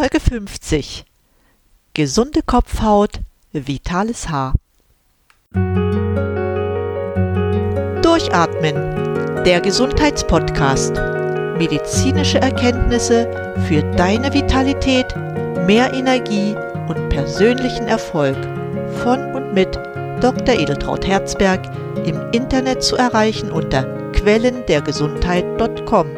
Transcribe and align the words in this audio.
Folge 0.00 0.20
50. 0.20 1.04
Gesunde 1.92 2.42
Kopfhaut, 2.46 3.18
vitales 3.52 4.28
Haar. 4.28 4.54
Durchatmen, 8.00 8.76
der 9.44 9.60
Gesundheitspodcast. 9.60 10.92
Medizinische 11.58 12.38
Erkenntnisse 12.38 13.28
für 13.66 13.82
deine 13.96 14.32
Vitalität, 14.32 15.16
mehr 15.66 15.92
Energie 15.92 16.54
und 16.86 17.08
persönlichen 17.08 17.88
Erfolg. 17.88 18.38
Von 19.02 19.34
und 19.34 19.52
mit 19.52 19.74
Dr. 20.20 20.54
Edeltraut 20.54 21.08
Herzberg 21.08 21.60
im 22.06 22.30
Internet 22.30 22.84
zu 22.84 22.94
erreichen 22.94 23.50
unter 23.50 23.82
quellendergesundheit.com. 24.12 26.17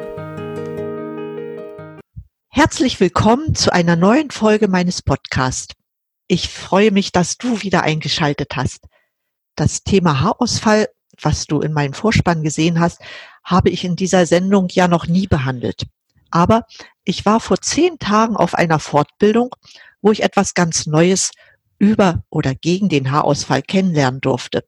Herzlich 2.61 3.01
willkommen 3.01 3.55
zu 3.55 3.73
einer 3.73 3.97
neuen 3.97 4.31
Folge 4.31 4.69
meines 4.69 5.01
Podcasts. 5.01 5.75
Ich 6.29 6.51
freue 6.51 6.91
mich, 6.91 7.11
dass 7.11 7.39
du 7.39 7.63
wieder 7.63 7.85
eingeschaltet 7.85 8.55
hast. 8.55 8.85
Das 9.57 9.83
Thema 9.83 10.21
Haarausfall, 10.21 10.91
was 11.23 11.47
du 11.47 11.63
in 11.63 11.73
meinem 11.73 11.95
Vorspann 11.95 12.43
gesehen 12.43 12.79
hast, 12.79 13.01
habe 13.45 13.71
ich 13.71 13.83
in 13.83 13.97
dieser 13.97 14.27
Sendung 14.27 14.69
ja 14.73 14.89
noch 14.89 15.07
nie 15.07 15.27
behandelt. 15.27 15.87
Aber 16.31 16.67
ich 17.03 17.25
war 17.25 17.41
vor 17.41 17.63
zehn 17.63 17.99
Tagen 17.99 18.37
auf 18.37 18.55
einer 18.55 18.79
Fortbildung, 18.79 19.57
wo 20.03 20.13
ich 20.13 20.23
etwas 20.23 20.53
ganz 20.53 20.87
Neues 20.87 21.31
über 21.79 22.25
oder 22.29 22.55
gegen 22.55 22.91
den 22.91 23.11
Haarausfall 23.11 23.63
kennenlernen 23.63 24.21
durfte. 24.21 24.67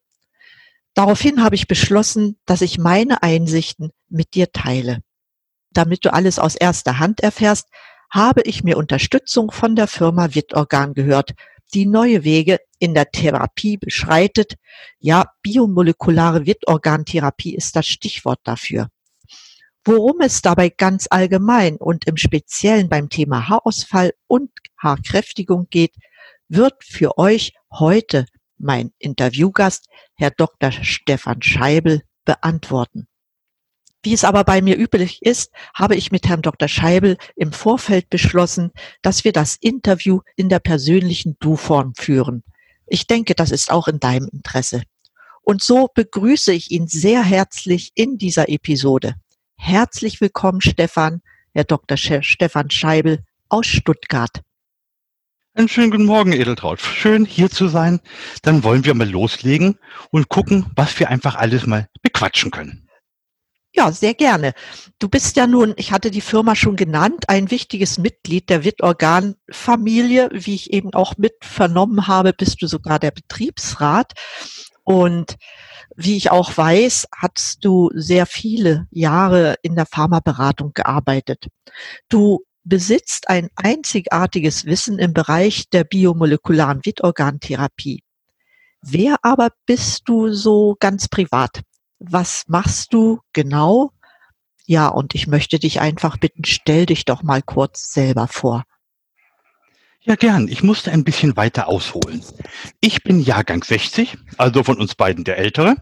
Daraufhin 0.95 1.45
habe 1.45 1.56
ich 1.56 1.68
beschlossen, 1.68 2.38
dass 2.46 2.62
ich 2.62 2.79
meine 2.79 3.23
Einsichten 3.23 3.90
mit 4.09 4.32
dir 4.32 4.51
teile 4.51 5.02
damit 5.76 6.04
du 6.04 6.12
alles 6.12 6.38
aus 6.38 6.54
erster 6.54 6.98
Hand 6.98 7.20
erfährst, 7.20 7.68
habe 8.10 8.42
ich 8.42 8.62
mir 8.62 8.76
Unterstützung 8.76 9.50
von 9.50 9.74
der 9.74 9.86
Firma 9.86 10.34
Wittorgan 10.34 10.95
gehört, 10.95 11.32
die 11.74 11.86
neue 11.86 12.24
Wege 12.24 12.60
in 12.79 12.95
der 12.95 13.10
Therapie 13.10 13.79
beschreitet. 13.79 14.54
Ja, 14.98 15.26
biomolekulare 15.42 16.46
Wittorgantherapie 16.46 17.54
ist 17.54 17.76
das 17.76 17.87
Stichwort 17.87 18.40
dafür. 18.45 18.88
Worum 19.84 20.20
es 20.20 20.42
dabei 20.42 20.68
ganz 20.68 21.09
allgemein 21.10 21.76
und 21.76 22.07
im 22.07 22.16
Speziellen 22.16 22.88
beim 22.88 23.09
Thema 23.09 23.48
Haarausfall 23.48 24.12
und 24.29 24.51
Haarkräftigung 24.79 25.68
geht, 25.70 25.95
wird 26.48 26.84
für 26.84 27.18
euch 27.18 27.52
heute 27.73 28.26
mein 28.59 28.92
Interviewgast, 28.98 29.88
Herr 30.14 30.30
Dr. 30.30 30.70
Stefan 30.70 31.42
Scheibel, 31.42 32.02
beantworten. 32.24 33.09
Wie 34.04 34.12
es 34.12 34.24
aber 34.24 34.42
bei 34.42 34.62
mir 34.62 34.76
üblich 34.76 35.22
ist, 35.22 35.52
habe 35.74 35.95
ich 35.95 36.10
mit 36.10 36.28
Herrn 36.28 36.42
Dr. 36.42 36.66
Scheibel 36.66 37.16
im 37.36 37.52
Vorfeld 37.52 38.10
beschlossen, 38.10 38.72
dass 39.00 39.24
wir 39.24 39.32
das 39.32 39.56
Interview 39.60 40.20
in 40.34 40.48
der 40.48 40.58
persönlichen 40.58 41.36
Du-Form 41.38 41.95
führen. 41.96 42.42
Ich 42.86 43.06
denke, 43.06 43.34
das 43.36 43.52
ist 43.52 43.70
auch 43.70 43.86
in 43.86 44.00
deinem 44.00 44.28
Interesse. 44.32 44.82
Und 45.42 45.62
so 45.62 45.88
begrüße 45.95 46.52
ich 46.52 46.73
ihn 46.73 46.88
sehr 46.88 47.23
herzlich 47.23 47.92
in 47.95 48.18
dieser 48.18 48.48
Episode. 48.48 49.14
Herzlich 49.56 50.20
willkommen, 50.20 50.60
Stefan, 50.60 51.23
Herr 51.52 51.64
Dr. 51.64 51.96
Stefan 51.96 52.70
Scheibel 52.70 53.24
aus 53.48 53.66
Stuttgart. 53.66 54.42
Einen 55.54 55.68
schönen 55.68 55.92
guten 55.92 56.06
Morgen, 56.06 56.32
Edeltraut. 56.32 56.80
Schön 56.80 57.24
hier 57.24 57.50
zu 57.50 57.68
sein. 57.68 58.00
Dann 58.42 58.64
wollen 58.64 58.84
wir 58.84 58.95
mal 58.95 59.08
loslegen 59.08 59.78
und 60.10 60.28
gucken, 60.28 60.66
was 60.74 60.98
wir 60.98 61.08
einfach 61.08 61.36
alles 61.36 61.66
mal 61.66 61.88
bequatschen 62.02 62.50
können. 62.50 62.88
Ja, 63.74 63.90
sehr 63.90 64.12
gerne. 64.12 64.53
Du 64.98 65.09
bist 65.09 65.37
ja 65.37 65.47
nun, 65.47 65.72
ich 65.76 65.92
hatte 65.92 66.10
die 66.10 66.20
Firma 66.20 66.54
schon 66.54 66.76
genannt, 66.76 67.25
ein 67.28 67.50
wichtiges 67.50 67.97
Mitglied 67.97 68.50
der 68.50 68.64
Wittorgan-Familie. 68.64 70.28
Wie 70.32 70.54
ich 70.54 70.72
eben 70.75 70.92
auch 70.92 71.16
mit 71.16 71.32
vernommen 71.42 72.06
habe, 72.06 72.34
bist 72.34 72.60
du 72.60 72.66
sogar 72.66 72.98
der 72.98 73.12
Betriebsrat. 73.12 74.12
Und 74.84 75.37
wie 75.97 76.19
ich 76.19 76.31
auch 76.31 76.54
weiß, 76.54 77.06
hast 77.16 77.64
du 77.64 77.91
sehr 77.94 78.26
viele 78.26 78.86
Jahre 78.91 79.56
in 79.62 79.74
der 79.74 79.86
Pharmaberatung 79.86 80.72
gearbeitet. 80.74 81.47
Du 82.10 82.41
besitzt 82.64 83.28
ein 83.30 83.48
einzigartiges 83.56 84.66
Wissen 84.66 84.98
im 84.98 85.14
Bereich 85.14 85.70
der 85.70 85.84
biomolekularen 85.84 86.84
Wittorgantherapie. 86.84 88.02
Wer 88.82 89.16
aber 89.22 89.48
bist 89.66 90.02
du 90.06 90.30
so 90.32 90.76
ganz 90.78 91.08
privat? 91.08 91.62
Was 92.04 92.44
machst 92.48 92.92
du 92.92 93.20
genau? 93.32 93.92
Ja, 94.66 94.88
und 94.88 95.14
ich 95.14 95.26
möchte 95.26 95.58
dich 95.58 95.80
einfach 95.80 96.16
bitten, 96.18 96.44
stell 96.44 96.86
dich 96.86 97.04
doch 97.04 97.22
mal 97.22 97.42
kurz 97.42 97.92
selber 97.92 98.28
vor. 98.28 98.64
Ja, 100.04 100.16
gern. 100.16 100.48
Ich 100.48 100.64
musste 100.64 100.91
ein 100.91 101.04
bisschen 101.04 101.36
weiter 101.36 101.68
ausholen. 101.68 102.24
Ich 102.80 103.04
bin 103.04 103.20
Jahrgang 103.20 103.62
60, 103.62 104.18
also 104.36 104.64
von 104.64 104.78
uns 104.78 104.96
beiden 104.96 105.22
der 105.22 105.38
Ältere. 105.38 105.76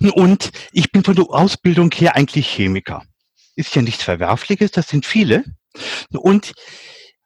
Und 0.00 0.50
ich 0.72 0.92
bin 0.92 1.02
von 1.02 1.14
der 1.14 1.30
Ausbildung 1.30 1.90
her 1.92 2.14
eigentlich 2.14 2.46
Chemiker. 2.46 3.02
Ist 3.56 3.74
ja 3.74 3.80
nichts 3.80 4.02
Verwerfliches, 4.02 4.70
das 4.70 4.88
sind 4.88 5.06
viele. 5.06 5.44
Und 6.12 6.52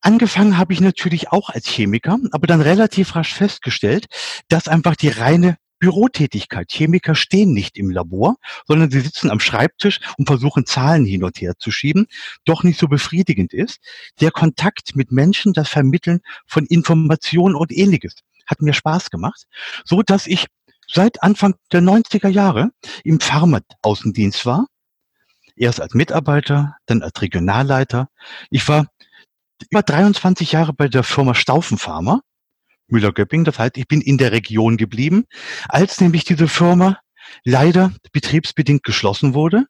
angefangen 0.01 0.59
habe 0.59 0.73
ich 0.73 0.81
natürlich 0.81 1.33
auch 1.33 1.51
als 1.51 1.67
Chemiker, 1.67 2.19
aber 2.31 2.47
dann 2.47 2.61
relativ 2.61 3.17
rasch 3.17 3.35
festgestellt, 3.35 4.07
dass 4.49 4.69
einfach 4.69 4.95
die 4.95 5.09
reine 5.09 5.57
Bürotätigkeit. 5.79 6.71
Chemiker 6.71 7.15
stehen 7.15 7.53
nicht 7.53 7.77
im 7.77 7.91
Labor, 7.91 8.37
sondern 8.67 8.91
sie 8.91 9.01
sitzen 9.01 9.31
am 9.31 9.41
Schreibtisch 9.41 10.01
und 10.17 10.27
versuchen 10.27 10.67
Zahlen 10.67 11.05
hin 11.05 11.25
und 11.25 11.41
her 11.41 11.55
zu 11.59 11.71
schieben, 11.71 12.07
doch 12.45 12.63
nicht 12.63 12.79
so 12.79 12.89
befriedigend 12.89 13.53
ist. 13.53 13.79
Der 14.21 14.31
Kontakt 14.31 14.97
mit 14.97 15.13
Menschen, 15.13 15.53
das 15.53 15.69
Vermitteln 15.69 16.21
von 16.47 16.67
Informationen 16.67 17.55
und 17.55 17.73
ähnliches 17.73 18.17
hat 18.47 18.63
mir 18.63 18.73
Spaß 18.73 19.11
gemacht, 19.11 19.45
so 19.85 20.03
dass 20.03 20.27
ich 20.27 20.47
seit 20.91 21.23
Anfang 21.23 21.55
der 21.71 21.83
90er 21.83 22.29
Jahre 22.29 22.71
im 23.05 23.21
Pharma-Außendienst 23.21 24.47
war. 24.47 24.67
Erst 25.55 25.81
als 25.81 25.95
Mitarbeiter, 25.95 26.77
dann 26.87 27.03
als 27.03 27.21
Regionalleiter. 27.21 28.09
Ich 28.51 28.67
war 28.69 28.87
über 29.71 29.83
23 29.83 30.53
Jahre 30.53 30.73
bei 30.73 30.89
der 30.89 31.03
Firma 31.03 31.35
Staufen 31.35 31.79
Pharma 31.79 32.23
Müller-Göpping. 32.89 33.45
Das 33.45 33.59
heißt, 33.59 33.77
ich 33.77 33.87
bin 33.87 34.01
in 34.01 34.19
der 34.19 34.33
Region 34.33 34.77
geblieben. 34.77 35.25
Als 35.69 36.01
nämlich 36.01 36.25
diese 36.25 36.49
Firma 36.49 36.99
leider 37.45 37.93
betriebsbedingt 38.13 38.83
geschlossen 38.83 39.35
wurde, 39.35 39.65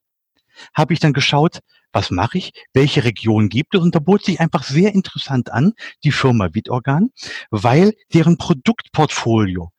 habe 0.74 0.92
ich 0.92 1.00
dann 1.00 1.12
geschaut, 1.12 1.60
was 1.92 2.10
mache 2.10 2.38
ich, 2.38 2.52
welche 2.74 3.04
Region 3.04 3.48
gibt 3.48 3.74
es 3.74 3.80
und 3.80 3.94
da 3.94 3.98
bot 3.98 4.24
sich 4.24 4.40
einfach 4.40 4.62
sehr 4.62 4.94
interessant 4.94 5.50
an, 5.50 5.72
die 6.04 6.12
Firma 6.12 6.48
Witorgan, 6.52 7.10
weil 7.50 7.94
deren 8.12 8.36
Produktportfolio 8.36 9.70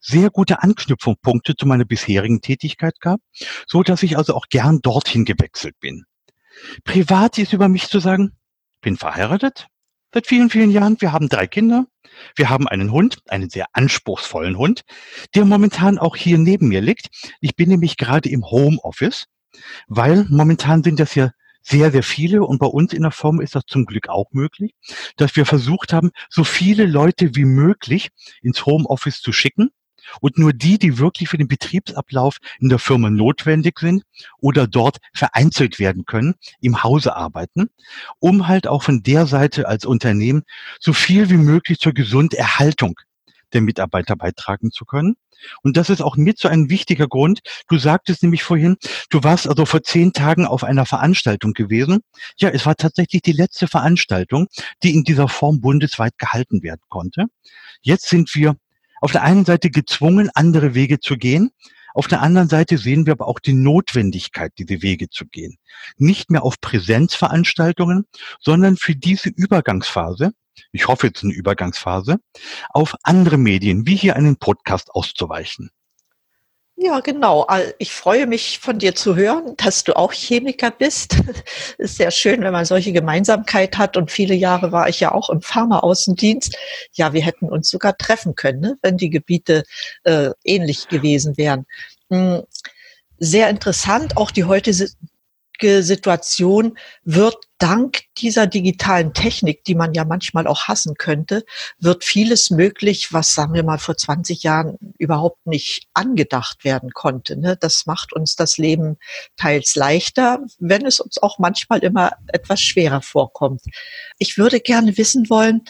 sehr 0.00 0.30
gute 0.30 0.62
Anknüpfungspunkte 0.62 1.56
zu 1.56 1.66
meiner 1.66 1.84
bisherigen 1.84 2.40
Tätigkeit 2.40 3.00
gab, 3.00 3.20
so 3.66 3.82
dass 3.82 4.02
ich 4.02 4.16
also 4.16 4.34
auch 4.34 4.46
gern 4.48 4.80
dorthin 4.80 5.24
gewechselt 5.24 5.78
bin. 5.80 6.04
Privat 6.84 7.38
ist 7.38 7.52
über 7.52 7.68
mich 7.68 7.88
zu 7.88 8.00
sagen, 8.00 8.32
bin 8.80 8.96
verheiratet, 8.96 9.66
seit 10.12 10.26
vielen, 10.26 10.50
vielen 10.50 10.70
Jahren. 10.70 10.96
Wir 11.00 11.12
haben 11.12 11.28
drei 11.28 11.46
Kinder. 11.46 11.86
Wir 12.34 12.48
haben 12.48 12.66
einen 12.66 12.92
Hund, 12.92 13.18
einen 13.28 13.50
sehr 13.50 13.66
anspruchsvollen 13.72 14.56
Hund, 14.56 14.82
der 15.34 15.44
momentan 15.44 15.98
auch 15.98 16.16
hier 16.16 16.38
neben 16.38 16.68
mir 16.68 16.80
liegt. 16.80 17.08
Ich 17.40 17.56
bin 17.56 17.68
nämlich 17.68 17.96
gerade 17.96 18.28
im 18.28 18.44
Homeoffice, 18.44 19.26
weil 19.86 20.26
momentan 20.30 20.82
sind 20.82 20.98
das 20.98 21.14
ja 21.14 21.30
sehr, 21.62 21.90
sehr 21.90 22.04
viele 22.04 22.44
und 22.44 22.58
bei 22.58 22.66
uns 22.66 22.92
in 22.92 23.02
der 23.02 23.10
Firma 23.10 23.42
ist 23.42 23.56
das 23.56 23.64
zum 23.66 23.86
Glück 23.86 24.08
auch 24.08 24.26
möglich, 24.30 24.72
dass 25.16 25.34
wir 25.34 25.44
versucht 25.44 25.92
haben, 25.92 26.10
so 26.30 26.44
viele 26.44 26.86
Leute 26.86 27.34
wie 27.34 27.44
möglich 27.44 28.10
ins 28.40 28.64
Homeoffice 28.64 29.20
zu 29.20 29.32
schicken 29.32 29.70
und 30.20 30.38
nur 30.38 30.52
die, 30.52 30.78
die 30.78 30.98
wirklich 30.98 31.28
für 31.28 31.38
den 31.38 31.48
Betriebsablauf 31.48 32.38
in 32.60 32.68
der 32.68 32.78
Firma 32.78 33.10
notwendig 33.10 33.78
sind 33.78 34.02
oder 34.38 34.66
dort 34.66 34.98
vereinzelt 35.14 35.78
werden 35.78 36.04
können, 36.04 36.34
im 36.60 36.82
Hause 36.82 37.16
arbeiten, 37.16 37.68
um 38.18 38.48
halt 38.48 38.66
auch 38.66 38.82
von 38.82 39.02
der 39.02 39.26
Seite 39.26 39.68
als 39.68 39.84
Unternehmen 39.84 40.42
so 40.80 40.92
viel 40.92 41.30
wie 41.30 41.36
möglich 41.36 41.78
zur 41.78 41.92
Gesunderhaltung 41.92 42.98
der 43.52 43.60
Mitarbeiter 43.60 44.16
beitragen 44.16 44.70
zu 44.70 44.84
können. 44.84 45.16
Und 45.62 45.76
das 45.76 45.90
ist 45.90 46.00
auch 46.00 46.16
mit 46.16 46.38
so 46.38 46.48
ein 46.48 46.70
wichtiger 46.70 47.08
Grund. 47.08 47.40
Du 47.68 47.78
sagtest 47.78 48.22
nämlich 48.22 48.42
vorhin, 48.42 48.76
du 49.10 49.22
warst 49.22 49.48
also 49.48 49.66
vor 49.66 49.82
zehn 49.82 50.12
Tagen 50.12 50.46
auf 50.46 50.64
einer 50.64 50.86
Veranstaltung 50.86 51.52
gewesen. 51.52 52.00
Ja, 52.38 52.48
es 52.48 52.66
war 52.66 52.76
tatsächlich 52.76 53.22
die 53.22 53.32
letzte 53.32 53.68
Veranstaltung, 53.68 54.46
die 54.82 54.94
in 54.94 55.04
dieser 55.04 55.28
Form 55.28 55.60
bundesweit 55.60 56.16
gehalten 56.18 56.62
werden 56.62 56.82
konnte. 56.88 57.26
Jetzt 57.82 58.08
sind 58.08 58.34
wir 58.34 58.56
auf 59.00 59.12
der 59.12 59.22
einen 59.22 59.44
Seite 59.44 59.70
gezwungen, 59.70 60.30
andere 60.34 60.74
Wege 60.74 61.00
zu 61.00 61.16
gehen. 61.16 61.50
Auf 61.94 62.08
der 62.08 62.20
anderen 62.20 62.48
Seite 62.48 62.76
sehen 62.76 63.06
wir 63.06 63.14
aber 63.14 63.26
auch 63.26 63.38
die 63.40 63.54
Notwendigkeit, 63.54 64.52
diese 64.58 64.82
Wege 64.82 65.08
zu 65.08 65.24
gehen. 65.26 65.56
Nicht 65.96 66.30
mehr 66.30 66.42
auf 66.42 66.60
Präsenzveranstaltungen, 66.60 68.04
sondern 68.38 68.76
für 68.76 68.94
diese 68.94 69.30
Übergangsphase, 69.30 70.32
ich 70.72 70.88
hoffe 70.88 71.06
jetzt 71.06 71.24
eine 71.24 71.32
Übergangsphase, 71.32 72.18
auf 72.70 72.94
andere 73.02 73.38
Medien, 73.38 73.86
wie 73.86 73.96
hier 73.96 74.16
einen 74.16 74.36
Podcast 74.36 74.90
auszuweichen. 74.90 75.70
Ja, 76.78 77.00
genau. 77.00 77.46
Ich 77.78 77.92
freue 77.92 78.26
mich 78.26 78.58
von 78.58 78.78
dir 78.78 78.94
zu 78.94 79.16
hören, 79.16 79.56
dass 79.56 79.82
du 79.84 79.96
auch 79.96 80.12
Chemiker 80.12 80.70
bist. 80.70 81.16
Ist 81.78 81.96
sehr 81.96 82.10
schön, 82.10 82.42
wenn 82.42 82.52
man 82.52 82.66
solche 82.66 82.92
Gemeinsamkeit 82.92 83.78
hat. 83.78 83.96
Und 83.96 84.10
viele 84.10 84.34
Jahre 84.34 84.72
war 84.72 84.86
ich 84.86 85.00
ja 85.00 85.12
auch 85.12 85.30
im 85.30 85.40
Pharmaaußendienst. 85.40 86.54
Ja, 86.92 87.14
wir 87.14 87.22
hätten 87.22 87.48
uns 87.48 87.70
sogar 87.70 87.96
treffen 87.96 88.34
können, 88.34 88.60
ne, 88.60 88.78
wenn 88.82 88.98
die 88.98 89.08
Gebiete 89.08 89.62
äh, 90.04 90.30
ähnlich 90.44 90.88
gewesen 90.88 91.38
wären. 91.38 91.64
Hm, 92.10 92.42
sehr 93.18 93.48
interessant, 93.48 94.18
auch 94.18 94.30
die 94.30 94.44
heutige 94.44 94.90
Situation 95.62 96.78
wird 97.04 97.36
dank 97.58 98.02
dieser 98.18 98.46
digitalen 98.46 99.14
Technik, 99.14 99.64
die 99.64 99.74
man 99.74 99.94
ja 99.94 100.04
manchmal 100.04 100.46
auch 100.46 100.68
hassen 100.68 100.94
könnte, 100.96 101.44
wird 101.78 102.04
vieles 102.04 102.50
möglich, 102.50 103.12
was, 103.12 103.34
sagen 103.34 103.54
wir 103.54 103.62
mal, 103.62 103.78
vor 103.78 103.96
20 103.96 104.42
Jahren 104.42 104.76
überhaupt 104.98 105.46
nicht 105.46 105.86
angedacht 105.94 106.64
werden 106.64 106.90
konnte. 106.92 107.36
Ne? 107.36 107.56
Das 107.58 107.86
macht 107.86 108.12
uns 108.12 108.36
das 108.36 108.58
Leben 108.58 108.98
teils 109.36 109.74
leichter, 109.74 110.40
wenn 110.58 110.84
es 110.84 111.00
uns 111.00 111.18
auch 111.22 111.38
manchmal 111.38 111.80
immer 111.80 112.12
etwas 112.28 112.60
schwerer 112.60 113.00
vorkommt. 113.00 113.62
Ich 114.18 114.36
würde 114.36 114.60
gerne 114.60 114.96
wissen 114.98 115.30
wollen, 115.30 115.62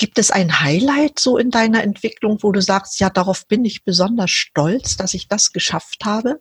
Gibt 0.00 0.18
es 0.20 0.30
ein 0.30 0.60
Highlight 0.60 1.18
so 1.18 1.38
in 1.38 1.50
deiner 1.50 1.82
Entwicklung, 1.82 2.38
wo 2.42 2.52
du 2.52 2.62
sagst, 2.62 3.00
ja, 3.00 3.10
darauf 3.10 3.48
bin 3.48 3.64
ich 3.64 3.82
besonders 3.82 4.30
stolz, 4.30 4.96
dass 4.96 5.12
ich 5.12 5.26
das 5.26 5.52
geschafft 5.52 6.04
habe? 6.04 6.40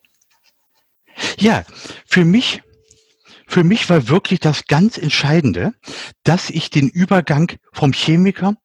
Ja, 1.38 1.64
für 2.06 2.26
mich 2.26 2.62
für 3.50 3.64
mich 3.64 3.90
war 3.90 4.10
wirklich 4.10 4.42
das 4.42 4.66
ganz 4.66 4.98
Entscheidende, 4.98 5.74
dass 6.24 6.50
ich 6.50 6.70
den 6.70 6.90
Übergang 6.90 7.54
vom 7.72 7.94
Chemiker 7.94 8.56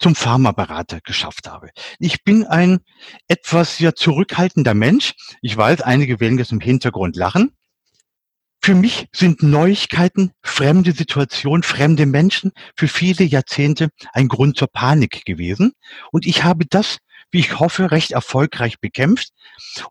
zum 0.00 0.16
Pharmaberater 0.16 1.00
geschafft 1.00 1.48
habe. 1.48 1.70
Ich 2.00 2.24
bin 2.24 2.44
ein 2.44 2.80
etwas 3.28 3.78
ja 3.78 3.94
zurückhaltender 3.94 4.74
Mensch. 4.74 5.14
Ich 5.42 5.56
weiß, 5.56 5.82
einige 5.82 6.18
werden 6.18 6.38
jetzt 6.38 6.50
im 6.50 6.60
Hintergrund 6.60 7.14
lachen. 7.14 7.52
Für 8.60 8.74
mich 8.74 9.08
sind 9.12 9.42
Neuigkeiten, 9.42 10.32
fremde 10.42 10.92
Situationen, 10.92 11.62
fremde 11.62 12.06
Menschen 12.06 12.52
für 12.76 12.88
viele 12.88 13.24
Jahrzehnte 13.24 13.88
ein 14.12 14.28
Grund 14.28 14.56
zur 14.56 14.68
Panik 14.68 15.24
gewesen. 15.24 15.72
Und 16.10 16.26
ich 16.26 16.44
habe 16.44 16.66
das 16.68 16.98
wie 17.32 17.40
ich 17.40 17.58
hoffe, 17.58 17.90
recht 17.90 18.12
erfolgreich 18.12 18.78
bekämpft. 18.78 19.32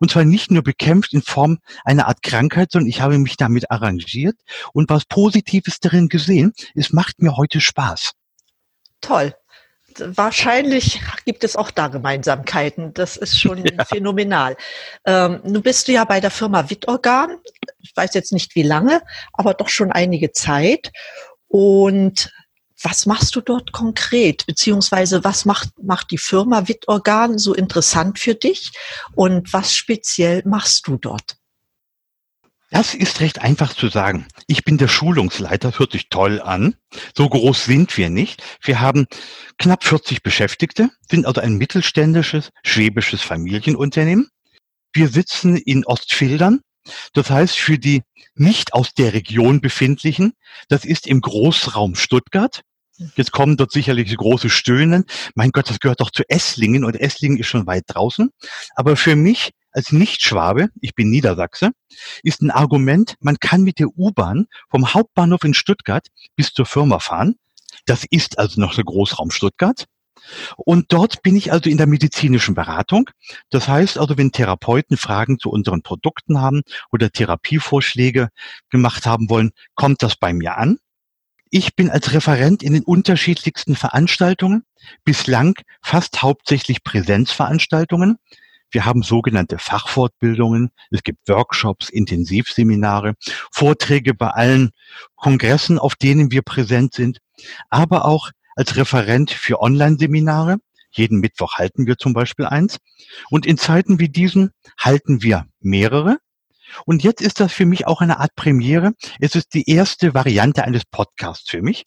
Und 0.00 0.10
zwar 0.10 0.24
nicht 0.24 0.50
nur 0.50 0.62
bekämpft 0.62 1.12
in 1.12 1.22
Form 1.22 1.58
einer 1.84 2.08
Art 2.08 2.22
Krankheit, 2.22 2.72
sondern 2.72 2.88
ich 2.88 3.00
habe 3.00 3.18
mich 3.18 3.36
damit 3.36 3.70
arrangiert 3.70 4.36
und 4.72 4.88
was 4.88 5.04
Positives 5.04 5.80
darin 5.80 6.08
gesehen. 6.08 6.54
Es 6.74 6.92
macht 6.92 7.20
mir 7.20 7.36
heute 7.36 7.60
Spaß. 7.60 8.12
Toll. 9.00 9.34
Wahrscheinlich 9.98 11.02
gibt 11.26 11.44
es 11.44 11.54
auch 11.56 11.70
da 11.70 11.88
Gemeinsamkeiten. 11.88 12.94
Das 12.94 13.16
ist 13.16 13.38
schon 13.38 13.64
ja. 13.66 13.84
phänomenal. 13.84 14.56
Ähm, 15.04 15.40
nun 15.44 15.62
bist 15.62 15.88
du 15.88 15.92
ja 15.92 16.04
bei 16.04 16.20
der 16.20 16.30
Firma 16.30 16.70
Wittorgan. 16.70 17.38
Ich 17.80 17.92
weiß 17.94 18.14
jetzt 18.14 18.32
nicht 18.32 18.54
wie 18.54 18.62
lange, 18.62 19.02
aber 19.32 19.52
doch 19.52 19.68
schon 19.68 19.92
einige 19.92 20.32
Zeit. 20.32 20.92
Und 21.48 22.32
was 22.82 23.06
machst 23.06 23.34
du 23.36 23.40
dort 23.40 23.72
konkret? 23.72 24.46
Beziehungsweise 24.46 25.24
was 25.24 25.44
macht, 25.44 25.70
macht 25.82 26.10
die 26.10 26.18
Firma 26.18 26.68
Wittorgan 26.68 27.38
so 27.38 27.54
interessant 27.54 28.18
für 28.18 28.34
dich? 28.34 28.72
Und 29.14 29.52
was 29.52 29.74
speziell 29.74 30.42
machst 30.44 30.86
du 30.86 30.96
dort? 30.96 31.36
Das 32.70 32.94
ist 32.94 33.20
recht 33.20 33.38
einfach 33.38 33.74
zu 33.74 33.88
sagen. 33.88 34.26
Ich 34.46 34.64
bin 34.64 34.78
der 34.78 34.88
Schulungsleiter, 34.88 35.70
das 35.70 35.78
hört 35.78 35.92
sich 35.92 36.08
toll 36.08 36.40
an. 36.40 36.74
So 37.14 37.28
groß 37.28 37.66
sind 37.66 37.98
wir 37.98 38.08
nicht. 38.08 38.42
Wir 38.62 38.80
haben 38.80 39.06
knapp 39.58 39.84
40 39.84 40.22
Beschäftigte, 40.22 40.88
sind 41.08 41.26
also 41.26 41.42
ein 41.42 41.58
mittelständisches 41.58 42.48
schwäbisches 42.62 43.20
Familienunternehmen. 43.20 44.30
Wir 44.94 45.08
sitzen 45.08 45.56
in 45.56 45.84
Ostfildern. 45.84 46.62
Das 47.12 47.28
heißt, 47.28 47.58
für 47.58 47.78
die 47.78 48.02
nicht 48.34 48.72
aus 48.72 48.94
der 48.94 49.12
Region 49.12 49.60
befindlichen, 49.60 50.32
das 50.68 50.86
ist 50.86 51.06
im 51.06 51.20
Großraum 51.20 51.94
Stuttgart. 51.94 52.62
Jetzt 53.16 53.32
kommen 53.32 53.56
dort 53.56 53.72
sicherlich 53.72 54.16
große 54.16 54.50
Stöhnen. 54.50 55.04
Mein 55.34 55.50
Gott, 55.50 55.68
das 55.70 55.80
gehört 55.80 56.00
doch 56.00 56.10
zu 56.10 56.22
Esslingen 56.28 56.84
und 56.84 56.96
Esslingen 56.96 57.38
ist 57.38 57.46
schon 57.46 57.66
weit 57.66 57.84
draußen. 57.86 58.30
Aber 58.74 58.96
für 58.96 59.16
mich 59.16 59.50
als 59.72 59.92
Nicht-Schwabe, 59.92 60.68
ich 60.80 60.94
bin 60.94 61.10
Niedersachse, 61.10 61.70
ist 62.22 62.42
ein 62.42 62.50
Argument, 62.50 63.14
man 63.20 63.38
kann 63.38 63.62
mit 63.62 63.78
der 63.78 63.88
U-Bahn 63.96 64.46
vom 64.70 64.92
Hauptbahnhof 64.92 65.44
in 65.44 65.54
Stuttgart 65.54 66.06
bis 66.36 66.52
zur 66.52 66.66
Firma 66.66 66.98
fahren. 66.98 67.36
Das 67.86 68.04
ist 68.10 68.38
also 68.38 68.60
noch 68.60 68.74
der 68.74 68.84
Großraum 68.84 69.30
Stuttgart. 69.30 69.86
Und 70.56 70.92
dort 70.92 71.22
bin 71.22 71.36
ich 71.36 71.52
also 71.52 71.68
in 71.68 71.78
der 71.78 71.86
medizinischen 71.86 72.54
Beratung. 72.54 73.10
Das 73.50 73.66
heißt 73.66 73.98
also, 73.98 74.16
wenn 74.16 74.30
Therapeuten 74.30 74.96
Fragen 74.96 75.38
zu 75.38 75.50
unseren 75.50 75.82
Produkten 75.82 76.40
haben 76.40 76.62
oder 76.92 77.10
Therapievorschläge 77.10 78.28
gemacht 78.70 79.06
haben 79.06 79.28
wollen, 79.30 79.50
kommt 79.74 80.02
das 80.02 80.16
bei 80.16 80.32
mir 80.32 80.56
an. 80.56 80.78
Ich 81.54 81.76
bin 81.76 81.90
als 81.90 82.14
Referent 82.14 82.62
in 82.62 82.72
den 82.72 82.82
unterschiedlichsten 82.82 83.76
Veranstaltungen, 83.76 84.64
bislang 85.04 85.52
fast 85.82 86.22
hauptsächlich 86.22 86.82
Präsenzveranstaltungen. 86.82 88.16
Wir 88.70 88.86
haben 88.86 89.02
sogenannte 89.02 89.58
Fachfortbildungen, 89.58 90.70
es 90.90 91.02
gibt 91.02 91.28
Workshops, 91.28 91.90
Intensivseminare, 91.90 93.16
Vorträge 93.50 94.14
bei 94.14 94.28
allen 94.28 94.70
Kongressen, 95.14 95.78
auf 95.78 95.94
denen 95.94 96.30
wir 96.32 96.40
präsent 96.40 96.94
sind, 96.94 97.18
aber 97.68 98.06
auch 98.06 98.30
als 98.56 98.76
Referent 98.76 99.30
für 99.30 99.60
Online-Seminare. 99.60 100.56
Jeden 100.90 101.20
Mittwoch 101.20 101.58
halten 101.58 101.86
wir 101.86 101.98
zum 101.98 102.14
Beispiel 102.14 102.46
eins. 102.46 102.78
Und 103.28 103.44
in 103.44 103.58
Zeiten 103.58 104.00
wie 104.00 104.08
diesen 104.08 104.52
halten 104.78 105.22
wir 105.22 105.44
mehrere. 105.60 106.16
Und 106.86 107.02
jetzt 107.02 107.20
ist 107.20 107.40
das 107.40 107.52
für 107.52 107.66
mich 107.66 107.86
auch 107.86 108.00
eine 108.00 108.18
Art 108.18 108.34
Premiere. 108.36 108.92
Es 109.20 109.34
ist 109.34 109.54
die 109.54 109.68
erste 109.68 110.14
Variante 110.14 110.64
eines 110.64 110.84
Podcasts 110.84 111.50
für 111.50 111.62
mich. 111.62 111.84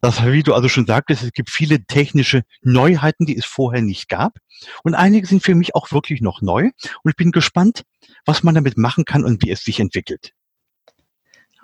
Das, 0.00 0.24
wie 0.24 0.42
du 0.42 0.54
also 0.54 0.68
schon 0.68 0.86
sagtest, 0.86 1.22
es 1.22 1.32
gibt 1.32 1.50
viele 1.50 1.84
technische 1.84 2.42
Neuheiten, 2.62 3.26
die 3.26 3.36
es 3.36 3.44
vorher 3.44 3.82
nicht 3.82 4.08
gab. 4.08 4.38
Und 4.84 4.94
einige 4.94 5.26
sind 5.26 5.42
für 5.42 5.54
mich 5.54 5.74
auch 5.74 5.90
wirklich 5.90 6.20
noch 6.20 6.42
neu. 6.42 6.70
Und 7.02 7.10
ich 7.10 7.16
bin 7.16 7.32
gespannt, 7.32 7.82
was 8.24 8.42
man 8.42 8.54
damit 8.54 8.76
machen 8.76 9.04
kann 9.04 9.24
und 9.24 9.42
wie 9.42 9.50
es 9.50 9.64
sich 9.64 9.80
entwickelt. 9.80 10.32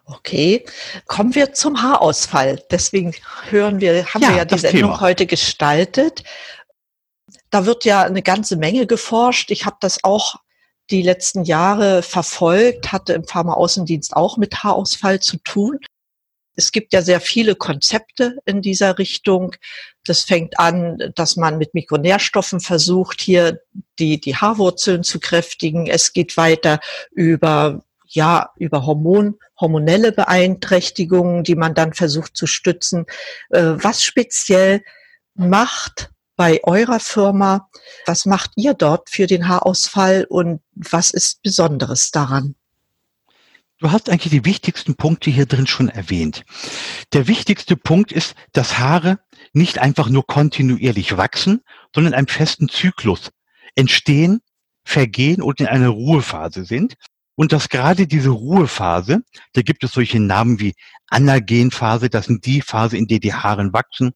Okay, 0.04 0.64
kommen 1.06 1.34
wir 1.34 1.52
zum 1.52 1.82
Haarausfall. 1.82 2.62
Deswegen 2.70 3.14
hören 3.50 3.80
wir, 3.80 4.06
haben 4.06 4.22
ja, 4.22 4.30
wir 4.30 4.36
ja 4.38 4.44
die 4.44 4.58
Sendung 4.58 4.90
Thema. 4.90 5.00
heute 5.00 5.26
gestaltet. 5.26 6.24
Da 7.50 7.66
wird 7.66 7.84
ja 7.84 8.02
eine 8.02 8.22
ganze 8.22 8.56
Menge 8.56 8.86
geforscht. 8.86 9.50
Ich 9.50 9.66
habe 9.66 9.76
das 9.80 10.02
auch 10.02 10.36
die 10.92 11.02
letzten 11.02 11.44
Jahre 11.44 12.02
verfolgt, 12.02 12.92
hatte 12.92 13.14
im 13.14 13.24
Pharmaaußendienst 13.24 14.14
auch 14.14 14.36
mit 14.36 14.62
Haarausfall 14.62 15.20
zu 15.20 15.38
tun. 15.38 15.80
Es 16.54 16.70
gibt 16.70 16.92
ja 16.92 17.00
sehr 17.00 17.20
viele 17.20 17.54
Konzepte 17.54 18.36
in 18.44 18.60
dieser 18.60 18.98
Richtung. 18.98 19.56
Das 20.04 20.22
fängt 20.22 20.58
an, 20.58 20.98
dass 21.14 21.36
man 21.36 21.56
mit 21.56 21.72
Mikronährstoffen 21.72 22.60
versucht, 22.60 23.22
hier 23.22 23.60
die, 23.98 24.20
die 24.20 24.36
Haarwurzeln 24.36 25.02
zu 25.02 25.18
kräftigen. 25.18 25.86
Es 25.86 26.12
geht 26.12 26.36
weiter 26.36 26.78
über, 27.10 27.82
ja, 28.06 28.50
über 28.58 28.84
Hormon, 28.84 29.38
hormonelle 29.58 30.12
Beeinträchtigungen, 30.12 31.42
die 31.42 31.56
man 31.56 31.74
dann 31.74 31.94
versucht 31.94 32.36
zu 32.36 32.46
stützen. 32.46 33.06
Äh, 33.48 33.62
was 33.76 34.02
speziell 34.02 34.82
macht 35.34 36.10
bei 36.42 36.58
eurer 36.64 36.98
Firma. 36.98 37.68
Was 38.04 38.26
macht 38.26 38.50
ihr 38.56 38.74
dort 38.74 39.10
für 39.10 39.28
den 39.28 39.46
Haarausfall 39.46 40.26
und 40.28 40.60
was 40.74 41.12
ist 41.12 41.40
Besonderes 41.44 42.10
daran? 42.10 42.56
Du 43.78 43.92
hast 43.92 44.10
eigentlich 44.10 44.32
die 44.32 44.44
wichtigsten 44.44 44.96
Punkte 44.96 45.30
hier 45.30 45.46
drin 45.46 45.68
schon 45.68 45.88
erwähnt. 45.88 46.44
Der 47.12 47.28
wichtigste 47.28 47.76
Punkt 47.76 48.10
ist, 48.10 48.34
dass 48.50 48.80
Haare 48.80 49.20
nicht 49.52 49.78
einfach 49.78 50.08
nur 50.08 50.26
kontinuierlich 50.26 51.16
wachsen, 51.16 51.62
sondern 51.94 52.14
in 52.14 52.18
einem 52.18 52.26
festen 52.26 52.68
Zyklus 52.68 53.30
entstehen, 53.76 54.40
vergehen 54.82 55.42
und 55.42 55.60
in 55.60 55.68
einer 55.68 55.90
Ruhephase 55.90 56.64
sind. 56.64 56.96
Und 57.36 57.52
dass 57.52 57.68
gerade 57.68 58.08
diese 58.08 58.30
Ruhephase, 58.30 59.20
da 59.52 59.62
gibt 59.62 59.84
es 59.84 59.92
solche 59.92 60.18
Namen 60.18 60.58
wie 60.58 60.74
Anagenphase, 61.06 62.10
das 62.10 62.26
sind 62.26 62.46
die 62.46 62.62
Phase, 62.62 62.96
in 62.96 63.06
der 63.06 63.20
die 63.20 63.32
Haare 63.32 63.72
wachsen, 63.72 64.10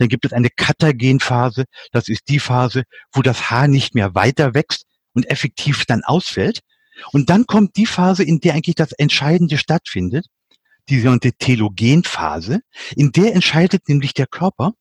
dann 0.00 0.08
gibt 0.08 0.24
es 0.24 0.32
eine 0.32 0.48
Katagenphase. 0.48 1.66
Das 1.92 2.08
ist 2.08 2.22
die 2.28 2.40
Phase, 2.40 2.84
wo 3.12 3.20
das 3.20 3.50
Haar 3.50 3.68
nicht 3.68 3.94
mehr 3.94 4.14
weiter 4.14 4.54
wächst 4.54 4.86
und 5.12 5.28
effektiv 5.30 5.84
dann 5.84 6.02
ausfällt. 6.02 6.60
Und 7.12 7.28
dann 7.28 7.46
kommt 7.46 7.76
die 7.76 7.84
Phase, 7.84 8.24
in 8.24 8.40
der 8.40 8.54
eigentlich 8.54 8.76
das 8.76 8.92
Entscheidende 8.92 9.58
stattfindet, 9.58 10.26
die 10.88 10.96
sogenannte 10.96 11.34
Telogenphase. 11.34 12.60
In 12.96 13.12
der 13.12 13.34
entscheidet 13.34 13.90
nämlich 13.90 14.14
der 14.14 14.26
Körper, 14.26 14.72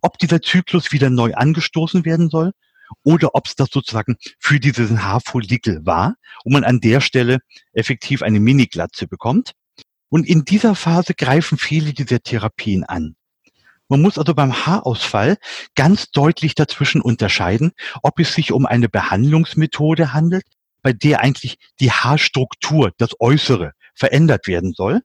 ob 0.00 0.16
dieser 0.18 0.40
Zyklus 0.40 0.92
wieder 0.92 1.10
neu 1.10 1.34
angestoßen 1.34 2.04
werden 2.04 2.30
soll 2.30 2.52
oder 3.02 3.34
ob 3.34 3.48
es 3.48 3.56
das 3.56 3.70
sozusagen 3.72 4.16
für 4.38 4.60
diesen 4.60 5.02
Haarfollikel 5.02 5.84
war 5.84 6.14
und 6.44 6.52
man 6.52 6.62
an 6.62 6.80
der 6.80 7.00
Stelle 7.00 7.38
effektiv 7.72 8.22
eine 8.22 8.38
Mini-Glatze 8.38 9.08
bekommt. 9.08 9.54
Und 10.08 10.28
in 10.28 10.44
dieser 10.44 10.76
Phase 10.76 11.14
greifen 11.14 11.58
viele 11.58 11.92
dieser 11.92 12.20
Therapien 12.20 12.84
an. 12.84 13.16
Man 13.88 14.02
muss 14.02 14.18
also 14.18 14.34
beim 14.34 14.66
Haarausfall 14.66 15.38
ganz 15.74 16.10
deutlich 16.10 16.54
dazwischen 16.54 17.00
unterscheiden, 17.00 17.72
ob 18.02 18.20
es 18.20 18.34
sich 18.34 18.52
um 18.52 18.66
eine 18.66 18.88
Behandlungsmethode 18.88 20.12
handelt, 20.12 20.44
bei 20.82 20.92
der 20.92 21.20
eigentlich 21.20 21.56
die 21.80 21.90
Haarstruktur, 21.90 22.92
das 22.98 23.10
Äußere 23.18 23.72
verändert 23.94 24.46
werden 24.46 24.74
soll. 24.74 25.00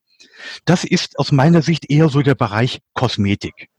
Das 0.66 0.84
ist 0.84 1.18
aus 1.18 1.32
meiner 1.32 1.62
Sicht 1.62 1.90
eher 1.90 2.10
so 2.10 2.22
der 2.22 2.36
Bereich 2.36 2.82
Kosmetik. 2.94 3.70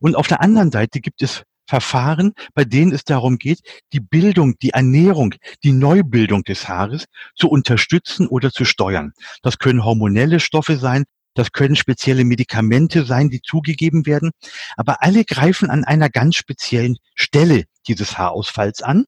Und 0.00 0.16
auf 0.16 0.26
der 0.26 0.40
anderen 0.40 0.70
Seite 0.70 1.00
gibt 1.00 1.22
es 1.22 1.44
Verfahren, 1.66 2.32
bei 2.52 2.64
denen 2.64 2.90
es 2.92 3.04
darum 3.04 3.38
geht, 3.38 3.60
die 3.92 4.00
Bildung, 4.00 4.58
die 4.58 4.70
Ernährung, 4.70 5.36
die 5.62 5.70
Neubildung 5.70 6.42
des 6.42 6.68
Haares 6.68 7.04
zu 7.36 7.48
unterstützen 7.48 8.26
oder 8.26 8.50
zu 8.50 8.64
steuern. 8.64 9.12
Das 9.42 9.58
können 9.58 9.84
hormonelle 9.84 10.40
Stoffe 10.40 10.78
sein, 10.78 11.04
das 11.34 11.52
können 11.52 11.76
spezielle 11.76 12.24
Medikamente 12.24 13.04
sein, 13.04 13.30
die 13.30 13.40
zugegeben 13.42 14.06
werden, 14.06 14.30
aber 14.76 15.02
alle 15.02 15.24
greifen 15.24 15.70
an 15.70 15.84
einer 15.84 16.10
ganz 16.10 16.36
speziellen 16.36 16.96
Stelle 17.14 17.64
dieses 17.86 18.18
Haarausfalls 18.18 18.82
an. 18.82 19.04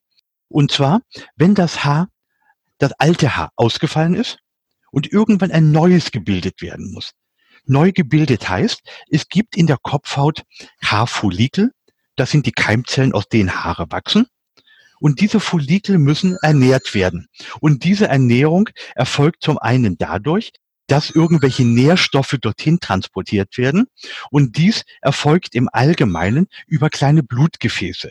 Und 0.49 0.71
zwar, 0.71 1.01
wenn 1.37 1.55
das 1.55 1.85
Haar, 1.85 2.09
das 2.79 2.93
alte 2.99 3.37
Haar 3.37 3.51
ausgefallen 3.57 4.15
ist 4.15 4.39
und 4.91 5.11
irgendwann 5.13 5.51
ein 5.51 5.73
neues 5.73 6.11
gebildet 6.11 6.63
werden 6.63 6.93
muss. 6.93 7.13
Neu 7.65 7.93
gebildet 7.93 8.49
heißt, 8.49 8.83
es 9.09 9.29
gibt 9.29 9.57
in 9.57 9.67
der 9.67 9.79
Kopfhaut 9.81 10.43
Haarfollikel, 10.85 11.71
das 12.17 12.31
sind 12.31 12.47
die 12.47 12.53
Keimzellen, 12.53 13.13
aus 13.13 13.29
denen 13.29 13.65
Haare 13.65 13.91
wachsen. 13.91 14.27
Und 14.99 15.21
diese 15.21 15.41
Follikel 15.41 15.99
müssen 15.99 16.37
ernährt 16.43 16.95
werden. 16.95 17.29
Und 17.61 17.85
diese 17.85 18.07
Ernährung 18.07 18.69
erfolgt 18.95 19.43
zum 19.43 19.59
einen 19.59 19.99
dadurch, 19.99 20.53
dass 20.93 21.09
irgendwelche 21.09 21.65
Nährstoffe 21.65 22.37
dorthin 22.39 22.79
transportiert 22.79 23.57
werden. 23.57 23.87
Und 24.31 24.59
dies 24.59 24.85
erfolgt 25.01 25.55
im 25.55 25.71
Allgemeinen 25.73 26.49
über 26.67 26.91
kleine 26.91 27.23
Blutgefäße. 27.23 28.11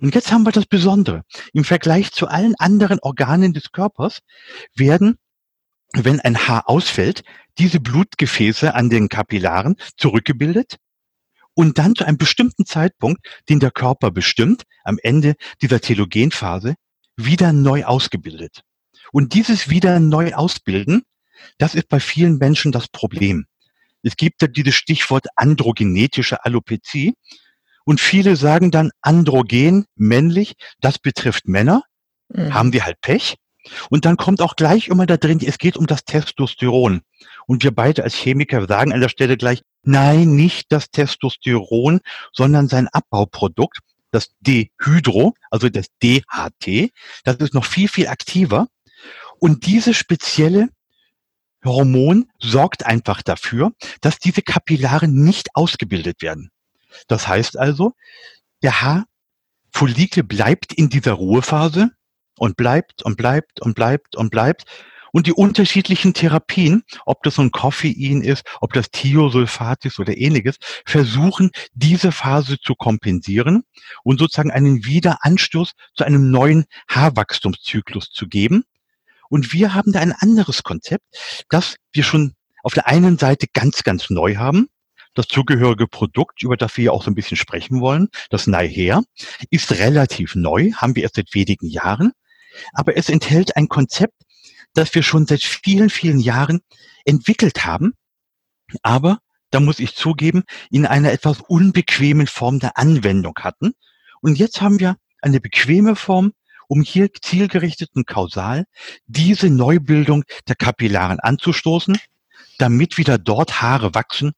Und 0.00 0.16
jetzt 0.16 0.32
haben 0.32 0.42
wir 0.42 0.50
das 0.50 0.66
Besondere. 0.66 1.22
Im 1.52 1.62
Vergleich 1.62 2.10
zu 2.10 2.26
allen 2.26 2.56
anderen 2.58 2.98
Organen 3.02 3.52
des 3.52 3.70
Körpers 3.70 4.18
werden, 4.74 5.16
wenn 5.92 6.18
ein 6.18 6.48
Haar 6.48 6.68
ausfällt, 6.68 7.22
diese 7.58 7.78
Blutgefäße 7.78 8.74
an 8.74 8.90
den 8.90 9.08
Kapillaren 9.08 9.76
zurückgebildet 9.96 10.78
und 11.54 11.78
dann 11.78 11.94
zu 11.94 12.04
einem 12.04 12.18
bestimmten 12.18 12.66
Zeitpunkt, 12.66 13.24
den 13.48 13.60
der 13.60 13.70
Körper 13.70 14.10
bestimmt, 14.10 14.64
am 14.82 14.98
Ende 15.00 15.36
dieser 15.60 15.80
Telogenphase, 15.80 16.74
wieder 17.14 17.52
neu 17.52 17.84
ausgebildet. 17.84 18.62
Und 19.12 19.34
dieses 19.34 19.70
wieder 19.70 20.00
neu 20.00 20.34
ausbilden, 20.34 21.04
das 21.58 21.74
ist 21.74 21.88
bei 21.88 22.00
vielen 22.00 22.38
Menschen 22.38 22.72
das 22.72 22.88
Problem. 22.88 23.46
Es 24.02 24.16
gibt 24.16 24.42
da 24.42 24.46
dieses 24.46 24.74
Stichwort 24.74 25.26
androgenetische 25.36 26.44
Alopezie. 26.44 27.14
Und 27.84 28.00
viele 28.00 28.36
sagen 28.36 28.70
dann 28.70 28.90
androgen, 29.00 29.86
männlich, 29.96 30.54
das 30.80 30.98
betrifft 30.98 31.48
Männer, 31.48 31.82
mhm. 32.28 32.54
haben 32.54 32.72
die 32.72 32.82
halt 32.82 33.00
Pech. 33.00 33.36
Und 33.90 34.04
dann 34.04 34.16
kommt 34.16 34.40
auch 34.40 34.56
gleich 34.56 34.88
immer 34.88 35.06
da 35.06 35.16
drin, 35.16 35.40
es 35.44 35.58
geht 35.58 35.76
um 35.76 35.86
das 35.86 36.04
Testosteron. 36.04 37.02
Und 37.46 37.62
wir 37.62 37.72
beide 37.72 38.02
als 38.02 38.14
Chemiker 38.14 38.66
sagen 38.66 38.92
an 38.92 39.00
der 39.00 39.08
Stelle 39.08 39.36
gleich, 39.36 39.62
nein, 39.84 40.34
nicht 40.34 40.70
das 40.70 40.90
Testosteron, 40.90 42.00
sondern 42.32 42.68
sein 42.68 42.88
Abbauprodukt, 42.88 43.78
das 44.10 44.30
Dehydro, 44.40 45.34
also 45.50 45.68
das 45.68 45.86
DHT. 46.02 46.90
Das 47.24 47.36
ist 47.36 47.54
noch 47.54 47.64
viel, 47.64 47.88
viel 47.88 48.08
aktiver. 48.08 48.68
Und 49.38 49.66
diese 49.66 49.94
spezielle 49.94 50.68
Hormon 51.70 52.30
sorgt 52.38 52.86
einfach 52.86 53.22
dafür, 53.22 53.72
dass 54.00 54.18
diese 54.18 54.42
Kapillare 54.42 55.08
nicht 55.08 55.54
ausgebildet 55.54 56.22
werden. 56.22 56.50
Das 57.08 57.28
heißt 57.28 57.58
also, 57.58 57.92
der 58.62 58.82
Haarfollikel 58.82 60.22
bleibt 60.22 60.72
in 60.72 60.88
dieser 60.88 61.12
Ruhephase 61.12 61.90
und 62.38 62.56
bleibt 62.56 63.02
und 63.02 63.16
bleibt 63.16 63.60
und 63.60 63.74
bleibt 63.74 64.16
und 64.16 64.30
bleibt. 64.30 64.64
Und 65.14 65.26
die 65.26 65.34
unterschiedlichen 65.34 66.14
Therapien, 66.14 66.84
ob 67.04 67.22
das 67.22 67.34
so 67.34 67.42
ein 67.42 67.50
Koffein 67.50 68.22
ist, 68.22 68.44
ob 68.62 68.72
das 68.72 68.90
Thiosulfat 68.90 69.84
ist 69.84 69.98
oder 69.98 70.16
ähnliches, 70.16 70.56
versuchen, 70.86 71.50
diese 71.74 72.12
Phase 72.12 72.58
zu 72.58 72.74
kompensieren 72.74 73.64
und 74.04 74.18
sozusagen 74.18 74.50
einen 74.50 74.86
Wiederanstoß 74.86 75.72
zu 75.94 76.04
einem 76.04 76.30
neuen 76.30 76.64
Haarwachstumszyklus 76.88 78.08
zu 78.10 78.26
geben. 78.26 78.64
Und 79.32 79.54
wir 79.54 79.72
haben 79.72 79.92
da 79.92 80.00
ein 80.00 80.12
anderes 80.12 80.62
Konzept, 80.62 81.06
das 81.48 81.76
wir 81.94 82.04
schon 82.04 82.34
auf 82.62 82.74
der 82.74 82.86
einen 82.86 83.16
Seite 83.16 83.46
ganz, 83.50 83.82
ganz 83.82 84.10
neu 84.10 84.36
haben. 84.36 84.68
Das 85.14 85.26
zugehörige 85.26 85.86
Produkt, 85.86 86.42
über 86.42 86.58
das 86.58 86.76
wir 86.76 86.92
auch 86.92 87.02
so 87.02 87.10
ein 87.10 87.14
bisschen 87.14 87.38
sprechen 87.38 87.80
wollen, 87.80 88.08
das 88.28 88.46
Naiher, 88.46 89.02
ist 89.48 89.72
relativ 89.72 90.34
neu, 90.34 90.72
haben 90.72 90.96
wir 90.96 91.04
erst 91.04 91.14
seit 91.14 91.32
wenigen 91.32 91.66
Jahren. 91.66 92.12
Aber 92.74 92.98
es 92.98 93.08
enthält 93.08 93.56
ein 93.56 93.68
Konzept, 93.68 94.20
das 94.74 94.94
wir 94.94 95.02
schon 95.02 95.24
seit 95.24 95.42
vielen, 95.42 95.88
vielen 95.88 96.18
Jahren 96.20 96.60
entwickelt 97.06 97.64
haben, 97.64 97.94
aber 98.82 99.20
da 99.50 99.60
muss 99.60 99.78
ich 99.78 99.94
zugeben, 99.94 100.42
in 100.70 100.84
einer 100.84 101.10
etwas 101.10 101.40
unbequemen 101.40 102.26
Form 102.26 102.58
der 102.58 102.76
Anwendung 102.76 103.34
hatten. 103.38 103.72
Und 104.20 104.38
jetzt 104.38 104.60
haben 104.60 104.78
wir 104.78 104.98
eine 105.22 105.40
bequeme 105.40 105.96
Form, 105.96 106.34
um 106.72 106.80
hier 106.80 107.12
zielgerichtet 107.12 107.90
und 107.94 108.06
kausal 108.06 108.64
diese 109.06 109.50
Neubildung 109.50 110.24
der 110.48 110.56
Kapillaren 110.56 111.20
anzustoßen, 111.20 111.98
damit 112.56 112.96
wieder 112.96 113.18
dort 113.18 113.60
Haare 113.60 113.94
wachsen, 113.94 114.32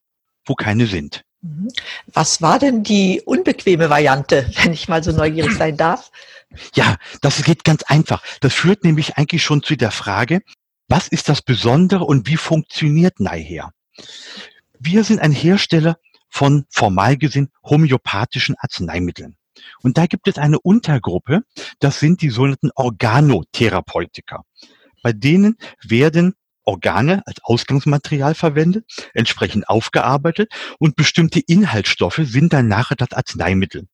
wo 0.45 0.57
keine 0.57 0.87
sind. 0.89 1.23
Mhm. 1.43 1.69
Was 2.13 2.43
war 2.43 2.59
denn 2.59 2.83
die 2.83 3.23
unbequeme 3.25 3.89
Variante, 3.89 4.51
wenn 4.65 4.73
ich 4.73 4.89
mal 4.89 5.05
so 5.05 5.13
neugierig 5.13 5.57
sein 5.57 5.77
darf? 5.77 6.11
Ja, 6.75 6.97
das 7.21 7.41
geht 7.45 7.63
ganz 7.63 7.85
einfach. 7.85 8.21
Das 8.41 8.53
führt 8.53 8.83
nämlich 8.83 9.17
eigentlich 9.17 9.45
schon 9.45 9.63
zu 9.63 9.77
der 9.77 9.93
Frage, 9.93 10.41
was 10.89 11.07
ist 11.07 11.29
das 11.29 11.41
Besondere 11.41 12.03
und 12.03 12.27
wie 12.27 12.37
funktioniert 12.37 13.21
Neiher? 13.21 13.71
Wir 14.81 15.05
sind 15.05 15.21
ein 15.21 15.31
Hersteller 15.31 15.99
von 16.29 16.67
formal 16.69 17.17
gesehen 17.17 17.53
homöopathischen 17.63 18.57
Arzneimitteln. 18.59 19.37
Und 19.83 19.99
da 19.99 20.07
gibt 20.07 20.29
es 20.29 20.39
eine 20.39 20.59
Untergruppe, 20.61 21.43
das 21.79 22.01
sind 22.01 22.23
die 22.23 22.31
sogenannten 22.31 22.71
Organotherapeutika. 22.75 24.45
Bei 25.03 25.13
denen 25.13 25.57
werden 25.83 26.35
Organe 26.65 27.23
als 27.27 27.41
Ausgangsmaterial 27.43 28.35
verwendet, 28.35 28.87
entsprechend 29.13 29.69
aufgearbeitet 29.69 30.51
und 30.79 30.97
bestimmte 30.97 31.41
Inhaltsstoffe 31.41 32.21
sind 32.23 32.53
dann 32.53 32.69
nachher 32.69 32.97
das 32.97 33.13
Arzneimittel. 33.13 33.87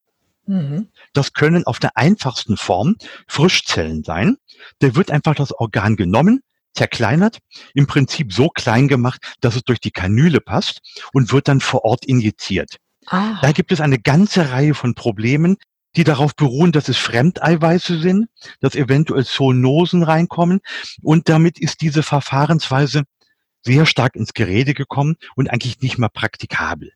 Mhm. 0.47 0.89
Das 1.13 1.33
können 1.33 1.65
auf 1.65 1.79
der 1.79 1.97
einfachsten 1.97 2.57
Form 2.57 2.97
Frischzellen 3.27 4.05
sein. 4.05 4.37
Da 4.79 4.95
wird 4.95 5.11
einfach 5.11 5.35
das 5.35 5.53
Organ 5.53 5.97
genommen, 5.97 6.43
zerkleinert, 6.75 7.39
im 7.75 7.87
Prinzip 7.87 8.33
so 8.33 8.49
klein 8.49 8.89
gemacht, 8.89 9.37
dass 9.41 9.57
es 9.57 9.63
durch 9.63 9.81
die 9.81 9.91
Kanüle 9.91 10.41
passt 10.41 10.81
und 11.13 11.33
wird 11.33 11.49
dann 11.49 11.61
vor 11.61 11.85
Ort 11.85 12.07
injiziert. 12.07 12.77
Ah. 13.07 13.39
Da 13.41 13.53
gibt 13.53 13.73
es 13.73 13.81
eine 13.81 13.99
ganze 13.99 14.51
Reihe 14.51 14.75
von 14.75 14.95
Problemen, 14.95 15.57
die 15.97 16.05
darauf 16.05 16.37
beruhen, 16.37 16.73
dass 16.73 16.89
es 16.89 16.99
Fremdeiweiße 16.99 17.99
sind, 17.99 18.29
dass 18.61 18.75
eventuell 18.75 19.25
Zoonosen 19.25 20.03
reinkommen 20.03 20.61
und 21.03 21.29
damit 21.29 21.59
ist 21.59 21.81
diese 21.81 22.03
Verfahrensweise 22.03 23.05
sehr 23.63 23.87
stark 23.87 24.17
ins 24.17 24.33
Gerede 24.33 24.75
gekommen 24.75 25.17
und 25.35 25.51
eigentlich 25.51 25.81
nicht 25.81 25.99
mehr 25.99 26.09
praktikabel. 26.09 26.93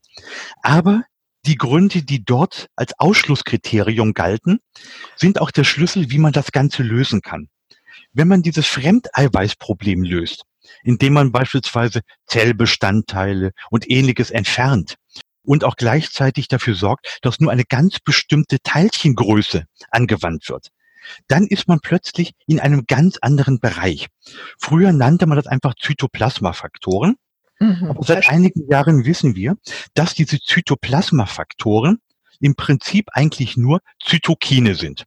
Aber 0.62 1.02
die 1.46 1.56
Gründe, 1.56 2.02
die 2.02 2.24
dort 2.24 2.68
als 2.76 2.98
Ausschlusskriterium 2.98 4.14
galten, 4.14 4.60
sind 5.16 5.40
auch 5.40 5.50
der 5.50 5.64
Schlüssel, 5.64 6.10
wie 6.10 6.18
man 6.18 6.32
das 6.32 6.52
Ganze 6.52 6.82
lösen 6.82 7.20
kann. 7.20 7.48
Wenn 8.12 8.28
man 8.28 8.42
dieses 8.42 8.66
Fremdeiweißproblem 8.66 10.04
löst, 10.04 10.44
indem 10.84 11.14
man 11.14 11.32
beispielsweise 11.32 12.00
Zellbestandteile 12.26 13.50
und 13.70 13.90
ähnliches 13.90 14.30
entfernt 14.30 14.96
und 15.44 15.64
auch 15.64 15.76
gleichzeitig 15.76 16.48
dafür 16.48 16.74
sorgt, 16.74 17.18
dass 17.22 17.40
nur 17.40 17.52
eine 17.52 17.64
ganz 17.64 17.98
bestimmte 18.00 18.58
Teilchengröße 18.62 19.64
angewandt 19.90 20.48
wird, 20.48 20.68
dann 21.28 21.46
ist 21.46 21.68
man 21.68 21.80
plötzlich 21.80 22.32
in 22.46 22.60
einem 22.60 22.84
ganz 22.86 23.18
anderen 23.20 23.60
Bereich. 23.60 24.08
Früher 24.58 24.92
nannte 24.92 25.26
man 25.26 25.36
das 25.36 25.46
einfach 25.46 25.74
Zytoplasmafaktoren. 25.74 27.16
Mhm. 27.60 27.90
Aber 27.90 28.02
seit 28.02 28.28
einigen 28.28 28.68
Jahren 28.68 29.04
wissen 29.04 29.36
wir, 29.36 29.56
dass 29.94 30.14
diese 30.14 30.40
Zytoplasmafaktoren 30.40 32.00
im 32.40 32.56
Prinzip 32.56 33.08
eigentlich 33.12 33.56
nur 33.56 33.80
Zytokine 34.04 34.74
sind. 34.74 35.04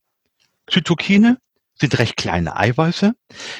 Zytokine 0.67 1.37
sind 1.79 1.97
recht 1.99 2.17
kleine 2.17 2.55
Eiweiße, 2.55 3.13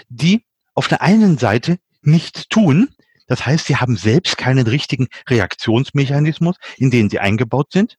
die 0.10 0.46
auf 0.74 0.88
der 0.88 1.02
einen 1.02 1.38
Seite 1.38 1.78
nichts 2.02 2.48
tun, 2.48 2.90
das 3.28 3.46
heißt, 3.46 3.68
sie 3.68 3.76
haben 3.78 3.98
selbst 3.98 4.38
keinen 4.38 4.68
richtigen 4.68 5.08
Reaktionsmechanismus, 5.30 6.56
in 6.78 6.92
den 6.92 7.10
sie 7.10 7.20
eingebaut 7.20 7.72
sind. 7.72 7.98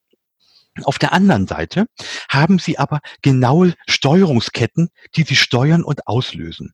Auf 0.85 0.99
der 0.99 1.13
anderen 1.13 1.47
Seite 1.47 1.87
haben 2.29 2.59
sie 2.59 2.79
aber 2.79 3.01
genaue 3.23 3.75
Steuerungsketten, 3.89 4.91
die 5.17 5.23
sie 5.25 5.37
steuern 5.37 5.83
und 5.83 6.07
auslösen. 6.07 6.73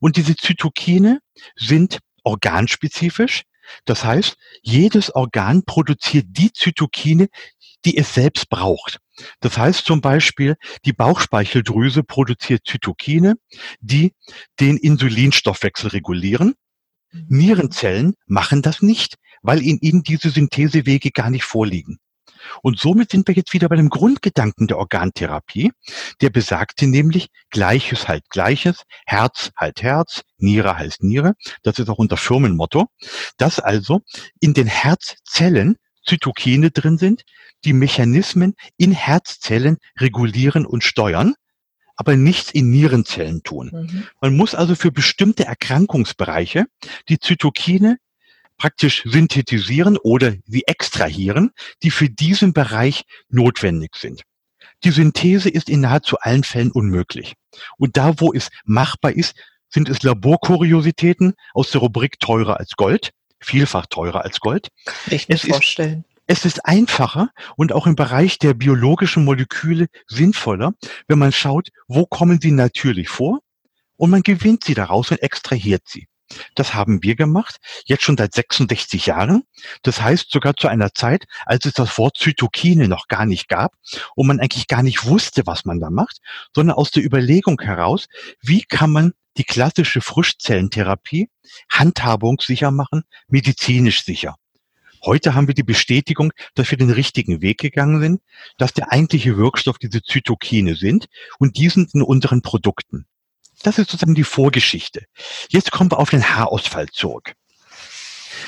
Und 0.00 0.16
diese 0.16 0.36
Zytokine 0.36 1.20
sind 1.56 1.98
organspezifisch, 2.24 3.42
Das 3.84 4.04
heißt, 4.04 4.36
jedes 4.62 5.14
Organ 5.14 5.62
produziert 5.64 6.26
die 6.30 6.52
Zytokine, 6.52 7.28
die 7.84 7.96
es 7.96 8.14
selbst 8.14 8.48
braucht. 8.48 8.98
Das 9.40 9.58
heißt 9.58 9.84
zum 9.84 10.00
Beispiel, 10.00 10.56
die 10.84 10.92
Bauchspeicheldrüse 10.92 12.02
produziert 12.02 12.62
Zytokine, 12.66 13.34
die 13.80 14.14
den 14.60 14.76
Insulinstoffwechsel 14.76 15.90
regulieren. 15.90 16.54
Nierenzellen 17.28 18.14
machen 18.26 18.62
das 18.62 18.82
nicht, 18.82 19.16
weil 19.42 19.62
in 19.62 19.78
ihnen 19.78 20.02
diese 20.02 20.30
Synthesewege 20.30 21.10
gar 21.10 21.30
nicht 21.30 21.44
vorliegen. 21.44 21.98
Und 22.62 22.78
somit 22.78 23.10
sind 23.10 23.26
wir 23.26 23.34
jetzt 23.34 23.52
wieder 23.52 23.68
bei 23.68 23.76
dem 23.76 23.88
Grundgedanken 23.88 24.66
der 24.66 24.78
Organtherapie, 24.78 25.72
der 26.20 26.30
besagte 26.30 26.86
nämlich 26.86 27.28
Gleiches 27.50 28.08
halt 28.08 28.28
Gleiches, 28.30 28.82
Herz 29.06 29.50
halt 29.56 29.82
Herz, 29.82 30.22
Niere 30.38 30.78
heißt 30.78 31.02
Niere. 31.02 31.34
Das 31.62 31.78
ist 31.78 31.88
auch 31.88 31.98
unser 31.98 32.16
Firmenmotto. 32.16 32.86
Dass 33.36 33.60
also 33.60 34.00
in 34.40 34.54
den 34.54 34.66
Herzzellen 34.66 35.76
Zytokine 36.06 36.70
drin 36.70 36.98
sind, 36.98 37.22
die 37.64 37.72
Mechanismen 37.72 38.54
in 38.76 38.92
Herzzellen 38.92 39.76
regulieren 39.98 40.64
und 40.64 40.84
steuern, 40.84 41.34
aber 41.98 42.16
nichts 42.16 42.50
in 42.52 42.70
Nierenzellen 42.70 43.42
tun. 43.42 43.70
Mhm. 43.72 44.06
Man 44.20 44.36
muss 44.36 44.54
also 44.54 44.74
für 44.74 44.92
bestimmte 44.92 45.44
Erkrankungsbereiche 45.44 46.66
die 47.08 47.18
Zytokine 47.18 47.98
praktisch 48.56 49.02
synthetisieren 49.04 49.98
oder 49.98 50.34
sie 50.46 50.62
extrahieren, 50.66 51.50
die 51.82 51.90
für 51.90 52.08
diesen 52.08 52.52
Bereich 52.52 53.02
notwendig 53.28 53.96
sind. 53.96 54.22
Die 54.84 54.90
Synthese 54.90 55.50
ist 55.50 55.68
in 55.68 55.80
nahezu 55.80 56.18
allen 56.20 56.44
Fällen 56.44 56.70
unmöglich. 56.70 57.34
Und 57.78 57.96
da, 57.96 58.20
wo 58.20 58.32
es 58.32 58.48
machbar 58.64 59.12
ist, 59.12 59.34
sind 59.68 59.88
es 59.88 60.02
Laborkuriositäten 60.02 61.34
aus 61.52 61.72
der 61.72 61.80
Rubrik 61.80 62.20
teurer 62.20 62.58
als 62.58 62.72
Gold, 62.76 63.10
vielfach 63.40 63.86
teurer 63.86 64.24
als 64.24 64.38
Gold. 64.38 64.68
Ich 65.10 65.28
mir 65.28 65.36
vorstellen. 65.36 66.04
Ist, 66.08 66.17
es 66.28 66.44
ist 66.44 66.64
einfacher 66.66 67.30
und 67.56 67.72
auch 67.72 67.86
im 67.86 67.96
Bereich 67.96 68.38
der 68.38 68.52
biologischen 68.52 69.24
Moleküle 69.24 69.86
sinnvoller, 70.06 70.74
wenn 71.08 71.18
man 71.18 71.32
schaut, 71.32 71.70
wo 71.88 72.04
kommen 72.04 72.38
sie 72.40 72.52
natürlich 72.52 73.08
vor 73.08 73.40
und 73.96 74.10
man 74.10 74.22
gewinnt 74.22 74.62
sie 74.62 74.74
daraus 74.74 75.10
und 75.10 75.22
extrahiert 75.22 75.82
sie. 75.86 76.06
Das 76.54 76.74
haben 76.74 77.02
wir 77.02 77.16
gemacht, 77.16 77.56
jetzt 77.86 78.02
schon 78.02 78.18
seit 78.18 78.34
66 78.34 79.06
Jahren. 79.06 79.44
Das 79.82 80.02
heißt 80.02 80.30
sogar 80.30 80.54
zu 80.54 80.68
einer 80.68 80.92
Zeit, 80.92 81.24
als 81.46 81.64
es 81.64 81.72
das 81.72 81.96
Wort 81.96 82.18
Zytokine 82.18 82.88
noch 82.88 83.08
gar 83.08 83.24
nicht 83.24 83.48
gab 83.48 83.72
und 84.14 84.26
man 84.26 84.38
eigentlich 84.38 84.66
gar 84.66 84.82
nicht 84.82 85.06
wusste, 85.06 85.46
was 85.46 85.64
man 85.64 85.80
da 85.80 85.88
macht, 85.88 86.18
sondern 86.54 86.76
aus 86.76 86.90
der 86.90 87.02
Überlegung 87.02 87.58
heraus, 87.62 88.06
wie 88.42 88.62
kann 88.62 88.90
man 88.90 89.12
die 89.38 89.44
klassische 89.44 90.02
Frischzellentherapie 90.02 91.30
handhabungssicher 91.70 92.70
machen, 92.70 93.04
medizinisch 93.28 94.04
sicher. 94.04 94.36
Heute 95.04 95.34
haben 95.34 95.46
wir 95.46 95.54
die 95.54 95.62
Bestätigung, 95.62 96.32
dass 96.54 96.70
wir 96.70 96.78
den 96.78 96.90
richtigen 96.90 97.40
Weg 97.40 97.58
gegangen 97.58 98.00
sind, 98.00 98.20
dass 98.56 98.72
der 98.72 98.92
eigentliche 98.92 99.36
Wirkstoff 99.36 99.78
diese 99.78 100.02
Zytokine 100.02 100.74
sind 100.74 101.06
und 101.38 101.56
die 101.56 101.68
sind 101.68 101.94
in 101.94 102.02
unseren 102.02 102.42
Produkten. 102.42 103.06
Das 103.62 103.78
ist 103.78 103.90
sozusagen 103.90 104.14
die 104.14 104.24
Vorgeschichte. 104.24 105.04
Jetzt 105.48 105.70
kommen 105.70 105.90
wir 105.90 105.98
auf 105.98 106.10
den 106.10 106.28
Haarausfall 106.28 106.88
zurück. 106.88 107.34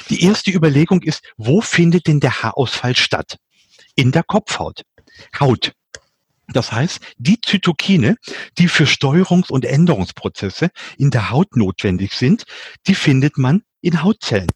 Die 0.08 0.22
erste 0.22 0.50
Überlegung 0.50 1.02
ist, 1.02 1.22
wo 1.36 1.60
findet 1.60 2.06
denn 2.06 2.20
der 2.20 2.42
Haarausfall 2.42 2.96
statt? 2.96 3.38
In 3.96 4.12
der 4.12 4.22
Kopfhaut. 4.22 4.82
Haut. 5.38 5.72
Das 6.52 6.72
heißt, 6.72 7.00
die 7.18 7.40
Zytokine, 7.40 8.16
die 8.58 8.68
für 8.68 8.84
Steuerungs- 8.84 9.50
und 9.50 9.64
Änderungsprozesse 9.64 10.70
in 10.98 11.10
der 11.10 11.30
Haut 11.30 11.56
notwendig 11.56 12.12
sind, 12.12 12.44
die 12.86 12.94
findet 12.94 13.38
man 13.38 13.62
in 13.80 14.02
Hautzellen. 14.02 14.50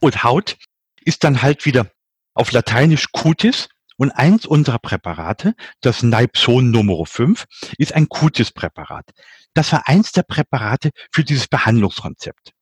Und 0.00 0.22
Haut 0.22 0.56
ist 1.04 1.24
dann 1.24 1.42
halt 1.42 1.66
wieder 1.66 1.90
auf 2.34 2.52
Lateinisch 2.52 3.12
Cutis 3.12 3.68
und 3.96 4.10
eins 4.10 4.46
unserer 4.46 4.78
Präparate, 4.78 5.54
das 5.80 6.02
Nipson 6.02 6.70
Nummer 6.70 7.04
5, 7.04 7.44
ist 7.78 7.94
ein 7.94 8.08
Cutis-Präparat. 8.08 9.10
Das 9.54 9.72
war 9.72 9.86
eins 9.86 10.12
der 10.12 10.22
Präparate 10.22 10.90
für 11.12 11.24
dieses 11.24 11.46
Behandlungskonzept. 11.46 12.52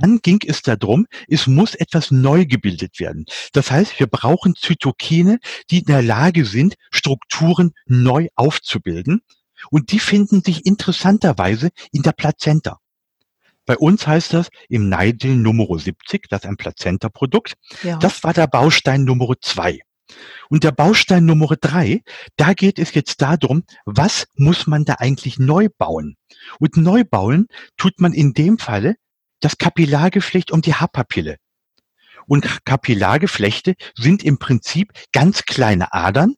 Dann 0.00 0.18
ging 0.18 0.40
es 0.46 0.62
darum, 0.62 1.06
es 1.28 1.46
muss 1.46 1.74
etwas 1.74 2.10
neu 2.10 2.44
gebildet 2.46 2.98
werden. 2.98 3.24
Das 3.52 3.70
heißt, 3.70 4.00
wir 4.00 4.06
brauchen 4.06 4.56
Zytokine, 4.56 5.38
die 5.70 5.78
in 5.78 5.86
der 5.86 6.02
Lage 6.02 6.44
sind, 6.44 6.74
Strukturen 6.90 7.72
neu 7.86 8.28
aufzubilden. 8.34 9.22
Und 9.70 9.92
die 9.92 10.00
finden 10.00 10.42
sich 10.42 10.66
interessanterweise 10.66 11.70
in 11.92 12.02
der 12.02 12.12
Plazenta. 12.12 12.80
Bei 13.66 13.76
uns 13.76 14.06
heißt 14.06 14.34
das 14.34 14.48
im 14.68 14.88
Nigel 14.88 15.36
Nummer 15.36 15.78
70, 15.78 16.28
das 16.28 16.42
ist 16.42 16.48
ein 16.48 16.56
Plazenta-Produkt. 16.56 17.54
Ja. 17.82 17.98
Das 17.98 18.22
war 18.22 18.34
der 18.34 18.46
Baustein 18.46 19.04
Nummer 19.04 19.34
2. 19.40 19.80
Und 20.50 20.64
der 20.64 20.72
Baustein 20.72 21.24
Nummer 21.24 21.56
drei, 21.56 22.02
da 22.36 22.52
geht 22.52 22.78
es 22.78 22.94
jetzt 22.94 23.22
darum, 23.22 23.64
was 23.86 24.26
muss 24.36 24.66
man 24.66 24.84
da 24.84 24.96
eigentlich 24.98 25.38
neu 25.38 25.68
bauen? 25.78 26.16
Und 26.60 26.76
neu 26.76 27.04
bauen 27.04 27.46
tut 27.76 28.00
man 28.00 28.12
in 28.12 28.34
dem 28.34 28.58
Falle 28.58 28.96
das 29.40 29.56
Kapillargeflecht 29.58 30.50
um 30.50 30.60
die 30.60 30.74
Haarpapille. 30.74 31.36
Und 32.26 32.64
Kapillargeflechte 32.64 33.74
sind 33.94 34.22
im 34.22 34.38
Prinzip 34.38 34.92
ganz 35.12 35.44
kleine 35.44 35.92
Adern, 35.92 36.34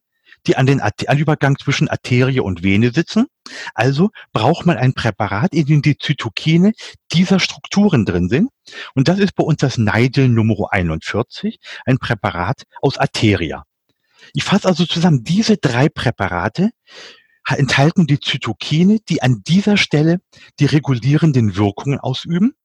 die 0.47 0.55
an 0.55 0.65
den 0.65 0.81
Übergang 1.15 1.57
zwischen 1.57 1.89
Arterie 1.89 2.39
und 2.39 2.63
Vene 2.63 2.91
sitzen. 2.91 3.27
Also 3.73 4.09
braucht 4.33 4.65
man 4.65 4.77
ein 4.77 4.93
Präparat, 4.93 5.53
in 5.53 5.65
dem 5.65 5.81
die 5.81 5.97
Zytokine 5.97 6.73
dieser 7.11 7.39
Strukturen 7.39 8.05
drin 8.05 8.29
sind. 8.29 8.49
Und 8.95 9.07
das 9.07 9.19
ist 9.19 9.35
bei 9.35 9.43
uns 9.43 9.59
das 9.59 9.77
Nigel 9.77 10.29
Nummer 10.29 10.71
41, 10.71 11.59
ein 11.85 11.97
Präparat 11.97 12.63
aus 12.81 12.97
Arteria. 12.97 13.63
Ich 14.33 14.43
fasse 14.43 14.67
also 14.67 14.85
zusammen, 14.85 15.23
diese 15.23 15.57
drei 15.57 15.89
Präparate 15.89 16.71
enthalten 17.45 18.07
die 18.07 18.19
Zytokine, 18.19 18.99
die 19.07 19.21
an 19.21 19.41
dieser 19.47 19.77
Stelle 19.77 20.19
die 20.59 20.65
regulierenden 20.65 21.55
Wirkungen 21.55 21.99
ausüben. 21.99 22.55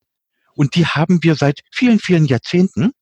Und 0.55 0.75
die 0.75 0.87
haben 0.87 1.23
wir 1.23 1.35
seit 1.35 1.61
vielen, 1.71 1.99
vielen 1.99 2.27
Jahrzehnten. 2.27 2.93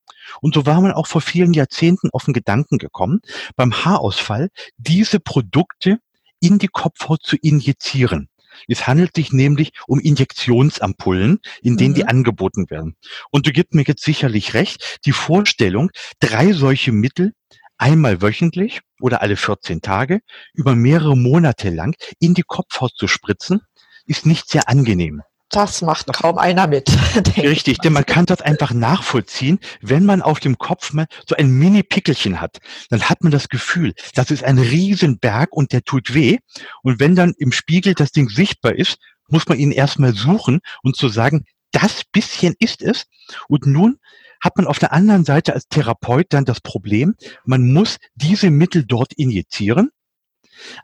Und 0.40 0.54
so 0.54 0.66
war 0.66 0.80
man 0.80 0.92
auch 0.92 1.06
vor 1.06 1.20
vielen 1.20 1.52
Jahrzehnten 1.52 2.10
auf 2.12 2.24
den 2.24 2.34
Gedanken 2.34 2.78
gekommen, 2.78 3.20
beim 3.56 3.84
Haarausfall 3.84 4.48
diese 4.76 5.18
Produkte 5.20 5.98
in 6.40 6.58
die 6.58 6.68
Kopfhaut 6.68 7.22
zu 7.22 7.36
injizieren. 7.36 8.28
Es 8.68 8.86
handelt 8.86 9.14
sich 9.14 9.32
nämlich 9.32 9.72
um 9.86 10.00
Injektionsampullen, 10.00 11.38
in 11.62 11.76
denen 11.76 11.92
mhm. 11.92 11.94
die 11.94 12.04
angeboten 12.06 12.68
werden. 12.70 12.96
Und 13.30 13.46
du 13.46 13.52
gibst 13.52 13.74
mir 13.74 13.84
jetzt 13.86 14.04
sicherlich 14.04 14.54
recht, 14.54 15.00
die 15.04 15.12
Vorstellung, 15.12 15.90
drei 16.18 16.52
solche 16.52 16.92
Mittel 16.92 17.32
einmal 17.78 18.20
wöchentlich 18.20 18.80
oder 19.00 19.22
alle 19.22 19.36
14 19.36 19.80
Tage 19.80 20.20
über 20.52 20.74
mehrere 20.74 21.16
Monate 21.16 21.70
lang 21.70 21.94
in 22.18 22.34
die 22.34 22.42
Kopfhaut 22.42 22.92
zu 22.94 23.08
spritzen, 23.08 23.60
ist 24.06 24.26
nicht 24.26 24.48
sehr 24.48 24.68
angenehm. 24.68 25.22
Das 25.50 25.82
macht 25.82 26.12
kaum 26.12 26.38
einer 26.38 26.68
mit. 26.68 26.88
Richtig, 27.36 27.78
denn 27.78 27.92
man 27.92 28.06
kann 28.06 28.24
das 28.24 28.40
einfach 28.40 28.72
nachvollziehen. 28.72 29.58
Wenn 29.80 30.04
man 30.04 30.22
auf 30.22 30.38
dem 30.38 30.58
Kopf 30.58 30.92
mal 30.92 31.06
so 31.26 31.34
ein 31.34 31.50
Mini-Pickelchen 31.50 32.40
hat, 32.40 32.58
dann 32.88 33.08
hat 33.08 33.24
man 33.24 33.32
das 33.32 33.48
Gefühl, 33.48 33.94
das 34.14 34.30
ist 34.30 34.44
ein 34.44 34.58
Riesenberg 34.58 35.52
und 35.52 35.72
der 35.72 35.82
tut 35.82 36.14
weh. 36.14 36.38
Und 36.82 37.00
wenn 37.00 37.16
dann 37.16 37.34
im 37.36 37.50
Spiegel 37.50 37.94
das 37.94 38.12
Ding 38.12 38.28
sichtbar 38.28 38.76
ist, 38.76 38.98
muss 39.28 39.48
man 39.48 39.58
ihn 39.58 39.72
erstmal 39.72 40.14
suchen 40.14 40.60
und 40.82 40.96
zu 40.96 41.08
sagen, 41.08 41.44
das 41.72 42.02
bisschen 42.04 42.54
ist 42.60 42.80
es. 42.80 43.06
Und 43.48 43.66
nun 43.66 43.98
hat 44.40 44.56
man 44.56 44.68
auf 44.68 44.78
der 44.78 44.92
anderen 44.92 45.24
Seite 45.24 45.52
als 45.52 45.66
Therapeut 45.68 46.26
dann 46.30 46.44
das 46.44 46.60
Problem, 46.60 47.16
man 47.44 47.72
muss 47.72 47.98
diese 48.14 48.50
Mittel 48.50 48.84
dort 48.86 49.12
injizieren, 49.14 49.90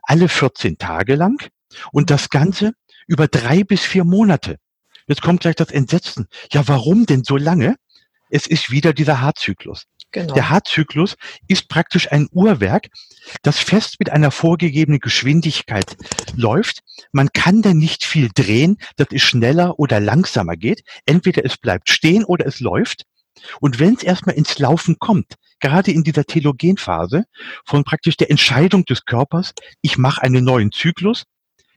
alle 0.03 0.29
14 0.29 0.77
Tage 0.77 1.15
lang 1.15 1.49
und 1.93 2.11
das 2.11 2.31
Ganze 2.31 2.73
über 3.07 3.29
drei 3.29 3.64
bis 3.64 3.83
vier 3.83 4.05
Monate. 4.05 4.57
Jetzt 5.07 5.23
kommt 5.23 5.40
gleich 5.40 5.55
das 5.57 5.71
Entsetzen. 5.71 6.27
Ja, 6.53 6.66
warum 6.66 7.07
denn 7.07 7.25
so 7.25 7.37
lange? 7.37 7.77
Es 8.29 8.47
ist 8.47 8.71
wieder 8.71 8.92
dieser 8.92 9.21
Haarzyklus. 9.21 9.85
Genau. 10.12 10.35
Der 10.35 10.51
Haarzyklus 10.51 11.16
ist 11.47 11.69
praktisch 11.69 12.11
ein 12.11 12.29
Uhrwerk, 12.31 12.88
das 13.42 13.59
fest 13.59 13.97
mit 13.99 14.11
einer 14.11 14.31
vorgegebenen 14.31 15.01
Geschwindigkeit 15.01 15.97
läuft. 16.35 16.81
Man 17.12 17.29
kann 17.33 17.62
da 17.62 17.75
nicht 17.75 18.05
viel 18.05 18.31
drehen, 18.35 18.79
dass 18.97 19.09
es 19.12 19.23
schneller 19.23 19.79
oder 19.79 20.01
langsamer 20.01 20.57
geht. 20.57 20.83
Entweder 21.05 21.45
es 21.45 21.57
bleibt 21.57 21.90
stehen 21.90 22.25
oder 22.25 22.47
es 22.47 22.61
läuft. 22.61 23.03
Und 23.61 23.79
wenn 23.79 23.95
es 23.95 24.03
erstmal 24.03 24.37
ins 24.37 24.59
Laufen 24.59 24.99
kommt, 24.99 25.35
gerade 25.61 25.90
in 25.90 26.03
dieser 26.03 26.25
Telogenphase 26.25 27.25
von 27.64 27.85
praktisch 27.85 28.16
der 28.16 28.31
Entscheidung 28.31 28.85
des 28.85 29.05
Körpers, 29.05 29.53
ich 29.83 29.99
mache 29.99 30.23
einen 30.23 30.45
neuen 30.45 30.73
Zyklus, 30.73 31.25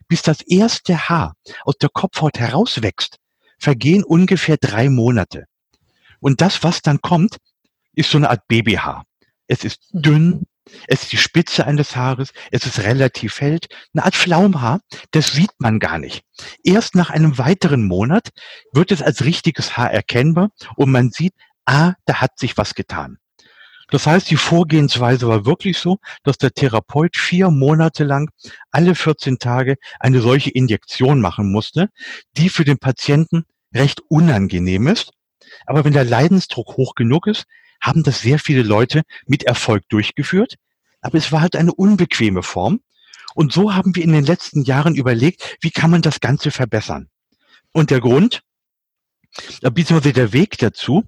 bis 0.10 0.22
das 0.24 0.42
erste 0.42 1.08
Haar 1.08 1.36
aus 1.64 1.78
der 1.78 1.90
Kopfhaut 1.90 2.38
herauswächst, 2.38 3.18
vergehen 3.58 4.04
ungefähr 4.04 4.58
drei 4.58 4.90
Monate. 4.90 5.46
Und 6.20 6.42
das, 6.42 6.64
was 6.64 6.82
dann 6.82 7.00
kommt, 7.00 7.38
ist 7.94 8.12
so 8.12 8.18
eine 8.18 8.30
Art 8.30 8.48
Babyhaar. 8.48 9.06
Es 9.48 9.64
ist 9.64 9.94
mhm. 9.94 10.02
dünn, 10.02 10.46
es 10.88 11.04
ist 11.04 11.12
die 11.12 11.18
Spitze 11.18 11.66
eines 11.66 11.96
Haares, 11.96 12.32
es 12.52 12.66
ist 12.66 12.80
relativ 12.80 13.40
hell, 13.40 13.60
eine 13.94 14.06
Art 14.06 14.16
Flaumhaar, 14.16 14.82
das 15.12 15.32
sieht 15.34 15.54
man 15.60 15.80
gar 15.80 15.98
nicht. 15.98 16.24
Erst 16.64 16.96
nach 16.96 17.10
einem 17.10 17.38
weiteren 17.38 17.86
Monat 17.86 18.30
wird 18.74 18.92
es 18.92 19.02
als 19.02 19.24
richtiges 19.24 19.78
Haar 19.78 19.92
erkennbar 19.92 20.50
und 20.76 20.92
man 20.92 21.12
sieht, 21.12 21.34
ah, 21.66 21.94
da 22.06 22.16
hat 22.16 22.38
sich 22.38 22.58
was 22.58 22.76
getan. 22.76 23.18
Das 23.92 24.06
heißt, 24.06 24.30
die 24.30 24.38
Vorgehensweise 24.38 25.28
war 25.28 25.46
wirklich 25.46 25.78
so, 25.78 25.98
dass 26.24 26.38
der 26.38 26.52
Therapeut 26.52 27.18
vier 27.18 27.50
Monate 27.50 28.04
lang 28.04 28.30
alle 28.72 28.96
14 28.96 29.40
Tage 29.40 29.78
eine 30.00 30.22
solche 30.22 30.52
Injektion 30.52 31.22
machen 31.22 31.52
musste, 31.52 31.90
die 32.38 32.50
für 32.50 32.66
den 32.66 32.78
Patienten 32.78 33.46
recht 33.74 34.02
unangenehm 34.08 34.88
ist. 34.88 35.12
Aber 35.66 35.86
wenn 35.86 35.94
der 35.94 36.06
Leidensdruck 36.06 36.78
hoch 36.78 36.96
genug 36.96 37.28
ist, 37.28 37.46
haben 37.82 38.04
das 38.04 38.22
sehr 38.22 38.40
viele 38.40 38.64
Leute 38.64 39.04
mit 39.26 39.44
Erfolg 39.44 39.88
durchgeführt. 39.90 40.56
Aber 41.02 41.18
es 41.18 41.32
war 41.32 41.42
halt 41.42 41.56
eine 41.56 41.74
unbequeme 41.74 42.44
Form. 42.44 42.82
Und 43.36 43.54
so 43.54 43.74
haben 43.74 43.96
wir 43.96 44.04
in 44.04 44.12
den 44.12 44.26
letzten 44.26 44.64
Jahren 44.64 44.96
überlegt, 44.96 45.58
wie 45.62 45.72
kann 45.72 45.92
man 45.92 46.02
das 46.02 46.20
Ganze 46.20 46.52
verbessern. 46.52 47.10
Und 47.72 47.92
der 47.92 48.02
Grund, 48.02 48.42
beziehungsweise 49.62 50.14
der 50.14 50.34
Weg 50.34 50.58
dazu, 50.58 51.06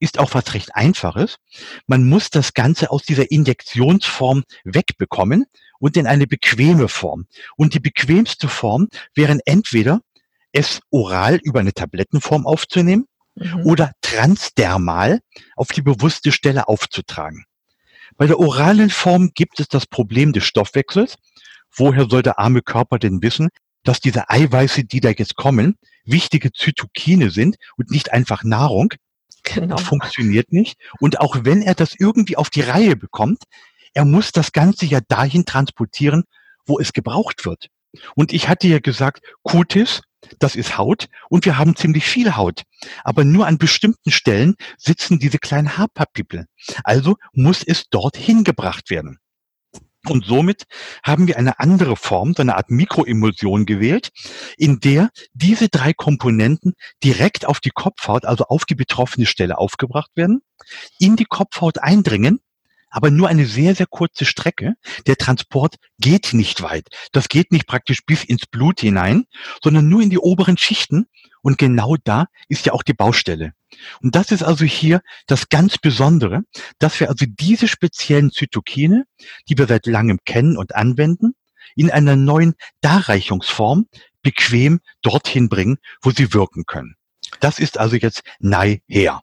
ist 0.00 0.18
auch 0.18 0.34
was 0.34 0.54
recht 0.54 0.74
Einfaches. 0.74 1.38
Man 1.86 2.08
muss 2.08 2.30
das 2.30 2.54
Ganze 2.54 2.90
aus 2.90 3.02
dieser 3.02 3.30
Injektionsform 3.30 4.44
wegbekommen 4.64 5.46
und 5.78 5.96
in 5.96 6.06
eine 6.06 6.26
bequeme 6.26 6.88
Form. 6.88 7.26
Und 7.56 7.74
die 7.74 7.80
bequemste 7.80 8.48
Form 8.48 8.88
wären 9.14 9.40
entweder 9.44 10.00
es 10.52 10.80
oral 10.90 11.36
über 11.42 11.60
eine 11.60 11.72
Tablettenform 11.72 12.46
aufzunehmen 12.46 13.06
mhm. 13.34 13.66
oder 13.66 13.92
transdermal 14.00 15.20
auf 15.56 15.68
die 15.68 15.82
bewusste 15.82 16.32
Stelle 16.32 16.68
aufzutragen. 16.68 17.44
Bei 18.16 18.26
der 18.26 18.40
oralen 18.40 18.90
Form 18.90 19.32
gibt 19.34 19.60
es 19.60 19.68
das 19.68 19.86
Problem 19.86 20.32
des 20.32 20.44
Stoffwechsels. 20.44 21.16
Woher 21.70 22.06
soll 22.08 22.22
der 22.22 22.38
arme 22.38 22.62
Körper 22.62 22.98
denn 22.98 23.22
wissen, 23.22 23.48
dass 23.84 24.00
diese 24.00 24.28
Eiweiße, 24.30 24.84
die 24.84 25.00
da 25.00 25.10
jetzt 25.10 25.36
kommen, 25.36 25.76
wichtige 26.04 26.52
Zytokine 26.52 27.30
sind 27.30 27.56
und 27.76 27.90
nicht 27.90 28.12
einfach 28.12 28.42
Nahrung? 28.42 28.94
Genau. 29.54 29.76
Funktioniert 29.78 30.52
nicht. 30.52 30.78
Und 31.00 31.20
auch 31.20 31.44
wenn 31.44 31.62
er 31.62 31.74
das 31.74 31.94
irgendwie 31.98 32.36
auf 32.36 32.50
die 32.50 32.60
Reihe 32.60 32.96
bekommt, 32.96 33.44
er 33.94 34.04
muss 34.04 34.32
das 34.32 34.52
Ganze 34.52 34.86
ja 34.86 35.00
dahin 35.06 35.44
transportieren, 35.44 36.24
wo 36.66 36.78
es 36.78 36.92
gebraucht 36.92 37.44
wird. 37.44 37.68
Und 38.14 38.32
ich 38.32 38.48
hatte 38.48 38.68
ja 38.68 38.78
gesagt, 38.78 39.22
Kutis, 39.42 40.02
das 40.38 40.56
ist 40.56 40.76
Haut 40.76 41.06
und 41.30 41.44
wir 41.44 41.58
haben 41.58 41.76
ziemlich 41.76 42.04
viel 42.04 42.36
Haut. 42.36 42.64
Aber 43.04 43.24
nur 43.24 43.46
an 43.46 43.58
bestimmten 43.58 44.10
Stellen 44.10 44.56
sitzen 44.76 45.18
diese 45.18 45.38
kleinen 45.38 45.78
Haarpartikel. 45.78 46.46
Also 46.84 47.16
muss 47.32 47.62
es 47.62 47.84
dorthin 47.88 48.44
gebracht 48.44 48.90
werden. 48.90 49.18
Und 50.10 50.24
somit 50.24 50.64
haben 51.02 51.26
wir 51.26 51.36
eine 51.36 51.58
andere 51.58 51.96
Form, 51.96 52.34
so 52.34 52.42
eine 52.42 52.56
Art 52.56 52.70
Mikroemulsion 52.70 53.66
gewählt, 53.66 54.10
in 54.56 54.80
der 54.80 55.10
diese 55.34 55.68
drei 55.68 55.92
Komponenten 55.92 56.74
direkt 57.02 57.46
auf 57.46 57.60
die 57.60 57.70
Kopfhaut, 57.70 58.24
also 58.24 58.44
auf 58.44 58.64
die 58.64 58.74
betroffene 58.74 59.26
Stelle 59.26 59.58
aufgebracht 59.58 60.10
werden, 60.14 60.40
in 60.98 61.16
die 61.16 61.24
Kopfhaut 61.24 61.78
eindringen, 61.78 62.40
aber 62.90 63.10
nur 63.10 63.28
eine 63.28 63.46
sehr, 63.46 63.74
sehr 63.74 63.86
kurze 63.86 64.24
Strecke. 64.24 64.74
Der 65.06 65.16
Transport 65.16 65.76
geht 65.98 66.32
nicht 66.32 66.62
weit. 66.62 66.88
Das 67.12 67.28
geht 67.28 67.52
nicht 67.52 67.66
praktisch 67.66 68.04
bis 68.06 68.24
ins 68.24 68.46
Blut 68.46 68.80
hinein, 68.80 69.24
sondern 69.62 69.88
nur 69.88 70.00
in 70.00 70.10
die 70.10 70.18
oberen 70.18 70.56
Schichten. 70.56 71.06
Und 71.42 71.58
genau 71.58 71.96
da 72.02 72.26
ist 72.48 72.66
ja 72.66 72.72
auch 72.72 72.82
die 72.82 72.94
Baustelle. 72.94 73.52
Und 74.02 74.14
das 74.14 74.30
ist 74.30 74.42
also 74.42 74.64
hier 74.64 75.00
das 75.26 75.48
ganz 75.48 75.78
Besondere, 75.78 76.42
dass 76.78 76.98
wir 77.00 77.08
also 77.08 77.26
diese 77.28 77.68
speziellen 77.68 78.30
Zytokine, 78.30 79.04
die 79.48 79.58
wir 79.58 79.66
seit 79.66 79.86
langem 79.86 80.18
kennen 80.24 80.56
und 80.56 80.74
anwenden, 80.74 81.34
in 81.76 81.90
einer 81.90 82.16
neuen 82.16 82.54
Darreichungsform 82.80 83.86
bequem 84.22 84.80
dorthin 85.02 85.48
bringen, 85.48 85.78
wo 86.02 86.10
sie 86.10 86.32
wirken 86.34 86.64
können. 86.66 86.94
Das 87.40 87.58
ist 87.58 87.78
also 87.78 87.96
jetzt 87.96 88.22
nahe 88.40 88.80
her. 88.86 89.20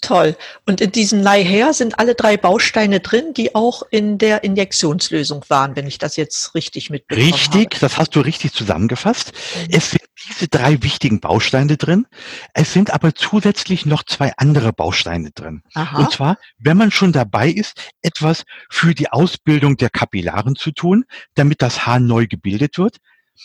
Toll. 0.00 0.36
Und 0.64 0.80
in 0.80 0.92
diesem 0.92 1.22
Leihher 1.22 1.72
sind 1.74 1.98
alle 1.98 2.14
drei 2.14 2.36
Bausteine 2.36 3.00
drin, 3.00 3.34
die 3.34 3.56
auch 3.56 3.82
in 3.90 4.16
der 4.16 4.44
Injektionslösung 4.44 5.44
waren, 5.48 5.74
wenn 5.74 5.88
ich 5.88 5.98
das 5.98 6.16
jetzt 6.16 6.54
richtig 6.54 6.88
mitbekommen 6.88 7.26
Richtig, 7.26 7.64
habe. 7.64 7.80
das 7.80 7.98
hast 7.98 8.14
du 8.14 8.20
richtig 8.20 8.52
zusammengefasst. 8.52 9.32
Mhm. 9.32 9.68
Es 9.72 9.90
sind 9.90 10.04
diese 10.28 10.48
drei 10.48 10.82
wichtigen 10.82 11.20
Bausteine 11.20 11.76
drin. 11.76 12.06
Es 12.54 12.72
sind 12.72 12.92
aber 12.92 13.14
zusätzlich 13.14 13.86
noch 13.86 14.02
zwei 14.04 14.32
andere 14.36 14.72
Bausteine 14.72 15.30
drin. 15.30 15.62
Aha. 15.74 15.98
Und 15.98 16.12
zwar, 16.12 16.36
wenn 16.58 16.76
man 16.76 16.90
schon 16.90 17.12
dabei 17.12 17.48
ist, 17.48 17.92
etwas 18.02 18.44
für 18.70 18.94
die 18.94 19.10
Ausbildung 19.10 19.76
der 19.76 19.90
Kapillaren 19.90 20.56
zu 20.56 20.72
tun, 20.72 21.04
damit 21.34 21.62
das 21.62 21.86
Haar 21.86 22.00
neu 22.00 22.26
gebildet 22.26 22.78
wird, 22.78 22.98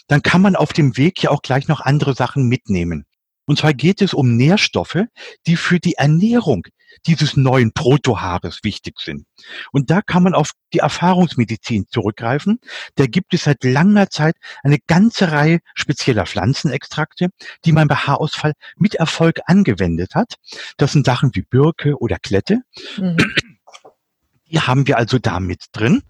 dann 0.08 0.22
kann 0.22 0.42
man 0.42 0.56
auf 0.56 0.74
dem 0.74 0.98
Weg 0.98 1.22
ja 1.22 1.30
auch 1.30 1.42
gleich 1.42 1.68
noch 1.68 1.82
andere 1.82 2.16
Sachen 2.16 2.48
mitnehmen. 2.48 3.06
Und 3.46 3.60
zwar 3.60 3.74
geht 3.74 4.02
es 4.02 4.14
um 4.14 4.36
Nährstoffe, 4.36 5.04
die 5.48 5.56
für 5.58 5.80
die 5.80 5.96
Ernährung 5.96 6.66
dieses 7.06 7.36
neuen 7.38 7.74
Protohaares 7.74 8.60
wichtig 8.64 9.00
sind. 9.00 9.26
Und 9.72 9.90
da 9.90 10.02
kann 10.02 10.24
man 10.24 10.34
auf 10.34 10.52
die 10.74 10.80
Erfahrungsmedizin 10.80 11.88
zurückgreifen. 11.88 12.60
Da 12.96 13.06
gibt 13.06 13.34
es 13.34 13.44
seit 13.44 13.64
langer 13.64 14.10
Zeit 14.10 14.36
eine 14.64 14.80
ganze 14.80 15.32
Reihe 15.32 15.60
spezieller 15.76 16.26
Pflanzenextrakte, 16.26 17.30
die 17.66 17.72
man 17.72 17.88
bei 17.88 17.96
Haarausfall 17.96 18.54
mit 18.78 18.96
Erfolg 18.96 19.40
angewendet 19.46 20.16
hat. 20.16 20.36
Das 20.78 20.92
sind 20.92 21.06
Sachen 21.06 21.32
wie 21.34 21.42
Birke 21.42 21.98
oder 21.98 22.18
Klette. 22.18 22.62
Mhm. 22.98 23.18
Die 24.50 24.60
haben 24.60 24.88
wir 24.88 24.98
also 24.98 25.18
da 25.20 25.40
mit 25.40 25.66
drin. 25.72 26.04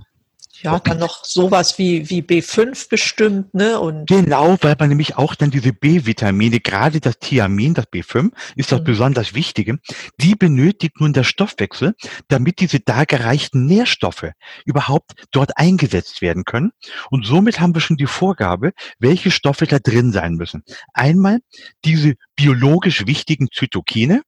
Ja, 0.64 0.80
dann 0.80 1.00
noch 1.00 1.26
sowas 1.26 1.78
wie, 1.78 2.10
wie 2.10 2.22
B5 2.22 2.90
bestimmt, 2.90 3.54
ne? 3.54 3.80
Und 3.80 4.08
genau, 4.08 4.58
weil 4.62 4.76
man 4.80 4.90
nämlich 4.90 5.18
auch 5.18 5.36
dann 5.36 5.52
diese 5.52 5.74
B-Vitamine, 5.74 6.62
gerade 6.62 7.02
das 7.02 7.20
Thiamin, 7.20 7.74
das 7.74 7.86
B5, 7.88 8.32
ist 8.56 8.72
das 8.72 8.80
mhm. 8.80 8.86
besonders 8.86 9.34
Wichtige, 9.34 9.80
die 10.22 10.36
benötigt 10.36 11.02
nun 11.02 11.12
der 11.12 11.26
Stoffwechsel, 11.26 11.96
damit 12.30 12.60
diese 12.60 12.80
dargereichten 12.80 13.66
Nährstoffe 13.66 14.32
überhaupt 14.66 15.12
dort 15.32 15.58
eingesetzt 15.58 16.22
werden 16.22 16.46
können. 16.46 16.72
Und 17.10 17.26
somit 17.26 17.60
haben 17.60 17.76
wir 17.76 17.82
schon 17.82 17.98
die 17.98 18.08
Vorgabe, 18.08 18.72
welche 19.00 19.32
Stoffe 19.32 19.68
da 19.68 19.80
drin 19.80 20.12
sein 20.12 20.36
müssen. 20.36 20.64
Einmal 20.94 21.40
diese 21.84 22.14
biologisch 22.36 23.06
wichtigen 23.06 23.50
Zytokine 23.52 24.22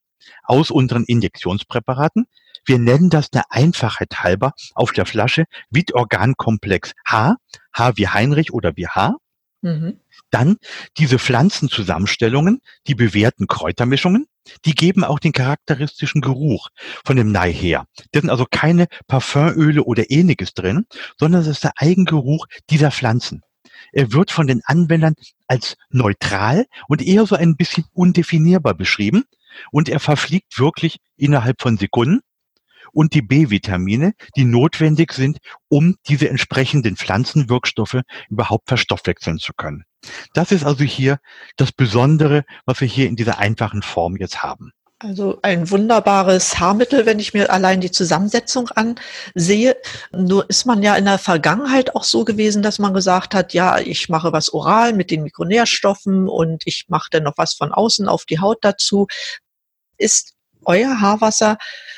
aus 0.43 0.71
unseren 0.71 1.05
Injektionspräparaten, 1.05 2.25
wir 2.65 2.79
nennen 2.79 3.09
das 3.09 3.29
der 3.29 3.45
Einfachheit 3.49 4.23
halber 4.23 4.53
auf 4.73 4.91
der 4.91 5.05
Flasche 5.05 5.45
Vitorgankomplex 5.69 6.93
H, 7.07 7.35
H 7.73 7.97
wie 7.97 8.07
Heinrich 8.07 8.53
oder 8.53 8.73
wie 8.75 8.87
H. 8.87 9.15
Mhm. 9.61 9.99
Dann 10.31 10.57
diese 10.97 11.17
Pflanzenzusammenstellungen, 11.17 12.61
die 12.87 12.95
bewährten 12.95 13.47
Kräutermischungen, 13.47 14.27
die 14.65 14.75
geben 14.75 15.03
auch 15.03 15.19
den 15.19 15.33
charakteristischen 15.33 16.21
Geruch 16.21 16.69
von 17.03 17.15
dem 17.15 17.31
Nei 17.31 17.51
her. 17.51 17.85
Da 18.11 18.21
sind 18.21 18.29
also 18.29 18.45
keine 18.49 18.87
Parfümöle 19.07 19.83
oder 19.83 20.11
ähnliches 20.11 20.53
drin, 20.53 20.85
sondern 21.17 21.41
es 21.41 21.47
ist 21.47 21.63
der 21.63 21.73
Eigengeruch 21.77 22.45
dieser 22.69 22.91
Pflanzen. 22.91 23.41
Er 23.91 24.11
wird 24.11 24.31
von 24.31 24.47
den 24.47 24.61
Anwendern 24.65 25.15
als 25.47 25.77
neutral 25.89 26.65
und 26.87 27.01
eher 27.01 27.25
so 27.25 27.35
ein 27.35 27.55
bisschen 27.55 27.85
undefinierbar 27.93 28.73
beschrieben 28.73 29.23
und 29.71 29.89
er 29.89 29.99
verfliegt 29.99 30.59
wirklich 30.59 30.97
innerhalb 31.17 31.61
von 31.61 31.77
Sekunden 31.77 32.21
und 32.91 33.13
die 33.13 33.21
B-Vitamine, 33.21 34.13
die 34.35 34.45
notwendig 34.45 35.13
sind, 35.13 35.39
um 35.69 35.95
diese 36.07 36.29
entsprechenden 36.29 36.95
Pflanzenwirkstoffe 36.95 38.01
überhaupt 38.29 38.67
verstoffwechseln 38.67 39.39
zu 39.39 39.53
können. 39.53 39.83
Das 40.33 40.51
ist 40.51 40.63
also 40.63 40.83
hier 40.83 41.17
das 41.57 41.71
Besondere, 41.71 42.43
was 42.65 42.81
wir 42.81 42.87
hier 42.87 43.07
in 43.07 43.15
dieser 43.15 43.39
einfachen 43.39 43.81
Form 43.81 44.17
jetzt 44.17 44.43
haben. 44.43 44.71
Also 44.99 45.39
ein 45.41 45.69
wunderbares 45.69 46.57
Haarmittel, 46.57 47.05
wenn 47.05 47.19
ich 47.19 47.33
mir 47.33 47.51
allein 47.51 47.81
die 47.81 47.91
Zusammensetzung 47.91 48.69
ansehe. 48.69 49.75
Nur 50.13 50.49
ist 50.49 50.65
man 50.65 50.81
ja 50.83 50.95
in 50.95 51.03
der 51.03 51.19
Vergangenheit 51.19 51.95
auch 51.95 52.05
so 52.05 52.23
gewesen, 52.23 52.63
dass 52.63 52.79
man 52.79 52.93
gesagt 52.93 53.35
hat, 53.35 53.53
ja, 53.53 53.77
ich 53.77 54.07
mache 54.07 54.31
was 54.31 54.53
oral 54.53 54.93
mit 54.93 55.11
den 55.11 55.23
Mikronährstoffen 55.23 56.29
und 56.29 56.63
ich 56.65 56.85
mache 56.87 57.09
dann 57.11 57.23
noch 57.23 57.37
was 57.37 57.55
von 57.55 57.73
außen 57.73 58.07
auf 58.07 58.23
die 58.25 58.39
Haut 58.39 58.59
dazu. 58.61 59.07
Ist 59.97 60.34
euer 60.65 61.01
Haarwasser 61.01 61.57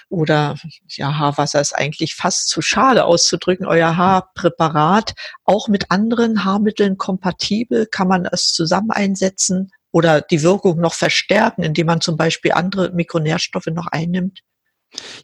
oder 0.10 0.56
ja, 0.88 1.18
Haarwasser 1.18 1.60
ist 1.60 1.74
eigentlich 1.74 2.16
fast 2.16 2.50
zu 2.50 2.62
schade 2.62 3.06
auszudrücken, 3.06 3.66
euer 3.66 3.98
Haarpräparat 3.98 5.14
auch 5.44 5.68
mit 5.68 5.92
anderen 5.92 6.46
Haarmitteln 6.46 6.98
kompatibel? 6.98 7.88
Kann 7.88 8.08
man 8.08 8.26
es 8.26 8.54
zusammen 8.54 8.92
einsetzen 8.92 9.72
oder 9.92 10.22
die 10.22 10.44
Wirkung 10.44 10.80
noch 10.80 10.94
verstärken, 10.94 11.64
indem 11.64 11.88
man 11.88 12.02
zum 12.02 12.18
Beispiel 12.18 12.54
andere 12.54 12.92
Mikronährstoffe 12.92 13.68
noch 13.68 13.88
einnimmt? 13.88 14.42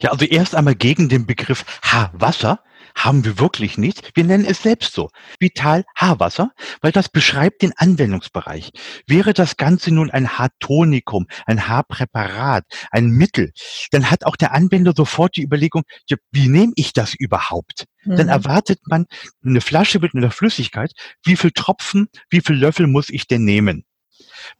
Ja, 0.02 0.10
also 0.10 0.26
erst 0.26 0.54
einmal 0.54 0.74
gegen 0.74 1.08
den 1.08 1.26
Begriff 1.26 1.64
Haarwasser 1.82 2.60
haben 2.94 3.24
wir 3.24 3.38
wirklich 3.38 3.76
nicht. 3.76 4.12
Wir 4.14 4.24
nennen 4.24 4.44
es 4.44 4.62
selbst 4.62 4.94
so. 4.94 5.10
Vital 5.40 5.84
Haarwasser, 5.96 6.52
weil 6.80 6.92
das 6.92 7.08
beschreibt 7.08 7.62
den 7.62 7.72
Anwendungsbereich. 7.76 8.70
Wäre 9.06 9.34
das 9.34 9.56
Ganze 9.56 9.92
nun 9.92 10.10
ein 10.10 10.38
Haartonikum, 10.38 11.26
ein 11.46 11.68
Haarpräparat, 11.68 12.64
ein 12.90 13.08
Mittel, 13.10 13.52
dann 13.90 14.10
hat 14.10 14.24
auch 14.24 14.36
der 14.36 14.52
Anwender 14.52 14.92
sofort 14.96 15.36
die 15.36 15.42
Überlegung, 15.42 15.82
wie 16.30 16.48
nehme 16.48 16.72
ich 16.76 16.92
das 16.92 17.14
überhaupt? 17.14 17.84
Mhm. 18.04 18.16
Dann 18.16 18.28
erwartet 18.28 18.80
man 18.86 19.06
eine 19.44 19.60
Flasche 19.60 19.98
mit 19.98 20.14
einer 20.14 20.30
Flüssigkeit. 20.30 20.92
Wie 21.24 21.36
viel 21.36 21.50
Tropfen, 21.50 22.08
wie 22.30 22.40
viel 22.40 22.56
Löffel 22.56 22.86
muss 22.86 23.08
ich 23.08 23.26
denn 23.26 23.44
nehmen? 23.44 23.84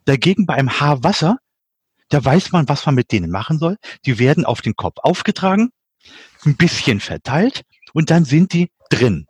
Dagegen 0.05 0.47
bei 0.47 0.55
einem 0.55 0.81
Haarwasser 0.81 1.39
Da 2.11 2.25
weiß 2.25 2.53
man, 2.53 2.69
was 2.69 2.85
man 2.87 2.95
mit 2.95 3.13
denen 3.13 3.31
machen 3.31 3.59
soll. 3.59 3.77
Die 4.05 4.19
werden 4.19 4.45
auf 4.45 4.61
den 4.61 4.75
Kopf 4.75 4.97
aufgetragen, 5.03 5.71
ein 6.45 6.57
bisschen 6.57 7.01
verteilt 7.01 7.63
und 7.95 8.11
dann 8.11 8.27
sind 8.27 8.53
die 8.53 8.71
drin. 8.91 9.27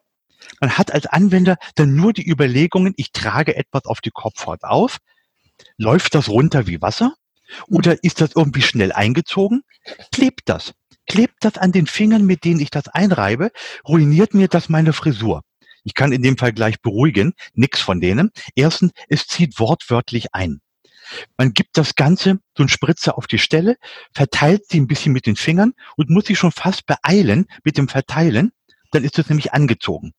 Man 0.60 0.76
hat 0.76 0.92
als 0.92 1.06
Anwender 1.06 1.56
dann 1.76 1.94
nur 1.94 2.12
die 2.12 2.28
Überlegungen, 2.28 2.94
ich 2.96 3.12
trage 3.12 3.56
etwas 3.56 3.84
auf 3.84 4.00
die 4.00 4.10
Kopfhaut 4.10 4.64
auf. 4.64 4.98
Läuft 5.78 6.14
das 6.14 6.28
runter 6.28 6.66
wie 6.66 6.82
Wasser? 6.82 7.14
Oder 7.68 8.02
ist 8.02 8.20
das 8.20 8.32
irgendwie 8.34 8.62
schnell 8.62 8.92
eingezogen? 8.92 9.62
Klebt 10.10 10.48
das? 10.48 10.72
Klebt 11.06 11.36
das 11.40 11.58
an 11.58 11.72
den 11.72 11.86
Fingern, 11.86 12.24
mit 12.24 12.44
denen 12.44 12.60
ich 12.60 12.70
das 12.70 12.88
einreibe? 12.88 13.50
Ruiniert 13.86 14.34
mir 14.34 14.48
das 14.48 14.68
meine 14.68 14.92
Frisur? 14.92 15.42
Ich 15.84 15.94
kann 15.94 16.12
in 16.12 16.22
dem 16.22 16.38
Fall 16.38 16.52
gleich 16.52 16.80
beruhigen, 16.80 17.34
nix 17.52 17.80
von 17.80 18.00
denen. 18.00 18.30
Erstens, 18.54 18.92
es 19.08 19.26
zieht 19.26 19.58
wortwörtlich 19.60 20.28
ein. 20.32 20.60
Man 21.36 21.52
gibt 21.52 21.76
das 21.76 21.94
Ganze, 21.94 22.38
so 22.56 22.64
ein 22.64 22.68
Spritzer 22.68 23.18
auf 23.18 23.26
die 23.26 23.38
Stelle, 23.38 23.76
verteilt 24.12 24.62
sie 24.68 24.80
ein 24.80 24.86
bisschen 24.86 25.12
mit 25.12 25.26
den 25.26 25.36
Fingern 25.36 25.72
und 25.96 26.10
muss 26.10 26.26
sich 26.26 26.38
schon 26.38 26.52
fast 26.52 26.86
beeilen 26.86 27.46
mit 27.64 27.78
dem 27.78 27.88
Verteilen, 27.88 28.52
dann 28.90 29.04
ist 29.04 29.18
es 29.18 29.28
nämlich 29.28 29.52
angezogen. 29.52 30.12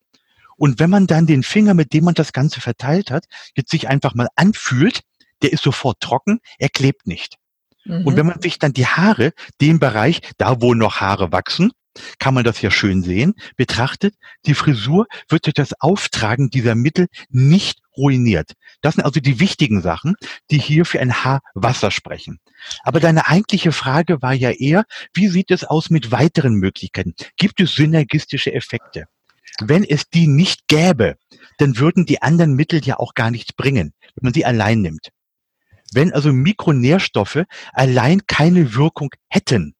Und 0.56 0.78
wenn 0.80 0.90
man 0.90 1.06
dann 1.06 1.26
den 1.26 1.42
Finger, 1.42 1.74
mit 1.74 1.92
dem 1.92 2.04
man 2.04 2.14
das 2.14 2.32
Ganze 2.32 2.60
verteilt 2.60 3.10
hat, 3.10 3.24
jetzt 3.54 3.70
sich 3.70 3.88
einfach 3.88 4.14
mal 4.14 4.28
anfühlt, 4.36 5.02
der 5.42 5.52
ist 5.52 5.62
sofort 5.62 6.00
trocken, 6.00 6.40
er 6.58 6.70
klebt 6.70 7.06
nicht. 7.06 7.36
Mhm. 7.84 8.06
Und 8.06 8.16
wenn 8.16 8.26
man 8.26 8.40
sich 8.40 8.58
dann 8.58 8.72
die 8.72 8.86
Haare, 8.86 9.32
den 9.60 9.78
Bereich, 9.78 10.20
da 10.38 10.60
wo 10.60 10.74
noch 10.74 11.00
Haare 11.00 11.32
wachsen, 11.32 11.72
kann 12.18 12.34
man 12.34 12.44
das 12.44 12.62
ja 12.62 12.70
schön 12.70 13.02
sehen, 13.02 13.34
betrachtet, 13.56 14.14
die 14.46 14.54
Frisur 14.54 15.06
wird 15.28 15.46
durch 15.46 15.54
das 15.54 15.72
Auftragen 15.80 16.50
dieser 16.50 16.74
Mittel 16.74 17.06
nicht 17.30 17.80
ruiniert. 17.96 18.52
Das 18.82 18.94
sind 18.94 19.04
also 19.04 19.20
die 19.20 19.40
wichtigen 19.40 19.80
Sachen, 19.80 20.14
die 20.50 20.58
hier 20.58 20.84
für 20.84 21.00
ein 21.00 21.24
Haarwasser 21.24 21.90
sprechen. 21.90 22.38
Aber 22.82 23.00
deine 23.00 23.26
eigentliche 23.26 23.72
Frage 23.72 24.22
war 24.22 24.34
ja 24.34 24.50
eher, 24.50 24.84
wie 25.14 25.28
sieht 25.28 25.50
es 25.50 25.64
aus 25.64 25.90
mit 25.90 26.12
weiteren 26.12 26.54
Möglichkeiten? 26.54 27.14
Gibt 27.36 27.60
es 27.60 27.74
synergistische 27.74 28.52
Effekte? 28.52 29.06
Wenn 29.60 29.84
es 29.84 30.08
die 30.10 30.26
nicht 30.26 30.68
gäbe, 30.68 31.16
dann 31.58 31.78
würden 31.78 32.04
die 32.04 32.20
anderen 32.20 32.54
Mittel 32.54 32.84
ja 32.84 32.98
auch 32.98 33.14
gar 33.14 33.30
nichts 33.30 33.52
bringen, 33.52 33.94
wenn 34.14 34.24
man 34.24 34.34
sie 34.34 34.44
allein 34.44 34.82
nimmt. 34.82 35.10
Wenn 35.92 36.12
also 36.12 36.32
Mikronährstoffe 36.32 37.44
allein 37.72 38.26
keine 38.26 38.74
Wirkung 38.74 39.10
hätten, 39.28 39.75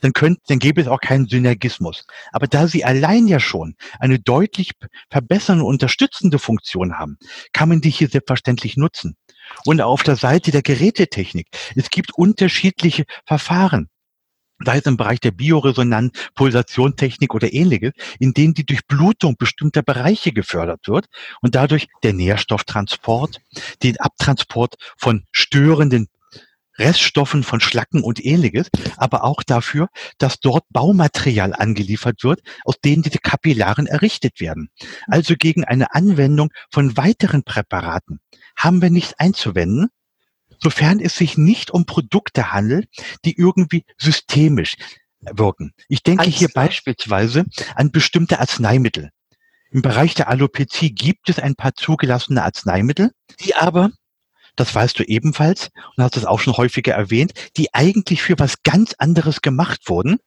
dann 0.00 0.12
könnte, 0.12 0.40
dann 0.48 0.58
gäbe 0.58 0.80
es 0.80 0.88
auch 0.88 1.00
keinen 1.00 1.26
Synergismus. 1.26 2.06
Aber 2.32 2.46
da 2.46 2.66
sie 2.66 2.84
allein 2.84 3.26
ja 3.26 3.40
schon 3.40 3.76
eine 3.98 4.18
deutlich 4.18 4.72
verbessernde, 5.10 5.64
unterstützende 5.64 6.38
Funktion 6.38 6.98
haben, 6.98 7.18
kann 7.52 7.68
man 7.68 7.80
die 7.80 7.90
hier 7.90 8.08
selbstverständlich 8.08 8.76
nutzen. 8.76 9.16
Und 9.64 9.80
auf 9.80 10.02
der 10.02 10.16
Seite 10.16 10.50
der 10.50 10.62
Gerätetechnik, 10.62 11.48
es 11.74 11.90
gibt 11.90 12.14
unterschiedliche 12.14 13.04
Verfahren 13.24 13.88
da 14.58 14.72
ist 14.72 14.86
im 14.86 14.96
Bereich 14.96 15.20
der 15.20 15.32
Bioresonanz, 15.32 16.12
Pulsationstechnik 16.34 17.34
oder 17.34 17.52
ähnliches, 17.52 17.92
in 18.18 18.32
denen 18.32 18.54
die 18.54 18.64
Durchblutung 18.64 19.36
bestimmter 19.36 19.82
Bereiche 19.82 20.32
gefördert 20.32 20.88
wird 20.88 21.06
und 21.42 21.54
dadurch 21.54 21.88
der 22.02 22.14
Nährstofftransport, 22.14 23.40
den 23.82 24.00
Abtransport 24.00 24.76
von 24.96 25.24
störenden 25.30 26.08
Reststoffen 26.78 27.42
von 27.42 27.60
Schlacken 27.60 28.02
und 28.02 28.24
ähnliches, 28.24 28.68
aber 28.96 29.24
auch 29.24 29.42
dafür, 29.42 29.88
dass 30.18 30.40
dort 30.40 30.64
Baumaterial 30.70 31.52
angeliefert 31.54 32.22
wird, 32.22 32.40
aus 32.64 32.76
denen 32.84 33.02
diese 33.02 33.18
Kapillaren 33.18 33.86
errichtet 33.86 34.40
werden. 34.40 34.70
Also 35.06 35.34
gegen 35.36 35.64
eine 35.64 35.94
Anwendung 35.94 36.50
von 36.70 36.96
weiteren 36.96 37.42
Präparaten 37.42 38.20
haben 38.56 38.82
wir 38.82 38.90
nichts 38.90 39.14
einzuwenden, 39.18 39.88
sofern 40.58 41.00
es 41.00 41.16
sich 41.16 41.36
nicht 41.36 41.70
um 41.70 41.86
Produkte 41.86 42.52
handelt, 42.52 42.88
die 43.24 43.36
irgendwie 43.36 43.84
systemisch 43.98 44.76
wirken. 45.20 45.72
Ich 45.88 46.02
denke 46.02 46.24
Alles 46.24 46.36
hier 46.36 46.48
klar. 46.48 46.66
beispielsweise 46.66 47.44
an 47.74 47.90
bestimmte 47.90 48.40
Arzneimittel. 48.40 49.10
Im 49.70 49.82
Bereich 49.82 50.14
der 50.14 50.28
Alopezie 50.28 50.92
gibt 50.92 51.28
es 51.28 51.38
ein 51.38 51.56
paar 51.56 51.74
zugelassene 51.74 52.42
Arzneimittel, 52.42 53.10
die 53.40 53.54
aber 53.54 53.90
das 54.56 54.74
weißt 54.74 54.98
du 54.98 55.04
ebenfalls 55.04 55.70
und 55.96 56.02
hast 56.02 56.16
es 56.16 56.24
auch 56.24 56.40
schon 56.40 56.56
häufiger 56.56 56.94
erwähnt, 56.94 57.32
die 57.56 57.72
eigentlich 57.74 58.22
für 58.22 58.38
was 58.38 58.62
ganz 58.62 58.94
anderes 58.98 59.42
gemacht 59.42 59.82
wurden 59.86 60.18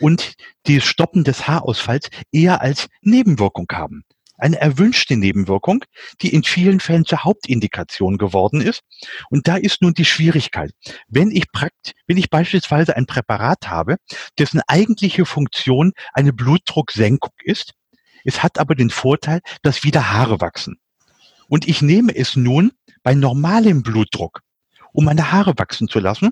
und 0.00 0.34
die 0.66 0.80
Stoppen 0.80 1.24
des 1.24 1.48
Haarausfalls 1.48 2.08
eher 2.30 2.60
als 2.60 2.88
Nebenwirkung 3.02 3.66
haben. 3.72 4.04
Eine 4.40 4.60
erwünschte 4.60 5.16
Nebenwirkung, 5.16 5.84
die 6.22 6.32
in 6.32 6.44
vielen 6.44 6.78
Fällen 6.78 7.04
zur 7.04 7.24
Hauptindikation 7.24 8.18
geworden 8.18 8.60
ist. 8.60 8.82
Und 9.30 9.48
da 9.48 9.56
ist 9.56 9.82
nun 9.82 9.94
die 9.94 10.04
Schwierigkeit. 10.04 10.70
Wenn 11.08 11.32
ich 11.32 11.50
prakt, 11.50 11.94
wenn 12.06 12.16
ich 12.16 12.30
beispielsweise 12.30 12.96
ein 12.96 13.06
Präparat 13.06 13.68
habe, 13.68 13.96
dessen 14.38 14.60
eigentliche 14.68 15.26
Funktion 15.26 15.92
eine 16.12 16.32
Blutdrucksenkung 16.32 17.32
ist, 17.42 17.74
es 18.24 18.42
hat 18.44 18.58
aber 18.60 18.76
den 18.76 18.90
Vorteil, 18.90 19.40
dass 19.62 19.82
wieder 19.82 20.12
Haare 20.12 20.40
wachsen. 20.40 20.78
Und 21.48 21.66
ich 21.66 21.82
nehme 21.82 22.14
es 22.14 22.36
nun 22.36 22.72
bei 23.08 23.14
normalem 23.14 23.82
Blutdruck, 23.82 24.42
um 24.92 25.06
meine 25.06 25.32
Haare 25.32 25.54
wachsen 25.56 25.88
zu 25.88 25.98
lassen, 25.98 26.28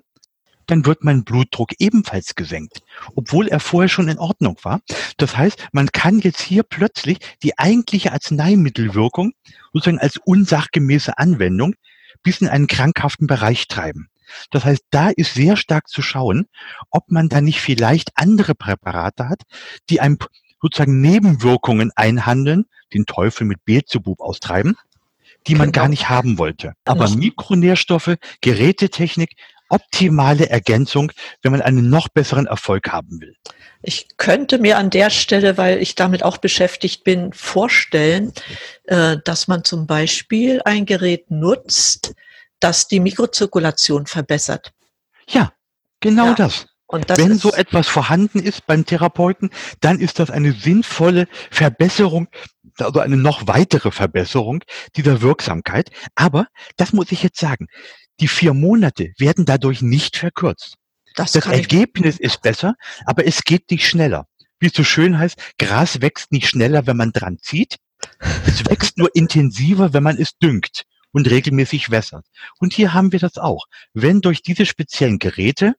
dann 0.66 0.84
wird 0.84 1.04
mein 1.04 1.24
Blutdruck 1.24 1.70
ebenfalls 1.78 2.34
gesenkt, 2.34 2.82
obwohl 3.14 3.48
er 3.48 3.60
vorher 3.60 3.88
schon 3.88 4.08
in 4.08 4.18
Ordnung 4.18 4.58
war. 4.62 4.80
Das 5.16 5.38
heißt, 5.38 5.68
man 5.72 5.90
kann 5.90 6.18
jetzt 6.18 6.42
hier 6.42 6.64
plötzlich 6.64 7.16
die 7.42 7.58
eigentliche 7.58 8.12
Arzneimittelwirkung 8.12 9.32
sozusagen 9.72 10.00
als 10.00 10.18
unsachgemäße 10.22 11.16
Anwendung 11.16 11.76
bis 12.22 12.42
in 12.42 12.48
einen 12.48 12.66
krankhaften 12.66 13.26
Bereich 13.26 13.68
treiben. 13.68 14.10
Das 14.50 14.66
heißt, 14.66 14.82
da 14.90 15.08
ist 15.08 15.32
sehr 15.32 15.56
stark 15.56 15.88
zu 15.88 16.02
schauen, 16.02 16.44
ob 16.90 17.10
man 17.10 17.30
da 17.30 17.40
nicht 17.40 17.62
vielleicht 17.62 18.10
andere 18.16 18.54
Präparate 18.54 19.30
hat, 19.30 19.44
die 19.88 20.02
einem 20.02 20.18
sozusagen 20.60 21.00
Nebenwirkungen 21.00 21.90
einhandeln, 21.96 22.66
den 22.92 23.06
Teufel 23.06 23.46
mit 23.46 23.64
Beelzebub 23.64 24.20
austreiben, 24.20 24.76
die 25.46 25.54
man 25.54 25.72
genau. 25.72 25.84
gar 25.84 25.88
nicht 25.88 26.08
haben 26.08 26.38
wollte. 26.38 26.72
Aber 26.84 27.06
genau. 27.06 27.18
Mikronährstoffe, 27.18 28.16
Gerätetechnik, 28.40 29.36
optimale 29.68 30.48
Ergänzung, 30.48 31.12
wenn 31.42 31.52
man 31.52 31.62
einen 31.62 31.90
noch 31.90 32.08
besseren 32.08 32.46
Erfolg 32.46 32.88
haben 32.88 33.20
will. 33.20 33.34
Ich 33.82 34.08
könnte 34.16 34.58
mir 34.58 34.78
an 34.78 34.90
der 34.90 35.10
Stelle, 35.10 35.56
weil 35.58 35.80
ich 35.80 35.94
damit 35.94 36.22
auch 36.22 36.38
beschäftigt 36.38 37.04
bin, 37.04 37.32
vorstellen, 37.32 38.32
äh, 38.84 39.16
dass 39.24 39.48
man 39.48 39.64
zum 39.64 39.86
Beispiel 39.86 40.60
ein 40.64 40.86
Gerät 40.86 41.30
nutzt, 41.30 42.14
das 42.60 42.88
die 42.88 43.00
Mikrozirkulation 43.00 44.06
verbessert. 44.06 44.72
Ja, 45.28 45.52
genau 46.00 46.26
ja. 46.28 46.34
das. 46.34 46.66
Wenn 46.88 47.36
so 47.36 47.52
etwas 47.52 47.88
vorhanden 47.88 48.38
ist 48.38 48.64
beim 48.66 48.86
Therapeuten, 48.86 49.50
dann 49.80 49.98
ist 49.98 50.20
das 50.20 50.30
eine 50.30 50.52
sinnvolle 50.52 51.26
Verbesserung, 51.50 52.28
also 52.78 53.00
eine 53.00 53.16
noch 53.16 53.46
weitere 53.46 53.90
Verbesserung 53.90 54.62
dieser 54.96 55.22
Wirksamkeit. 55.22 55.90
Aber 56.14 56.46
das 56.76 56.92
muss 56.92 57.12
ich 57.12 57.22
jetzt 57.22 57.38
sagen. 57.38 57.66
Die 58.20 58.28
vier 58.28 58.54
Monate 58.54 59.12
werden 59.18 59.44
dadurch 59.44 59.82
nicht 59.82 60.16
verkürzt. 60.16 60.76
Das, 61.14 61.32
das 61.32 61.46
Ergebnis 61.46 62.18
ist 62.18 62.42
besser, 62.42 62.74
aber 63.06 63.26
es 63.26 63.42
geht 63.42 63.70
nicht 63.70 63.86
schneller. 63.86 64.26
Wie 64.58 64.66
es 64.66 64.74
so 64.74 64.84
schön 64.84 65.18
heißt, 65.18 65.38
Gras 65.58 66.00
wächst 66.00 66.32
nicht 66.32 66.48
schneller, 66.48 66.86
wenn 66.86 66.96
man 66.96 67.12
dran 67.12 67.38
zieht. 67.40 67.76
Es 68.46 68.64
wächst 68.66 68.98
nur 68.98 69.14
intensiver, 69.14 69.92
wenn 69.92 70.02
man 70.02 70.16
es 70.18 70.36
düngt 70.38 70.84
und 71.12 71.30
regelmäßig 71.30 71.90
wässert. 71.90 72.26
Und 72.58 72.74
hier 72.74 72.92
haben 72.92 73.12
wir 73.12 73.18
das 73.18 73.38
auch. 73.38 73.64
Wenn 73.94 74.20
durch 74.20 74.42
diese 74.42 74.66
speziellen 74.66 75.18
Geräte 75.18 75.74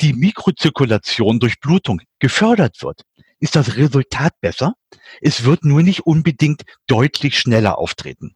die 0.00 0.12
Mikrozirkulation 0.12 1.40
durch 1.40 1.60
Blutung 1.60 2.00
gefördert 2.18 2.82
wird, 2.82 3.02
ist 3.40 3.56
das 3.56 3.76
Resultat 3.76 4.32
besser. 4.40 4.74
Es 5.20 5.44
wird 5.44 5.64
nur 5.64 5.82
nicht 5.82 6.06
unbedingt 6.06 6.62
deutlich 6.86 7.38
schneller 7.38 7.78
auftreten. 7.78 8.34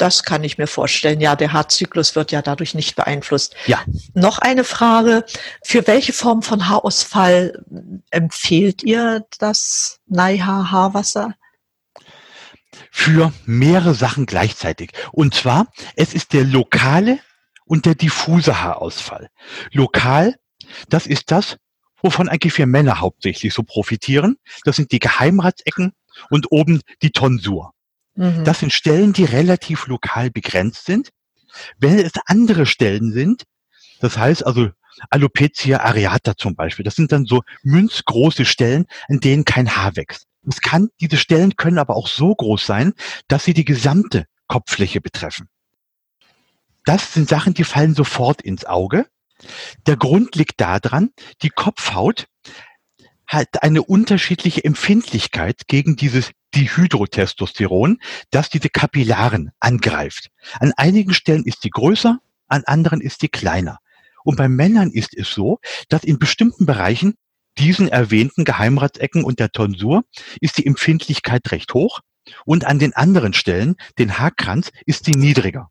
Das 0.00 0.22
kann 0.22 0.44
ich 0.44 0.56
mir 0.56 0.66
vorstellen. 0.66 1.20
Ja, 1.20 1.36
der 1.36 1.52
Haarzyklus 1.52 2.16
wird 2.16 2.32
ja 2.32 2.40
dadurch 2.40 2.74
nicht 2.74 2.96
beeinflusst. 2.96 3.54
Ja. 3.66 3.82
Noch 4.14 4.38
eine 4.38 4.64
Frage. 4.64 5.26
Für 5.62 5.86
welche 5.86 6.14
Form 6.14 6.40
von 6.42 6.68
Haarausfall 6.68 7.62
empfehlt 8.10 8.82
ihr 8.82 9.26
das 9.38 10.00
Neihaar-Haarwasser? 10.06 11.34
Für 12.90 13.34
mehrere 13.44 13.92
Sachen 13.94 14.24
gleichzeitig. 14.24 14.92
Und 15.12 15.34
zwar, 15.34 15.66
es 15.96 16.14
ist 16.14 16.32
der 16.32 16.44
lokale 16.44 17.18
und 17.66 17.84
der 17.84 17.94
diffuse 17.94 18.62
Haarausfall. 18.62 19.28
Lokal, 19.70 20.36
das 20.88 21.06
ist 21.06 21.30
das, 21.30 21.58
wovon 22.02 22.28
eigentlich 22.28 22.56
wir 22.58 22.66
Männer 22.66 23.00
hauptsächlich 23.00 23.52
so 23.52 23.62
profitieren. 23.62 24.36
Das 24.64 24.76
sind 24.76 24.92
die 24.92 24.98
Geheimratsecken 24.98 25.92
und 26.30 26.50
oben 26.50 26.80
die 27.02 27.10
Tonsur. 27.10 27.72
Mhm. 28.14 28.44
Das 28.44 28.60
sind 28.60 28.72
Stellen, 28.72 29.12
die 29.12 29.24
relativ 29.24 29.86
lokal 29.86 30.30
begrenzt 30.30 30.86
sind. 30.86 31.10
Wenn 31.78 31.98
es 31.98 32.12
andere 32.26 32.66
Stellen 32.66 33.12
sind, 33.12 33.44
das 34.00 34.16
heißt 34.16 34.46
also 34.46 34.70
Alopecia 35.08 35.80
areata 35.80 36.36
zum 36.36 36.54
Beispiel, 36.54 36.84
das 36.84 36.96
sind 36.96 37.12
dann 37.12 37.24
so 37.24 37.42
münzgroße 37.62 38.44
Stellen, 38.44 38.86
an 39.08 39.20
denen 39.20 39.44
kein 39.44 39.76
Haar 39.76 39.96
wächst. 39.96 40.26
Es 40.46 40.60
kann, 40.60 40.88
diese 41.00 41.16
Stellen 41.16 41.56
können 41.56 41.78
aber 41.78 41.96
auch 41.96 42.08
so 42.08 42.34
groß 42.34 42.64
sein, 42.64 42.94
dass 43.28 43.44
sie 43.44 43.54
die 43.54 43.64
gesamte 43.64 44.26
Kopffläche 44.46 45.00
betreffen. 45.00 45.48
Das 46.84 47.12
sind 47.12 47.28
Sachen, 47.28 47.54
die 47.54 47.64
fallen 47.64 47.94
sofort 47.94 48.40
ins 48.42 48.64
Auge. 48.64 49.06
Der 49.86 49.96
Grund 49.96 50.34
liegt 50.36 50.60
daran, 50.60 51.10
die 51.42 51.50
Kopfhaut 51.50 52.26
hat 53.26 53.62
eine 53.62 53.82
unterschiedliche 53.82 54.64
Empfindlichkeit 54.64 55.68
gegen 55.68 55.94
dieses 55.94 56.32
Dihydrotestosteron, 56.54 57.98
das 58.30 58.50
diese 58.50 58.68
Kapillaren 58.68 59.52
angreift. 59.60 60.30
An 60.58 60.72
einigen 60.76 61.14
Stellen 61.14 61.44
ist 61.44 61.62
sie 61.62 61.70
größer, 61.70 62.18
an 62.48 62.64
anderen 62.64 63.00
ist 63.00 63.20
sie 63.20 63.28
kleiner. 63.28 63.78
Und 64.24 64.36
bei 64.36 64.48
Männern 64.48 64.90
ist 64.90 65.16
es 65.16 65.32
so, 65.32 65.60
dass 65.88 66.02
in 66.02 66.18
bestimmten 66.18 66.66
Bereichen, 66.66 67.14
diesen 67.58 67.88
erwähnten 67.88 68.44
Geheimratsecken 68.44 69.24
und 69.24 69.38
der 69.38 69.50
Tonsur, 69.50 70.04
ist 70.40 70.58
die 70.58 70.66
Empfindlichkeit 70.66 71.52
recht 71.52 71.72
hoch 71.72 72.00
und 72.44 72.64
an 72.64 72.78
den 72.78 72.94
anderen 72.94 73.32
Stellen, 73.32 73.76
den 73.98 74.18
Haarkranz, 74.18 74.72
ist 74.86 75.04
sie 75.04 75.12
niedriger. 75.12 75.70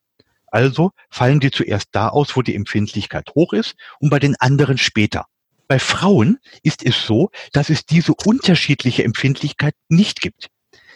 Also 0.52 0.92
fallen 1.10 1.40
die 1.40 1.52
zuerst 1.52 1.90
da 1.92 2.10
aus, 2.10 2.36
wo 2.36 2.42
die 2.42 2.56
Empfindlichkeit 2.56 3.30
hoch 3.36 3.54
ist 3.54 3.76
und 4.00 4.10
bei 4.10 4.20
den 4.20 4.36
anderen 4.38 4.78
später. 4.78 5.26
Bei 5.68 5.80
Frauen 5.80 6.40
ist 6.64 6.84
es 6.84 7.06
so, 7.06 7.30
dass 7.54 7.70
es 7.70 7.86
diese 7.86 8.14
unterschiedliche 8.26 9.04
Empfindlichkeit 9.04 9.76
nicht 9.88 10.22
gibt. 10.22 10.48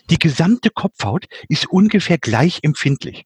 Die 0.09 0.19
gesamte 0.19 0.69
Kopfhaut 0.69 1.27
ist 1.47 1.67
ungefähr 1.67 2.17
gleich 2.17 2.59
empfindlich. 2.63 3.25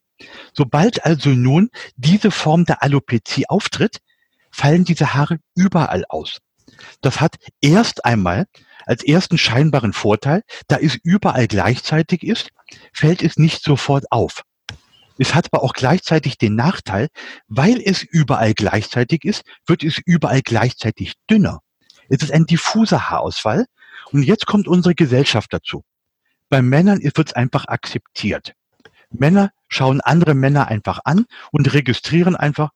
Sobald 0.53 1.05
also 1.05 1.29
nun 1.29 1.69
diese 1.95 2.31
Form 2.31 2.65
der 2.65 2.83
Alopezie 2.83 3.47
auftritt, 3.47 3.99
fallen 4.51 4.83
diese 4.83 5.13
Haare 5.13 5.37
überall 5.55 6.03
aus. 6.09 6.39
Das 7.01 7.21
hat 7.21 7.35
erst 7.61 8.05
einmal 8.05 8.45
als 8.85 9.03
ersten 9.03 9.37
scheinbaren 9.37 9.93
Vorteil, 9.93 10.43
da 10.67 10.77
es 10.77 10.95
überall 10.95 11.47
gleichzeitig 11.47 12.23
ist, 12.23 12.49
fällt 12.93 13.21
es 13.21 13.37
nicht 13.37 13.63
sofort 13.63 14.05
auf. 14.11 14.43
Es 15.17 15.33
hat 15.35 15.47
aber 15.51 15.63
auch 15.63 15.73
gleichzeitig 15.73 16.37
den 16.37 16.55
Nachteil, 16.55 17.07
weil 17.47 17.81
es 17.83 18.03
überall 18.03 18.53
gleichzeitig 18.53 19.25
ist, 19.25 19.43
wird 19.65 19.83
es 19.83 19.99
überall 20.05 20.41
gleichzeitig 20.41 21.13
dünner. 21.29 21.61
Es 22.09 22.21
ist 22.21 22.31
ein 22.31 22.45
diffuser 22.45 23.09
Haarausfall. 23.09 23.65
Und 24.11 24.23
jetzt 24.23 24.45
kommt 24.45 24.67
unsere 24.67 24.95
Gesellschaft 24.95 25.51
dazu. 25.51 25.83
Bei 26.49 26.61
Männern 26.61 27.01
wird 27.01 27.17
es 27.19 27.33
einfach 27.33 27.65
akzeptiert. 27.67 28.53
Männer 29.09 29.51
schauen 29.67 30.01
andere 30.01 30.33
Männer 30.33 30.67
einfach 30.67 30.99
an 31.03 31.25
und 31.51 31.73
registrieren 31.73 32.35
einfach, 32.35 32.69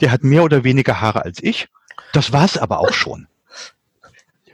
der 0.00 0.10
hat 0.10 0.22
mehr 0.22 0.44
oder 0.44 0.64
weniger 0.64 1.00
Haare 1.00 1.24
als 1.24 1.42
ich. 1.42 1.68
Das 2.12 2.32
war's 2.32 2.56
aber 2.56 2.78
auch 2.78 2.92
schon. 2.92 3.26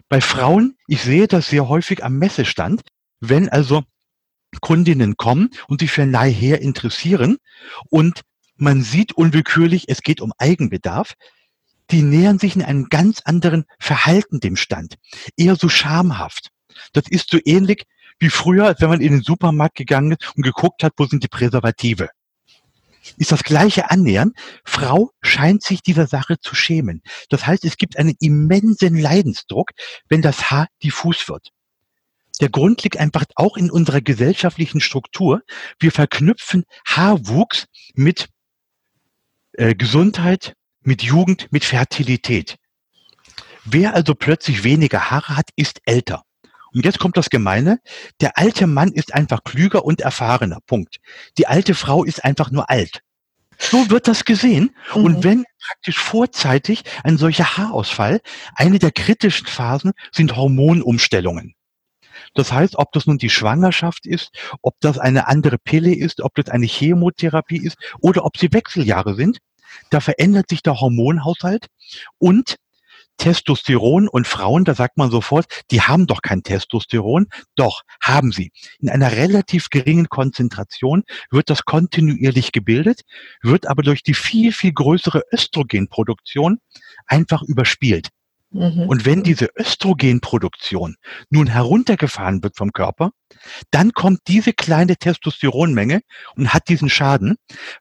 Bei 0.08 0.20
Frauen, 0.20 0.76
ich 0.86 1.02
sehe 1.02 1.28
das 1.28 1.48
sehr 1.48 1.68
häufig 1.68 2.04
am 2.04 2.18
Messestand, 2.18 2.82
wenn 3.20 3.48
also 3.48 3.84
Kundinnen 4.60 5.16
kommen 5.16 5.50
und 5.68 5.80
sich 5.80 5.90
für 5.90 6.06
Nahe 6.06 6.56
interessieren 6.56 7.38
und 7.90 8.22
man 8.56 8.82
sieht 8.82 9.12
unwillkürlich, 9.12 9.88
es 9.88 10.02
geht 10.02 10.20
um 10.20 10.32
Eigenbedarf, 10.38 11.14
die 11.90 12.02
nähern 12.02 12.38
sich 12.38 12.56
in 12.56 12.62
einem 12.62 12.88
ganz 12.88 13.20
anderen 13.24 13.64
Verhalten 13.78 14.40
dem 14.40 14.56
Stand. 14.56 14.96
Eher 15.36 15.56
so 15.56 15.68
schamhaft. 15.68 16.50
Das 16.92 17.04
ist 17.08 17.30
so 17.30 17.38
ähnlich 17.44 17.84
wie 18.18 18.30
früher, 18.30 18.74
wenn 18.78 18.88
man 18.88 19.00
in 19.00 19.12
den 19.12 19.22
Supermarkt 19.22 19.76
gegangen 19.76 20.12
ist 20.12 20.36
und 20.36 20.42
geguckt 20.42 20.82
hat, 20.82 20.92
wo 20.96 21.04
sind 21.04 21.22
die 21.22 21.28
Präservative. 21.28 22.08
Ist 23.18 23.32
das 23.32 23.44
gleiche 23.44 23.90
Annähern. 23.90 24.32
Frau 24.64 25.10
scheint 25.20 25.62
sich 25.62 25.82
dieser 25.82 26.06
Sache 26.06 26.38
zu 26.40 26.54
schämen. 26.54 27.02
Das 27.28 27.46
heißt, 27.46 27.64
es 27.64 27.76
gibt 27.76 27.98
einen 27.98 28.14
immensen 28.18 28.96
Leidensdruck, 28.98 29.70
wenn 30.08 30.22
das 30.22 30.50
Haar 30.50 30.68
diffus 30.82 31.28
wird. 31.28 31.48
Der 32.40 32.48
Grund 32.48 32.82
liegt 32.82 32.96
einfach 32.96 33.24
auch 33.36 33.56
in 33.56 33.70
unserer 33.70 34.00
gesellschaftlichen 34.00 34.80
Struktur. 34.80 35.42
Wir 35.78 35.92
verknüpfen 35.92 36.64
Haarwuchs 36.86 37.66
mit 37.94 38.28
äh, 39.52 39.74
Gesundheit, 39.74 40.54
mit 40.80 41.02
Jugend, 41.02 41.48
mit 41.52 41.64
Fertilität. 41.64 42.56
Wer 43.64 43.94
also 43.94 44.14
plötzlich 44.14 44.64
weniger 44.64 45.10
Haare 45.10 45.36
hat, 45.36 45.50
ist 45.56 45.80
älter. 45.86 46.22
Und 46.72 46.84
jetzt 46.84 46.98
kommt 46.98 47.16
das 47.16 47.30
Gemeine. 47.30 47.80
Der 48.20 48.36
alte 48.36 48.66
Mann 48.66 48.92
ist 48.92 49.14
einfach 49.14 49.44
klüger 49.44 49.84
und 49.84 50.00
erfahrener. 50.00 50.58
Punkt. 50.66 50.98
Die 51.38 51.46
alte 51.46 51.74
Frau 51.74 52.02
ist 52.02 52.24
einfach 52.24 52.50
nur 52.50 52.68
alt. 52.68 53.00
So 53.58 53.90
wird 53.90 54.08
das 54.08 54.24
gesehen. 54.24 54.74
Mhm. 54.94 55.04
Und 55.04 55.24
wenn 55.24 55.44
praktisch 55.64 55.98
vorzeitig 55.98 56.82
ein 57.04 57.16
solcher 57.16 57.56
Haarausfall, 57.56 58.20
eine 58.56 58.80
der 58.80 58.90
kritischen 58.90 59.46
Phasen 59.46 59.92
sind 60.12 60.36
Hormonumstellungen. 60.36 61.54
Das 62.34 62.52
heißt, 62.52 62.76
ob 62.76 62.92
das 62.92 63.06
nun 63.06 63.18
die 63.18 63.30
Schwangerschaft 63.30 64.06
ist, 64.06 64.30
ob 64.62 64.74
das 64.80 64.98
eine 64.98 65.28
andere 65.28 65.58
Pille 65.58 65.94
ist, 65.94 66.20
ob 66.20 66.34
das 66.34 66.48
eine 66.48 66.66
Chemotherapie 66.66 67.58
ist 67.58 67.76
oder 68.00 68.24
ob 68.24 68.36
sie 68.36 68.52
Wechseljahre 68.52 69.14
sind, 69.14 69.38
da 69.90 70.00
verändert 70.00 70.48
sich 70.48 70.62
der 70.62 70.80
Hormonhaushalt 70.80 71.66
und 72.18 72.56
Testosteron 73.16 74.08
und 74.08 74.26
Frauen, 74.26 74.64
da 74.64 74.74
sagt 74.74 74.96
man 74.96 75.10
sofort, 75.10 75.46
die 75.70 75.82
haben 75.82 76.06
doch 76.06 76.20
kein 76.20 76.42
Testosteron. 76.42 77.26
Doch, 77.54 77.82
haben 78.02 78.32
sie. 78.32 78.50
In 78.80 78.90
einer 78.90 79.12
relativ 79.12 79.70
geringen 79.70 80.08
Konzentration 80.08 81.04
wird 81.30 81.48
das 81.48 81.64
kontinuierlich 81.64 82.52
gebildet, 82.52 83.02
wird 83.42 83.68
aber 83.68 83.82
durch 83.82 84.02
die 84.02 84.14
viel, 84.14 84.52
viel 84.52 84.72
größere 84.72 85.22
Östrogenproduktion 85.32 86.58
einfach 87.06 87.42
überspielt. 87.42 88.08
Mhm. 88.54 88.88
Und 88.88 89.04
wenn 89.04 89.24
diese 89.24 89.48
Östrogenproduktion 89.58 90.94
nun 91.28 91.48
heruntergefahren 91.48 92.42
wird 92.44 92.56
vom 92.56 92.72
Körper, 92.72 93.10
dann 93.72 93.92
kommt 93.92 94.20
diese 94.28 94.52
kleine 94.52 94.96
Testosteronmenge 94.96 96.02
und 96.36 96.54
hat 96.54 96.68
diesen 96.68 96.88
Schaden, 96.88 97.36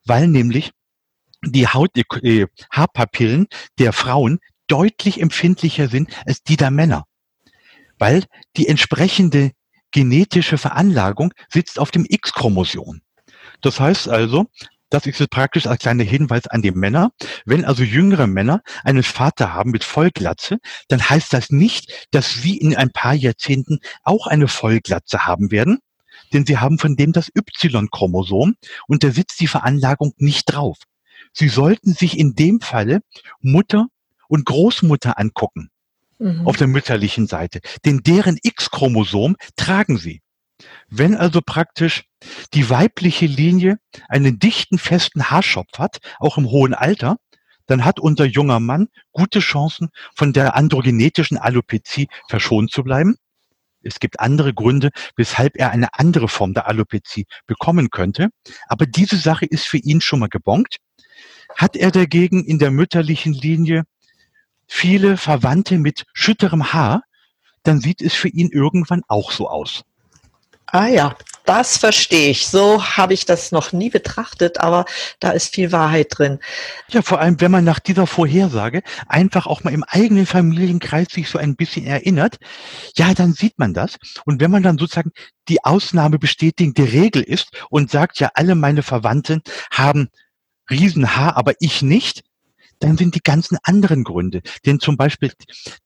weil 0.05 0.27
nämlich 0.27 0.71
die 1.45 1.67
Haut, 1.67 1.91
die 1.95 2.47
Haarpapillen 2.71 3.47
der 3.77 3.93
Frauen 3.93 4.39
deutlich 4.67 5.21
empfindlicher 5.21 5.89
sind 5.89 6.09
als 6.25 6.41
die 6.41 6.57
der 6.57 6.71
Männer, 6.71 7.05
weil 7.99 8.23
die 8.57 8.67
entsprechende 8.67 9.51
genetische 9.91 10.57
Veranlagung 10.57 11.33
sitzt 11.49 11.77
auf 11.77 11.91
dem 11.91 12.05
X-Chromosom. 12.09 13.01
Das 13.61 13.79
heißt 13.79 14.09
also, 14.09 14.47
das 14.93 15.07
ist 15.07 15.29
praktisch 15.31 15.65
als 15.65 15.79
kleiner 15.79 16.03
Hinweis 16.03 16.45
an 16.45 16.61
die 16.61 16.71
Männer. 16.71 17.11
Wenn 17.45 17.65
also 17.65 17.83
jüngere 17.83 18.27
Männer 18.27 18.61
einen 18.83 19.01
Vater 19.01 19.51
haben 19.53 19.71
mit 19.71 19.83
Vollglatze, 19.83 20.59
dann 20.87 21.01
heißt 21.01 21.33
das 21.33 21.49
nicht, 21.49 22.07
dass 22.11 22.35
sie 22.35 22.57
in 22.57 22.75
ein 22.75 22.91
paar 22.91 23.15
Jahrzehnten 23.15 23.79
auch 24.03 24.27
eine 24.27 24.47
Vollglatze 24.47 25.25
haben 25.25 25.49
werden, 25.49 25.79
denn 26.31 26.45
sie 26.45 26.59
haben 26.59 26.77
von 26.77 26.95
dem 26.95 27.11
das 27.11 27.29
Y-Chromosom 27.35 28.55
und 28.87 29.03
da 29.03 29.11
sitzt 29.11 29.39
die 29.39 29.47
Veranlagung 29.47 30.13
nicht 30.17 30.45
drauf. 30.45 30.77
Sie 31.31 31.49
sollten 31.49 31.93
sich 31.93 32.19
in 32.19 32.35
dem 32.35 32.61
Falle 32.61 32.99
Mutter 33.41 33.87
und 34.27 34.45
Großmutter 34.45 35.17
angucken 35.17 35.71
mhm. 36.19 36.45
auf 36.47 36.55
der 36.57 36.67
mütterlichen 36.67 37.25
Seite, 37.25 37.61
denn 37.83 38.01
deren 38.03 38.37
X-Chromosom 38.43 39.37
tragen 39.55 39.97
sie. 39.97 40.21
Wenn 40.95 41.15
also 41.15 41.41
praktisch 41.43 42.03
die 42.53 42.69
weibliche 42.69 43.25
Linie 43.25 43.79
einen 44.09 44.37
dichten, 44.37 44.77
festen 44.77 45.31
Haarschopf 45.31 45.79
hat, 45.79 45.97
auch 46.19 46.37
im 46.37 46.51
hohen 46.51 46.75
Alter, 46.75 47.17
dann 47.65 47.83
hat 47.83 47.99
unser 47.99 48.25
junger 48.25 48.59
Mann 48.59 48.89
gute 49.11 49.39
Chancen, 49.39 49.89
von 50.15 50.33
der 50.33 50.55
androgenetischen 50.55 51.39
Alopezie 51.39 52.09
verschont 52.29 52.69
zu 52.71 52.83
bleiben. 52.83 53.15
Es 53.81 53.99
gibt 53.99 54.19
andere 54.19 54.53
Gründe, 54.53 54.91
weshalb 55.15 55.57
er 55.57 55.71
eine 55.71 55.95
andere 55.95 56.27
Form 56.27 56.53
der 56.53 56.67
Alopezie 56.67 57.25
bekommen 57.47 57.89
könnte. 57.89 58.29
Aber 58.67 58.85
diese 58.85 59.17
Sache 59.17 59.47
ist 59.47 59.65
für 59.65 59.79
ihn 59.79 59.99
schon 59.99 60.19
mal 60.19 60.29
gebongt. 60.29 60.77
Hat 61.55 61.75
er 61.75 61.89
dagegen 61.89 62.45
in 62.45 62.59
der 62.59 62.69
mütterlichen 62.69 63.33
Linie 63.33 63.85
viele 64.67 65.17
Verwandte 65.17 65.79
mit 65.79 66.05
schütterem 66.13 66.71
Haar, 66.71 67.01
dann 67.63 67.79
sieht 67.81 68.03
es 68.03 68.13
für 68.13 68.29
ihn 68.29 68.49
irgendwann 68.51 69.01
auch 69.07 69.31
so 69.31 69.49
aus. 69.49 69.83
Ah 70.75 70.87
ja, 70.87 71.15
das 71.45 71.77
verstehe 71.77 72.31
ich. 72.31 72.47
So 72.47 72.83
habe 72.83 73.13
ich 73.13 73.27
das 73.27 73.51
noch 73.51 73.73
nie 73.73 73.91
betrachtet, 73.91 74.59
aber 74.59 74.85
da 75.19 75.29
ist 75.29 75.53
viel 75.53 75.71
Wahrheit 75.71 76.07
drin. 76.09 76.39
Ja, 76.89 77.03
vor 77.03 77.19
allem, 77.19 77.39
wenn 77.41 77.51
man 77.51 77.63
nach 77.63 77.77
dieser 77.79 78.07
Vorhersage 78.07 78.81
einfach 79.07 79.45
auch 79.45 79.63
mal 79.63 79.71
im 79.71 79.83
eigenen 79.83 80.25
Familienkreis 80.25 81.09
sich 81.11 81.29
so 81.29 81.37
ein 81.37 81.55
bisschen 81.55 81.85
erinnert, 81.85 82.37
ja, 82.97 83.13
dann 83.13 83.33
sieht 83.33 83.59
man 83.59 83.75
das. 83.75 83.97
Und 84.25 84.41
wenn 84.41 84.49
man 84.49 84.63
dann 84.63 84.79
sozusagen 84.79 85.11
die 85.47 85.63
Ausnahme 85.63 86.17
bestätigende 86.17 86.91
Regel 86.91 87.21
ist 87.21 87.49
und 87.69 87.91
sagt, 87.91 88.19
ja, 88.19 88.31
alle 88.33 88.55
meine 88.55 88.81
Verwandten 88.81 89.43
haben 89.69 90.09
Riesenhaar, 90.71 91.37
aber 91.37 91.53
ich 91.59 91.83
nicht, 91.83 92.23
dann 92.79 92.97
sind 92.97 93.13
die 93.13 93.21
ganzen 93.23 93.59
anderen 93.61 94.03
Gründe. 94.03 94.41
Denn 94.65 94.79
zum 94.79 94.97
Beispiel 94.97 95.33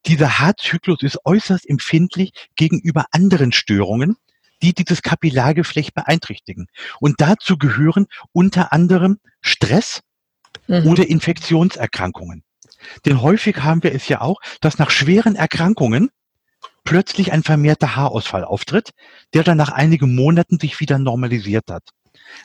dieser 0.05 0.39
Haarzyklus 0.39 1.03
ist 1.03 1.19
äußerst 1.25 1.67
empfindlich 1.67 2.31
gegenüber 2.55 3.07
anderen 3.11 3.51
Störungen 3.51 4.15
die 4.61 4.73
dieses 4.73 5.01
Kapillargeflecht 5.01 5.93
beeinträchtigen. 5.93 6.67
Und 6.99 7.15
dazu 7.19 7.57
gehören 7.57 8.07
unter 8.31 8.73
anderem 8.73 9.19
Stress 9.41 10.01
mhm. 10.67 10.87
oder 10.87 11.07
Infektionserkrankungen. 11.07 12.43
Denn 13.05 13.21
häufig 13.21 13.57
haben 13.57 13.83
wir 13.83 13.93
es 13.93 14.07
ja 14.07 14.21
auch, 14.21 14.39
dass 14.61 14.77
nach 14.77 14.91
schweren 14.91 15.35
Erkrankungen 15.35 16.09
plötzlich 16.83 17.31
ein 17.31 17.43
vermehrter 17.43 17.95
Haarausfall 17.95 18.45
auftritt, 18.45 18.91
der 19.33 19.43
dann 19.43 19.57
nach 19.57 19.71
einigen 19.71 20.15
Monaten 20.15 20.59
sich 20.59 20.79
wieder 20.79 20.99
normalisiert 20.99 21.69
hat. 21.69 21.83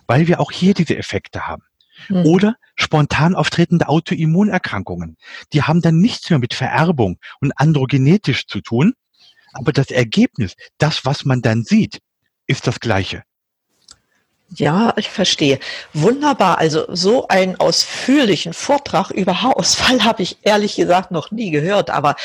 Weil 0.06 0.26
wir 0.26 0.40
auch 0.40 0.50
hier 0.50 0.74
diese 0.74 0.96
Effekte 0.96 1.46
haben. 1.46 1.62
Mhm. 2.08 2.26
Oder 2.26 2.56
spontan 2.74 3.34
auftretende 3.34 3.88
Autoimmunerkrankungen. 3.88 5.16
Die 5.52 5.62
haben 5.62 5.80
dann 5.80 5.98
nichts 5.98 6.30
mehr 6.30 6.38
mit 6.38 6.54
Vererbung 6.54 7.18
und 7.40 7.52
androgenetisch 7.56 8.46
zu 8.46 8.60
tun. 8.60 8.94
Aber 9.52 9.72
das 9.72 9.90
Ergebnis, 9.90 10.54
das, 10.78 11.04
was 11.04 11.24
man 11.24 11.42
dann 11.42 11.64
sieht, 11.64 12.00
ist 12.46 12.66
das 12.66 12.80
gleiche. 12.80 13.22
Ja, 14.54 14.92
ich 14.98 15.08
verstehe. 15.08 15.58
Wunderbar. 15.94 16.58
Also 16.58 16.84
so 16.94 17.26
einen 17.28 17.58
ausführlichen 17.58 18.52
Vortrag 18.52 19.10
über 19.10 19.40
Haarausfall 19.40 20.00
habe 20.04 20.22
ich 20.22 20.38
ehrlich 20.42 20.76
gesagt 20.76 21.10
noch 21.10 21.30
nie 21.30 21.50
gehört. 21.50 21.88
Aber 21.88 22.16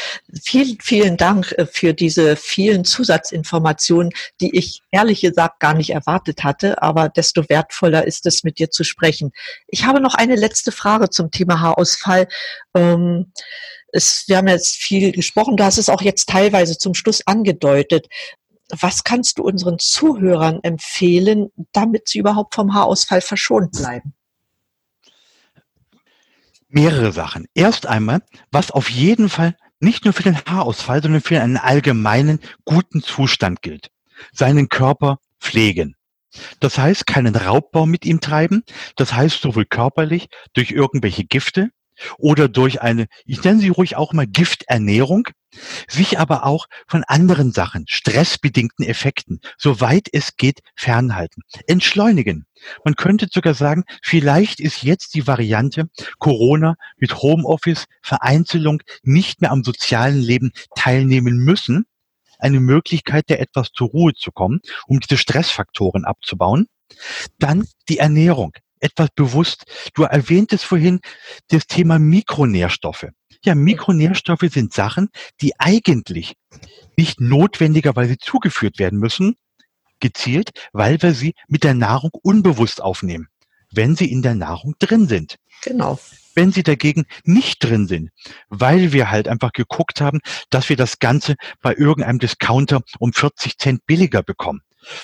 vielen, 0.43 0.77
vielen 0.81 1.15
Dank 1.15 1.53
äh, 1.53 1.65
für 1.65 1.93
diese 1.93 2.35
vielen 2.35 2.83
Zusatzinformationen, 2.83 4.11
die 4.41 4.57
ich 4.57 4.81
ehrlich 4.91 5.21
gesagt 5.21 5.61
gar 5.61 5.73
nicht 5.73 5.91
erwartet 5.91 6.43
hatte. 6.43 6.81
Aber 6.81 7.07
desto 7.07 7.47
wertvoller 7.47 8.05
ist 8.05 8.25
es, 8.25 8.43
mit 8.43 8.59
dir 8.59 8.71
zu 8.71 8.83
sprechen. 8.83 9.31
Ich 9.67 9.85
habe 9.85 10.01
noch 10.01 10.15
eine 10.15 10.35
letzte 10.35 10.73
Frage 10.73 11.09
zum 11.09 11.31
Thema 11.31 11.61
Haarausfall. 11.61 12.27
Ähm, 12.75 13.31
es, 13.97 14.23
wir 14.27 14.37
haben 14.37 14.47
jetzt 14.47 14.77
viel 14.77 15.11
gesprochen, 15.11 15.57
du 15.57 15.63
hast 15.63 15.77
es 15.77 15.89
auch 15.89 16.01
jetzt 16.01 16.29
teilweise 16.29 16.77
zum 16.77 16.93
Schluss 16.93 17.25
angedeutet 17.25 18.07
was 18.69 19.03
kannst 19.03 19.37
du 19.37 19.43
unseren 19.43 19.79
Zuhörern 19.79 20.59
empfehlen, 20.63 21.49
damit 21.71 22.07
sie 22.07 22.19
überhaupt 22.19 22.55
vom 22.55 22.73
Haarausfall 22.73 23.21
verschont 23.21 23.71
bleiben? 23.71 24.13
Mehrere 26.69 27.13
Sachen. 27.13 27.47
Erst 27.53 27.85
einmal, 27.85 28.21
was 28.51 28.71
auf 28.71 28.89
jeden 28.89 29.29
Fall 29.29 29.55
nicht 29.79 30.03
nur 30.03 30.13
für 30.13 30.23
den 30.23 30.37
Haarausfall, 30.37 31.01
sondern 31.01 31.21
für 31.21 31.41
einen 31.41 31.57
allgemeinen 31.57 32.39
guten 32.65 33.01
Zustand 33.01 33.61
gilt. 33.61 33.89
Seinen 34.33 34.67
Körper 34.67 35.19
pflegen. 35.39 35.95
Das 36.59 36.77
heißt, 36.77 37.07
keinen 37.07 37.35
Raubbau 37.35 37.85
mit 37.85 38.05
ihm 38.05 38.19
treiben. 38.19 38.63
Das 38.95 39.13
heißt, 39.13 39.41
sowohl 39.41 39.65
körperlich 39.65 40.27
durch 40.53 40.71
irgendwelche 40.71 41.23
Gifte 41.23 41.69
oder 42.17 42.49
durch 42.49 42.81
eine, 42.81 43.07
ich 43.25 43.43
nenne 43.43 43.59
sie 43.59 43.69
ruhig 43.69 43.95
auch 43.95 44.13
mal 44.13 44.27
Gifternährung, 44.27 45.27
sich 45.87 46.19
aber 46.19 46.45
auch 46.45 46.67
von 46.87 47.03
anderen 47.03 47.51
Sachen, 47.51 47.85
stressbedingten 47.87 48.85
Effekten, 48.85 49.39
soweit 49.57 50.07
es 50.11 50.35
geht, 50.35 50.59
fernhalten, 50.75 51.43
entschleunigen. 51.67 52.45
Man 52.83 52.95
könnte 52.95 53.27
sogar 53.31 53.53
sagen, 53.53 53.83
vielleicht 54.01 54.59
ist 54.59 54.83
jetzt 54.83 55.15
die 55.15 55.27
Variante 55.27 55.89
Corona 56.19 56.75
mit 56.97 57.21
Homeoffice, 57.21 57.85
Vereinzelung, 58.01 58.81
nicht 59.03 59.41
mehr 59.41 59.51
am 59.51 59.63
sozialen 59.63 60.19
Leben 60.19 60.51
teilnehmen 60.75 61.37
müssen, 61.37 61.85
eine 62.39 62.59
Möglichkeit, 62.59 63.29
der 63.29 63.39
etwas 63.39 63.69
zur 63.71 63.89
Ruhe 63.89 64.13
zu 64.13 64.31
kommen, 64.31 64.59
um 64.87 64.99
diese 64.99 65.17
Stressfaktoren 65.17 66.05
abzubauen. 66.05 66.67
Dann 67.39 67.67
die 67.89 67.97
Ernährung 67.97 68.53
etwas 68.79 69.09
bewusst. 69.15 69.65
Du 69.93 70.03
erwähntest 70.03 70.63
vorhin 70.63 70.99
das 71.49 71.67
Thema 71.67 71.99
Mikronährstoffe. 71.99 73.07
Ja, 73.43 73.55
Mikronährstoffe 73.55 74.45
sind 74.51 74.73
Sachen, 74.73 75.09
die 75.41 75.59
eigentlich 75.59 76.35
nicht 76.97 77.21
notwendigerweise 77.21 78.17
zugeführt 78.17 78.79
werden 78.79 78.99
müssen, 78.99 79.35
gezielt, 79.99 80.51
weil 80.73 81.01
wir 81.01 81.13
sie 81.13 81.33
mit 81.47 81.63
der 81.63 81.73
Nahrung 81.73 82.11
unbewusst 82.21 82.81
aufnehmen, 82.81 83.27
wenn 83.71 83.95
sie 83.95 84.11
in 84.11 84.21
der 84.21 84.35
Nahrung 84.35 84.75
drin 84.79 85.07
sind. 85.07 85.37
Genau. 85.63 85.99
Wenn 86.35 86.51
sie 86.51 86.63
dagegen 86.63 87.05
nicht 87.23 87.63
drin 87.63 87.87
sind, 87.87 88.11
weil 88.49 88.93
wir 88.93 89.09
halt 89.09 89.27
einfach 89.27 89.53
geguckt 89.53 90.01
haben, 90.01 90.19
dass 90.51 90.69
wir 90.69 90.75
das 90.75 90.99
Ganze 90.99 91.35
bei 91.61 91.73
irgendeinem 91.73 92.19
Discounter 92.19 92.81
um 92.99 93.11
40 93.11 93.57
Cent 93.57 93.85
billiger 93.87 94.21
bekommen 94.21 94.61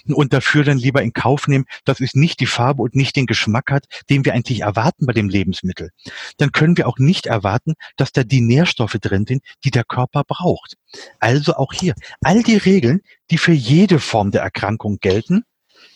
und 0.07 0.33
dafür 0.33 0.63
dann 0.63 0.77
lieber 0.77 1.01
in 1.01 1.13
Kauf 1.13 1.47
nehmen, 1.47 1.65
dass 1.85 1.99
es 1.99 2.15
nicht 2.15 2.39
die 2.39 2.45
Farbe 2.45 2.81
und 2.81 2.95
nicht 2.95 3.15
den 3.15 3.25
Geschmack 3.25 3.71
hat, 3.71 3.85
den 4.09 4.25
wir 4.25 4.33
eigentlich 4.33 4.61
erwarten 4.61 5.05
bei 5.05 5.13
dem 5.13 5.29
Lebensmittel, 5.29 5.91
dann 6.37 6.51
können 6.51 6.77
wir 6.77 6.87
auch 6.87 6.97
nicht 6.97 7.25
erwarten, 7.25 7.73
dass 7.97 8.11
da 8.11 8.23
die 8.23 8.41
Nährstoffe 8.41 8.97
drin 8.99 9.25
sind, 9.27 9.43
die 9.63 9.71
der 9.71 9.83
Körper 9.83 10.23
braucht. 10.23 10.75
Also 11.19 11.55
auch 11.55 11.73
hier, 11.73 11.93
all 12.21 12.43
die 12.43 12.57
Regeln, 12.57 13.01
die 13.31 13.37
für 13.37 13.53
jede 13.53 13.99
Form 13.99 14.31
der 14.31 14.41
Erkrankung 14.41 14.97
gelten, 14.99 15.43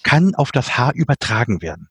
kann 0.03 0.35
auf 0.35 0.51
das 0.51 0.77
Haar 0.77 0.93
übertragen 0.95 1.61
werden. 1.61 1.89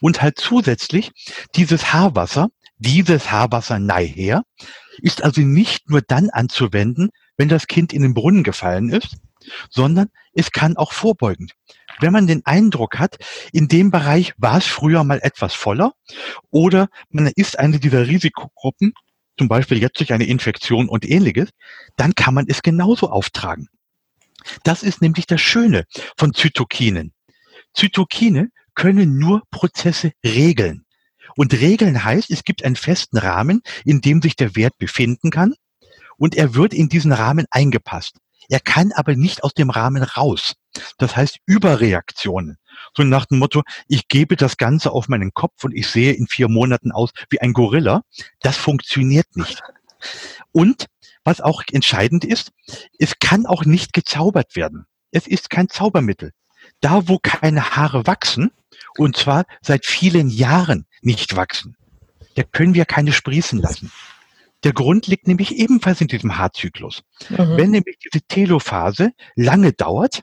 Und 0.00 0.20
halt 0.20 0.38
zusätzlich 0.38 1.12
dieses 1.54 1.92
Haarwasser, 1.92 2.48
dieses 2.78 3.30
Haarwasser 3.30 3.78
nachher, 3.78 4.42
ist 4.98 5.22
also 5.22 5.40
nicht 5.40 5.88
nur 5.88 6.02
dann 6.02 6.30
anzuwenden, 6.30 7.10
wenn 7.36 7.48
das 7.48 7.66
Kind 7.66 7.92
in 7.92 8.02
den 8.02 8.14
Brunnen 8.14 8.42
gefallen 8.42 8.90
ist, 8.90 9.16
sondern 9.70 10.08
es 10.36 10.52
kann 10.52 10.76
auch 10.76 10.92
vorbeugend. 10.92 11.52
Wenn 11.98 12.12
man 12.12 12.26
den 12.26 12.44
Eindruck 12.44 12.98
hat, 12.98 13.16
in 13.52 13.68
dem 13.68 13.90
Bereich 13.90 14.34
war 14.36 14.58
es 14.58 14.66
früher 14.66 15.02
mal 15.02 15.20
etwas 15.22 15.54
voller 15.54 15.94
oder 16.50 16.88
man 17.10 17.30
ist 17.34 17.58
eine 17.58 17.80
dieser 17.80 18.06
Risikogruppen, 18.06 18.92
zum 19.38 19.48
Beispiel 19.48 19.78
jetzt 19.78 19.98
durch 19.98 20.12
eine 20.12 20.26
Infektion 20.26 20.88
und 20.88 21.08
ähnliches, 21.08 21.50
dann 21.96 22.14
kann 22.14 22.34
man 22.34 22.46
es 22.48 22.62
genauso 22.62 23.10
auftragen. 23.10 23.68
Das 24.62 24.82
ist 24.82 25.02
nämlich 25.02 25.26
das 25.26 25.40
Schöne 25.40 25.84
von 26.16 26.32
Zytokinen. 26.32 27.12
Zytokine 27.74 28.50
können 28.74 29.18
nur 29.18 29.42
Prozesse 29.50 30.12
regeln. 30.24 30.84
Und 31.36 31.54
regeln 31.54 32.04
heißt, 32.04 32.30
es 32.30 32.44
gibt 32.44 32.64
einen 32.64 32.76
festen 32.76 33.18
Rahmen, 33.18 33.62
in 33.84 34.00
dem 34.00 34.22
sich 34.22 34.36
der 34.36 34.54
Wert 34.54 34.78
befinden 34.78 35.30
kann 35.30 35.54
und 36.18 36.34
er 36.34 36.54
wird 36.54 36.72
in 36.72 36.88
diesen 36.88 37.12
Rahmen 37.12 37.46
eingepasst. 37.50 38.18
Er 38.48 38.60
kann 38.60 38.92
aber 38.92 39.16
nicht 39.16 39.44
aus 39.44 39.54
dem 39.54 39.70
Rahmen 39.70 40.02
raus. 40.02 40.54
Das 40.98 41.16
heißt 41.16 41.38
Überreaktionen. 41.46 42.58
So 42.96 43.02
nach 43.02 43.26
dem 43.26 43.38
Motto, 43.38 43.62
ich 43.88 44.08
gebe 44.08 44.36
das 44.36 44.56
Ganze 44.56 44.92
auf 44.92 45.08
meinen 45.08 45.32
Kopf 45.32 45.64
und 45.64 45.74
ich 45.74 45.88
sehe 45.88 46.12
in 46.12 46.26
vier 46.26 46.48
Monaten 46.48 46.92
aus 46.92 47.10
wie 47.30 47.40
ein 47.40 47.52
Gorilla. 47.52 48.02
Das 48.40 48.56
funktioniert 48.56 49.36
nicht. 49.36 49.62
Und 50.52 50.86
was 51.24 51.40
auch 51.40 51.62
entscheidend 51.72 52.24
ist, 52.24 52.52
es 52.98 53.18
kann 53.18 53.46
auch 53.46 53.64
nicht 53.64 53.92
gezaubert 53.92 54.54
werden. 54.54 54.86
Es 55.10 55.26
ist 55.26 55.50
kein 55.50 55.68
Zaubermittel. 55.68 56.32
Da, 56.80 57.08
wo 57.08 57.18
keine 57.18 57.76
Haare 57.76 58.06
wachsen, 58.06 58.50
und 58.98 59.16
zwar 59.16 59.44
seit 59.62 59.86
vielen 59.86 60.28
Jahren 60.28 60.86
nicht 61.00 61.36
wachsen, 61.36 61.76
da 62.34 62.42
können 62.42 62.74
wir 62.74 62.84
keine 62.84 63.12
sprießen 63.12 63.60
lassen. 63.60 63.90
Der 64.64 64.72
Grund 64.72 65.06
liegt 65.06 65.28
nämlich 65.28 65.56
ebenfalls 65.56 66.00
in 66.00 66.08
diesem 66.08 66.38
Haarzyklus. 66.38 67.02
Mhm. 67.28 67.56
Wenn 67.56 67.70
nämlich 67.70 67.98
diese 67.98 68.22
Telophase 68.26 69.12
lange 69.34 69.72
dauert, 69.72 70.22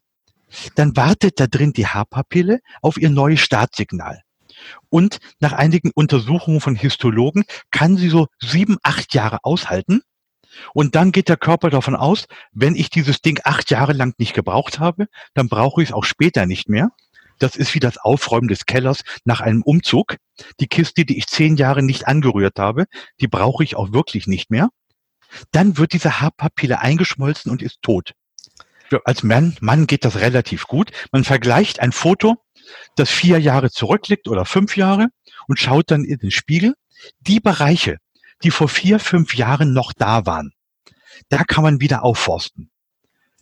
dann 0.75 0.95
wartet 0.95 1.39
da 1.39 1.47
drin 1.47 1.73
die 1.73 1.87
Haarpapille 1.87 2.59
auf 2.81 2.97
ihr 2.97 3.09
neues 3.09 3.39
Startsignal. 3.39 4.21
Und 4.89 5.19
nach 5.39 5.53
einigen 5.53 5.91
Untersuchungen 5.93 6.61
von 6.61 6.75
Histologen 6.75 7.43
kann 7.71 7.97
sie 7.97 8.09
so 8.09 8.27
sieben, 8.39 8.77
acht 8.83 9.13
Jahre 9.13 9.39
aushalten. 9.43 10.01
Und 10.73 10.95
dann 10.95 11.11
geht 11.11 11.29
der 11.29 11.37
Körper 11.37 11.69
davon 11.71 11.95
aus, 11.95 12.27
wenn 12.51 12.75
ich 12.75 12.89
dieses 12.89 13.21
Ding 13.21 13.39
acht 13.43 13.71
Jahre 13.71 13.93
lang 13.93 14.13
nicht 14.19 14.33
gebraucht 14.33 14.79
habe, 14.79 15.07
dann 15.33 15.49
brauche 15.49 15.81
ich 15.81 15.89
es 15.89 15.93
auch 15.93 16.03
später 16.03 16.45
nicht 16.45 16.69
mehr. 16.69 16.89
Das 17.43 17.57
ist 17.57 17.75
wie 17.75 17.81
das 17.81 17.97
Aufräumen 17.97 18.47
des 18.47 18.65
Kellers 18.65 19.01
nach 19.25 19.41
einem 19.41 19.63
Umzug. 19.63 20.15
Die 20.61 20.67
Kiste, 20.67 21.03
die 21.03 21.17
ich 21.17 21.27
zehn 21.27 21.57
Jahre 21.57 21.83
nicht 21.83 22.07
angerührt 22.07 22.57
habe, 22.57 22.85
die 23.19 23.27
brauche 23.27 23.65
ich 23.65 23.75
auch 23.75 23.91
wirklich 23.91 24.27
nicht 24.27 24.49
mehr. 24.49 24.69
Dann 25.51 25.77
wird 25.77 25.91
diese 25.91 26.21
Haarpapille 26.21 26.79
eingeschmolzen 26.79 27.51
und 27.51 27.61
ist 27.61 27.81
tot. 27.81 28.13
Als 29.03 29.23
Mann, 29.23 29.57
Mann 29.59 29.87
geht 29.87 30.05
das 30.05 30.21
relativ 30.21 30.67
gut. 30.67 30.91
Man 31.11 31.25
vergleicht 31.25 31.81
ein 31.81 31.91
Foto, 31.91 32.37
das 32.95 33.09
vier 33.09 33.39
Jahre 33.39 33.71
zurückliegt 33.71 34.29
oder 34.29 34.45
fünf 34.45 34.77
Jahre 34.77 35.09
und 35.49 35.59
schaut 35.59 35.91
dann 35.91 36.05
in 36.05 36.19
den 36.19 36.31
Spiegel. 36.31 36.75
Die 37.19 37.41
Bereiche, 37.41 37.97
die 38.43 38.51
vor 38.51 38.69
vier, 38.69 38.99
fünf 38.99 39.35
Jahren 39.35 39.73
noch 39.73 39.91
da 39.91 40.25
waren, 40.25 40.53
da 41.27 41.43
kann 41.43 41.65
man 41.65 41.81
wieder 41.81 42.03
aufforsten. 42.03 42.71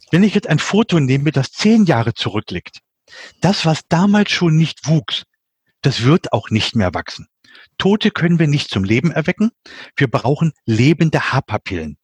Wenn 0.09 0.23
ich 0.23 0.33
jetzt 0.33 0.47
ein 0.47 0.57
Foto 0.57 0.99
nehme, 0.99 1.31
das 1.31 1.51
zehn 1.51 1.85
Jahre 1.85 2.15
zurückliegt, 2.15 2.79
das, 3.41 3.65
was 3.65 3.81
damals 3.89 4.31
schon 4.31 4.55
nicht 4.55 4.87
wuchs, 4.87 5.23
das 5.81 6.03
wird 6.03 6.33
auch 6.33 6.49
nicht 6.49 6.75
mehr 6.75 6.93
wachsen. 6.93 7.27
Tote 7.77 8.11
können 8.11 8.39
wir 8.39 8.47
nicht 8.47 8.69
zum 8.69 8.83
Leben 8.83 9.11
erwecken. 9.11 9.51
Wir 9.95 10.09
brauchen 10.09 10.53
lebende 10.65 11.31
Haarpapillen. 11.31 11.97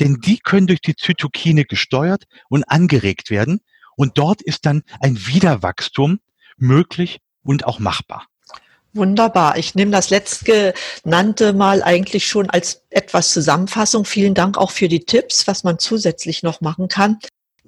Denn 0.00 0.20
die 0.20 0.38
können 0.38 0.66
durch 0.66 0.80
die 0.80 0.96
Zytokine 0.96 1.64
gesteuert 1.64 2.24
und 2.48 2.64
angeregt 2.64 3.30
werden. 3.30 3.60
Und 3.96 4.16
dort 4.16 4.42
ist 4.42 4.64
dann 4.64 4.82
ein 5.00 5.26
Wiederwachstum 5.26 6.20
möglich 6.56 7.18
und 7.42 7.66
auch 7.66 7.78
machbar. 7.78 8.26
Wunderbar. 8.94 9.58
Ich 9.58 9.74
nehme 9.74 9.90
das 9.90 10.10
letztgenannte 10.10 11.52
mal 11.52 11.82
eigentlich 11.82 12.26
schon 12.26 12.48
als 12.48 12.84
etwas 12.90 13.32
Zusammenfassung. 13.32 14.04
Vielen 14.04 14.34
Dank 14.34 14.56
auch 14.56 14.70
für 14.70 14.88
die 14.88 15.00
Tipps, 15.00 15.46
was 15.46 15.62
man 15.62 15.78
zusätzlich 15.78 16.42
noch 16.42 16.60
machen 16.60 16.88
kann. 16.88 17.18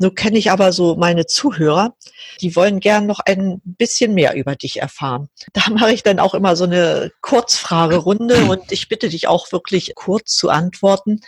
Nun 0.00 0.14
kenne 0.14 0.38
ich 0.38 0.50
aber 0.50 0.72
so 0.72 0.96
meine 0.96 1.26
Zuhörer, 1.26 1.94
die 2.40 2.56
wollen 2.56 2.80
gern 2.80 3.06
noch 3.06 3.20
ein 3.20 3.60
bisschen 3.62 4.14
mehr 4.14 4.34
über 4.34 4.56
dich 4.56 4.80
erfahren. 4.80 5.28
Da 5.52 5.68
mache 5.70 5.92
ich 5.92 6.02
dann 6.02 6.18
auch 6.18 6.34
immer 6.34 6.56
so 6.56 6.64
eine 6.64 7.12
Kurzfragerunde 7.20 8.44
und 8.48 8.72
ich 8.72 8.88
bitte 8.88 9.10
dich 9.10 9.28
auch 9.28 9.52
wirklich 9.52 9.94
kurz 9.94 10.34
zu 10.34 10.48
antworten. 10.48 11.20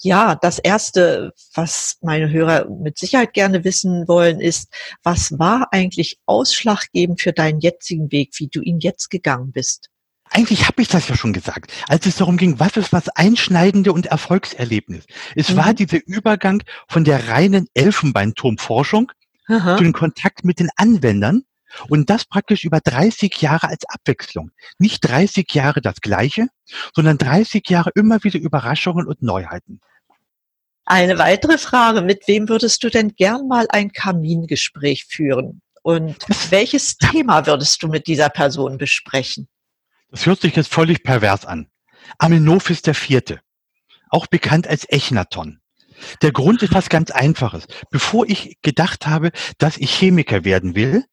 Ja, 0.00 0.36
das 0.36 0.60
erste, 0.60 1.32
was 1.54 1.96
meine 2.00 2.30
Hörer 2.30 2.68
mit 2.68 2.98
Sicherheit 2.98 3.32
gerne 3.32 3.64
wissen 3.64 4.06
wollen, 4.06 4.40
ist, 4.40 4.72
was 5.02 5.36
war 5.38 5.68
eigentlich 5.72 6.18
ausschlaggebend 6.26 7.20
für 7.20 7.32
deinen 7.32 7.58
jetzigen 7.58 8.12
Weg, 8.12 8.30
wie 8.36 8.48
du 8.48 8.60
ihn 8.60 8.78
jetzt 8.80 9.10
gegangen 9.10 9.50
bist? 9.50 9.88
Eigentlich 10.30 10.66
habe 10.66 10.82
ich 10.82 10.88
das 10.88 11.08
ja 11.08 11.16
schon 11.16 11.32
gesagt, 11.32 11.72
als 11.88 12.06
es 12.06 12.16
darum 12.16 12.36
ging, 12.36 12.58
was 12.60 12.76
ist 12.76 12.92
was 12.92 13.08
Einschneidende 13.10 13.92
und 13.92 14.06
Erfolgserlebnis. 14.06 15.04
Es 15.34 15.50
mhm. 15.50 15.56
war 15.56 15.74
dieser 15.74 15.98
Übergang 16.06 16.62
von 16.88 17.04
der 17.04 17.28
reinen 17.28 17.68
Elfenbeinturmforschung 17.74 19.12
Aha. 19.48 19.76
zu 19.76 19.84
dem 19.84 19.92
Kontakt 19.92 20.44
mit 20.44 20.60
den 20.60 20.70
Anwendern 20.76 21.44
und 21.88 22.10
das 22.10 22.24
praktisch 22.24 22.64
über 22.64 22.80
30 22.80 23.40
Jahre 23.40 23.68
als 23.68 23.84
Abwechslung. 23.88 24.50
Nicht 24.78 25.00
30 25.00 25.52
Jahre 25.52 25.80
das 25.80 26.00
Gleiche, 26.00 26.48
sondern 26.94 27.18
30 27.18 27.68
Jahre 27.68 27.90
immer 27.94 28.22
wieder 28.24 28.38
Überraschungen 28.38 29.06
und 29.06 29.22
Neuheiten. 29.22 29.80
Eine 30.84 31.18
weitere 31.18 31.58
Frage, 31.58 32.00
mit 32.00 32.26
wem 32.28 32.48
würdest 32.48 32.82
du 32.82 32.88
denn 32.88 33.14
gern 33.14 33.46
mal 33.46 33.66
ein 33.68 33.92
Kamingespräch 33.92 35.04
führen? 35.04 35.60
Und 35.82 36.16
welches 36.50 36.96
Thema 36.96 37.46
würdest 37.46 37.82
du 37.82 37.88
mit 37.88 38.06
dieser 38.06 38.30
Person 38.30 38.78
besprechen? 38.78 39.48
Das 40.10 40.26
hört 40.26 40.40
sich 40.40 40.56
jetzt 40.56 40.72
völlig 40.72 41.02
pervers 41.02 41.44
an. 41.44 41.68
Amenophis 42.18 42.82
Vierte, 42.82 43.40
auch 44.08 44.26
bekannt 44.26 44.66
als 44.66 44.88
Echnaton. 44.88 45.60
Der 46.22 46.32
Grund 46.32 46.62
ist 46.62 46.72
was 46.72 46.88
ganz 46.88 47.10
Einfaches. 47.10 47.66
Bevor 47.90 48.26
ich 48.26 48.58
gedacht 48.62 49.06
habe, 49.06 49.32
dass 49.58 49.76
ich 49.76 49.92
Chemiker 49.92 50.44
werden 50.44 50.74
will, 50.74 51.04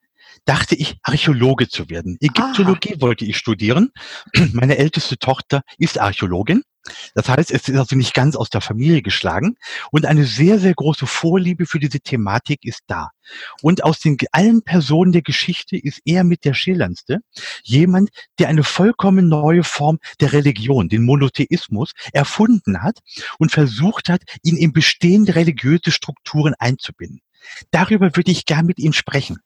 dachte 0.46 0.76
ich, 0.76 0.96
Archäologe 1.04 1.68
zu 1.68 1.90
werden. 1.90 2.18
Ägyptologie 2.22 2.96
ah. 2.98 3.02
wollte 3.02 3.26
ich 3.26 3.38
studieren. 3.38 3.92
Meine 4.54 4.78
älteste 4.78 5.18
Tochter 5.18 5.62
ist 5.78 6.00
Archäologin. 6.00 6.64
Das 7.16 7.30
heißt, 7.30 7.52
es 7.52 7.68
ist 7.68 7.76
also 7.76 7.96
nicht 7.96 8.14
ganz 8.14 8.36
aus 8.36 8.50
der 8.50 8.62
Familie 8.62 9.02
geschlagen 9.02 9.56
und 9.92 10.06
eine 10.06 10.26
sehr, 10.26 10.60
sehr 10.60 10.76
große 10.76 11.08
Vorliebe 11.08 11.66
für 11.66 11.80
diese 11.80 12.00
Thematik 12.00 12.64
ist 12.64 12.82
da. 12.88 13.10
Und 13.64 13.84
aus 13.84 14.00
den 14.00 14.18
allen 14.32 14.62
Personen 14.62 15.12
der 15.12 15.24
Geschichte 15.24 15.78
ist 15.78 16.02
er 16.06 16.24
mit 16.24 16.46
der 16.46 16.54
schillerndste 16.54 17.22
jemand, 17.64 18.12
der 18.38 18.50
eine 18.50 18.64
vollkommen 18.64 19.28
neue 19.28 19.64
Form 19.64 19.98
der 20.20 20.34
Religion, 20.34 20.90
den 20.90 21.06
Monotheismus, 21.06 21.92
erfunden 22.14 22.84
hat 22.84 23.00
und 23.40 23.52
versucht 23.52 24.10
hat, 24.10 24.22
ihn 24.44 24.56
in 24.56 24.72
bestehende 24.72 25.34
religiöse 25.34 25.92
Strukturen 25.92 26.54
einzubinden. 26.60 27.22
Darüber 27.72 28.16
würde 28.16 28.32
ich 28.32 28.46
gern 28.46 28.66
mit 28.66 28.80
Ihnen 28.80 28.94
sprechen. 28.94 29.38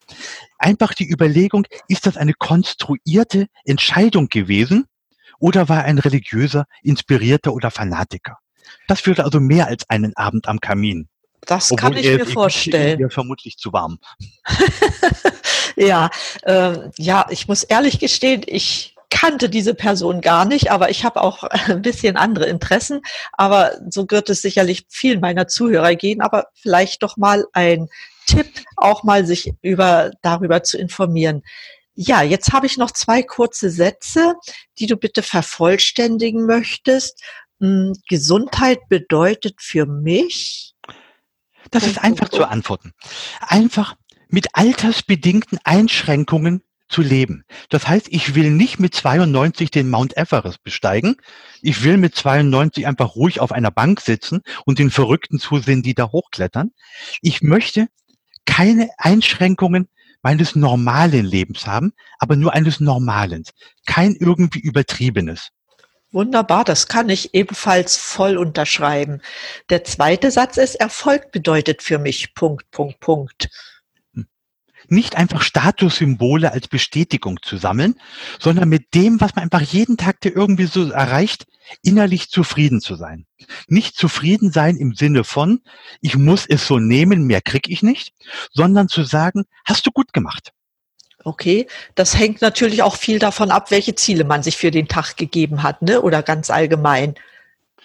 Einfach 0.57 0.93
die 0.93 1.09
Überlegung, 1.09 1.65
ist 1.87 2.05
das 2.05 2.17
eine 2.17 2.33
konstruierte 2.33 3.47
Entscheidung 3.65 4.29
gewesen 4.29 4.85
oder 5.39 5.69
war 5.69 5.79
er 5.79 5.85
ein 5.85 5.99
religiöser, 5.99 6.65
inspirierter 6.83 7.53
oder 7.53 7.71
Fanatiker? 7.71 8.37
Das 8.87 9.05
würde 9.05 9.23
also 9.23 9.39
mehr 9.39 9.67
als 9.67 9.89
einen 9.89 10.15
Abend 10.15 10.47
am 10.47 10.59
Kamin. 10.59 11.09
Das 11.41 11.71
Obwohl 11.71 11.77
kann 11.77 11.97
ich 11.97 12.05
mir 12.05 12.25
vorstellen. 12.25 12.99
Wäre 12.99 13.09
vermutlich 13.09 13.57
zu 13.57 13.71
warm. 13.71 13.99
ja, 15.75 16.09
äh, 16.43 16.89
ja, 16.97 17.25
ich 17.29 17.47
muss 17.47 17.63
ehrlich 17.63 17.99
gestehen, 17.99 18.43
ich 18.45 18.95
kannte 19.09 19.49
diese 19.49 19.73
Person 19.73 20.21
gar 20.21 20.45
nicht, 20.45 20.71
aber 20.71 20.89
ich 20.89 21.03
habe 21.03 21.21
auch 21.21 21.43
ein 21.67 21.81
bisschen 21.81 22.17
andere 22.17 22.45
Interessen. 22.45 23.01
Aber 23.33 23.73
so 23.89 24.05
wird 24.09 24.29
es 24.29 24.41
sicherlich 24.41 24.85
vielen 24.89 25.19
meiner 25.19 25.47
Zuhörer 25.47 25.95
gehen. 25.95 26.21
Aber 26.21 26.47
vielleicht 26.53 27.03
doch 27.03 27.17
mal 27.17 27.45
ein 27.53 27.87
Tipp, 28.25 28.47
auch 28.77 29.03
mal 29.03 29.25
sich 29.25 29.51
über, 29.61 30.11
darüber 30.21 30.63
zu 30.63 30.77
informieren. 30.77 31.41
Ja, 31.95 32.21
jetzt 32.21 32.53
habe 32.53 32.65
ich 32.65 32.77
noch 32.77 32.91
zwei 32.91 33.23
kurze 33.23 33.69
Sätze, 33.69 34.35
die 34.77 34.85
du 34.85 34.95
bitte 34.95 35.21
vervollständigen 35.21 36.45
möchtest. 36.45 37.21
Hm, 37.59 37.93
Gesundheit 38.07 38.79
bedeutet 38.87 39.55
für 39.59 39.85
mich. 39.85 40.75
Das 41.71 41.85
ist 41.85 41.99
einfach 41.99 42.29
zu 42.29 42.45
antworten. 42.45 42.93
Einfach 43.41 43.95
mit 44.29 44.47
altersbedingten 44.53 45.59
Einschränkungen 45.63 46.63
zu 46.89 47.01
leben. 47.01 47.43
Das 47.69 47.87
heißt, 47.87 48.07
ich 48.09 48.35
will 48.35 48.51
nicht 48.51 48.79
mit 48.79 48.93
92 48.93 49.71
den 49.71 49.89
Mount 49.89 50.17
Everest 50.17 50.63
besteigen. 50.63 51.15
Ich 51.61 51.83
will 51.83 51.97
mit 51.97 52.15
92 52.15 52.87
einfach 52.87 53.15
ruhig 53.15 53.39
auf 53.39 53.51
einer 53.51 53.71
Bank 53.71 54.01
sitzen 54.01 54.41
und 54.65 54.79
den 54.79 54.91
Verrückten 54.91 55.39
zusehen, 55.39 55.83
die 55.83 55.93
da 55.93 56.11
hochklettern. 56.11 56.71
Ich 57.21 57.41
möchte 57.41 57.87
keine 58.45 58.89
Einschränkungen 58.97 59.87
meines 60.21 60.55
normalen 60.55 61.25
Lebens 61.25 61.65
haben, 61.65 61.93
aber 62.17 62.35
nur 62.35 62.53
eines 62.53 62.79
normalen. 62.79 63.43
Kein 63.85 64.15
irgendwie 64.19 64.59
übertriebenes. 64.59 65.49
Wunderbar, 66.11 66.63
das 66.63 66.87
kann 66.87 67.07
ich 67.09 67.35
ebenfalls 67.35 67.95
voll 67.95 68.37
unterschreiben. 68.37 69.21
Der 69.69 69.83
zweite 69.83 70.31
Satz 70.31 70.57
ist, 70.57 70.75
Erfolg 70.75 71.31
bedeutet 71.31 71.83
für 71.83 71.99
mich 71.99 72.33
Punkt, 72.33 72.69
Punkt, 72.71 72.99
Punkt 72.99 73.49
nicht 74.91 75.15
einfach 75.15 75.41
Statussymbole 75.41 76.51
als 76.51 76.67
Bestätigung 76.67 77.41
zu 77.41 77.57
sammeln, 77.57 77.95
sondern 78.39 78.69
mit 78.69 78.93
dem, 78.93 79.21
was 79.21 79.35
man 79.35 79.43
einfach 79.43 79.61
jeden 79.61 79.97
Tag 79.97 80.21
der 80.21 80.35
irgendwie 80.35 80.65
so 80.65 80.89
erreicht, 80.91 81.45
innerlich 81.83 82.29
zufrieden 82.29 82.81
zu 82.81 82.95
sein. 82.95 83.25
Nicht 83.67 83.95
zufrieden 83.95 84.51
sein 84.51 84.75
im 84.75 84.93
Sinne 84.93 85.23
von, 85.23 85.61
ich 86.01 86.15
muss 86.15 86.45
es 86.47 86.67
so 86.67 86.79
nehmen, 86.79 87.25
mehr 87.25 87.41
krieg 87.41 87.69
ich 87.69 87.83
nicht, 87.83 88.13
sondern 88.51 88.89
zu 88.89 89.03
sagen, 89.03 89.45
hast 89.65 89.85
du 89.85 89.91
gut 89.91 90.13
gemacht. 90.13 90.51
Okay, 91.23 91.67
das 91.95 92.17
hängt 92.17 92.41
natürlich 92.41 92.81
auch 92.81 92.95
viel 92.95 93.19
davon 93.19 93.51
ab, 93.51 93.71
welche 93.71 93.93
Ziele 93.93 94.23
man 94.23 94.41
sich 94.41 94.57
für 94.57 94.71
den 94.71 94.87
Tag 94.87 95.17
gegeben 95.17 95.63
hat, 95.63 95.81
ne? 95.81 96.01
Oder 96.01 96.23
ganz 96.23 96.49
allgemein. 96.49 97.15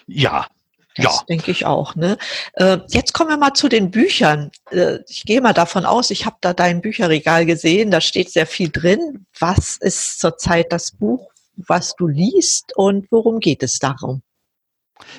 Ja, 0.07 0.47
das 0.95 1.05
ja. 1.05 1.23
denke 1.27 1.51
ich 1.51 1.65
auch. 1.65 1.95
Ne? 1.95 2.17
Äh, 2.53 2.79
jetzt 2.87 3.13
kommen 3.13 3.29
wir 3.29 3.37
mal 3.37 3.53
zu 3.53 3.69
den 3.69 3.91
Büchern. 3.91 4.51
Äh, 4.71 4.99
ich 5.07 5.25
gehe 5.25 5.41
mal 5.41 5.53
davon 5.53 5.85
aus, 5.85 6.09
ich 6.11 6.25
habe 6.25 6.37
da 6.41 6.53
dein 6.53 6.81
Bücherregal 6.81 7.45
gesehen, 7.45 7.91
da 7.91 8.01
steht 8.01 8.31
sehr 8.31 8.47
viel 8.47 8.69
drin. 8.69 9.25
Was 9.39 9.77
ist 9.77 10.19
zurzeit 10.19 10.71
das 10.71 10.91
Buch, 10.91 11.31
was 11.55 11.95
du 11.95 12.07
liest 12.07 12.75
und 12.75 13.07
worum 13.11 13.39
geht 13.39 13.63
es 13.63 13.79
darum? 13.79 14.21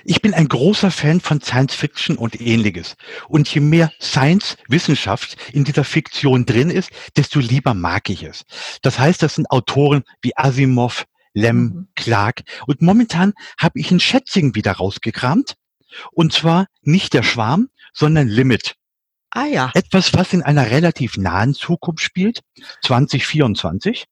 Ich 0.05 0.23
bin 0.23 0.33
ein 0.33 0.49
großer 0.49 0.91
Fan 0.91 1.21
von 1.21 1.41
Science 1.41 1.75
Fiction 1.75 2.17
und 2.17 2.41
ähnliches. 2.41 2.97
Und 3.29 3.53
je 3.53 3.61
mehr 3.61 3.93
Science, 4.01 4.57
Wissenschaft 4.69 5.37
in 5.53 5.65
dieser 5.65 5.85
Fiktion 5.85 6.47
drin 6.47 6.71
ist, 6.71 6.91
desto 7.17 7.41
lieber 7.41 7.75
mag 7.75 8.09
ich 8.09 8.23
es. 8.23 8.45
Das 8.83 8.99
heißt, 8.99 9.23
das 9.23 9.35
sind 9.35 9.51
Autoren 9.51 10.03
wie 10.23 10.37
Asimov, 10.37 11.05
Lem, 11.35 11.57
mhm. 11.57 11.89
Clark. 11.95 12.43
Und 12.67 12.81
momentan 12.81 13.35
habe 13.59 13.79
ich 13.79 13.91
ein 13.91 14.01
Schätzing 14.01 14.55
wieder 14.55 14.73
rausgekramt. 14.73 15.57
Und 16.13 16.33
zwar 16.33 16.67
nicht 16.83 17.15
der 17.15 17.23
Schwarm, 17.23 17.69
sondern 17.93 18.29
Limit. 18.29 18.75
Ah 19.31 19.47
ja. 19.47 19.71
Etwas, 19.75 20.15
was 20.15 20.33
in 20.33 20.43
einer 20.43 20.71
relativ 20.71 21.17
nahen 21.17 21.55
Zukunft 21.55 22.03
spielt, 22.03 22.41
2024. 22.83 24.07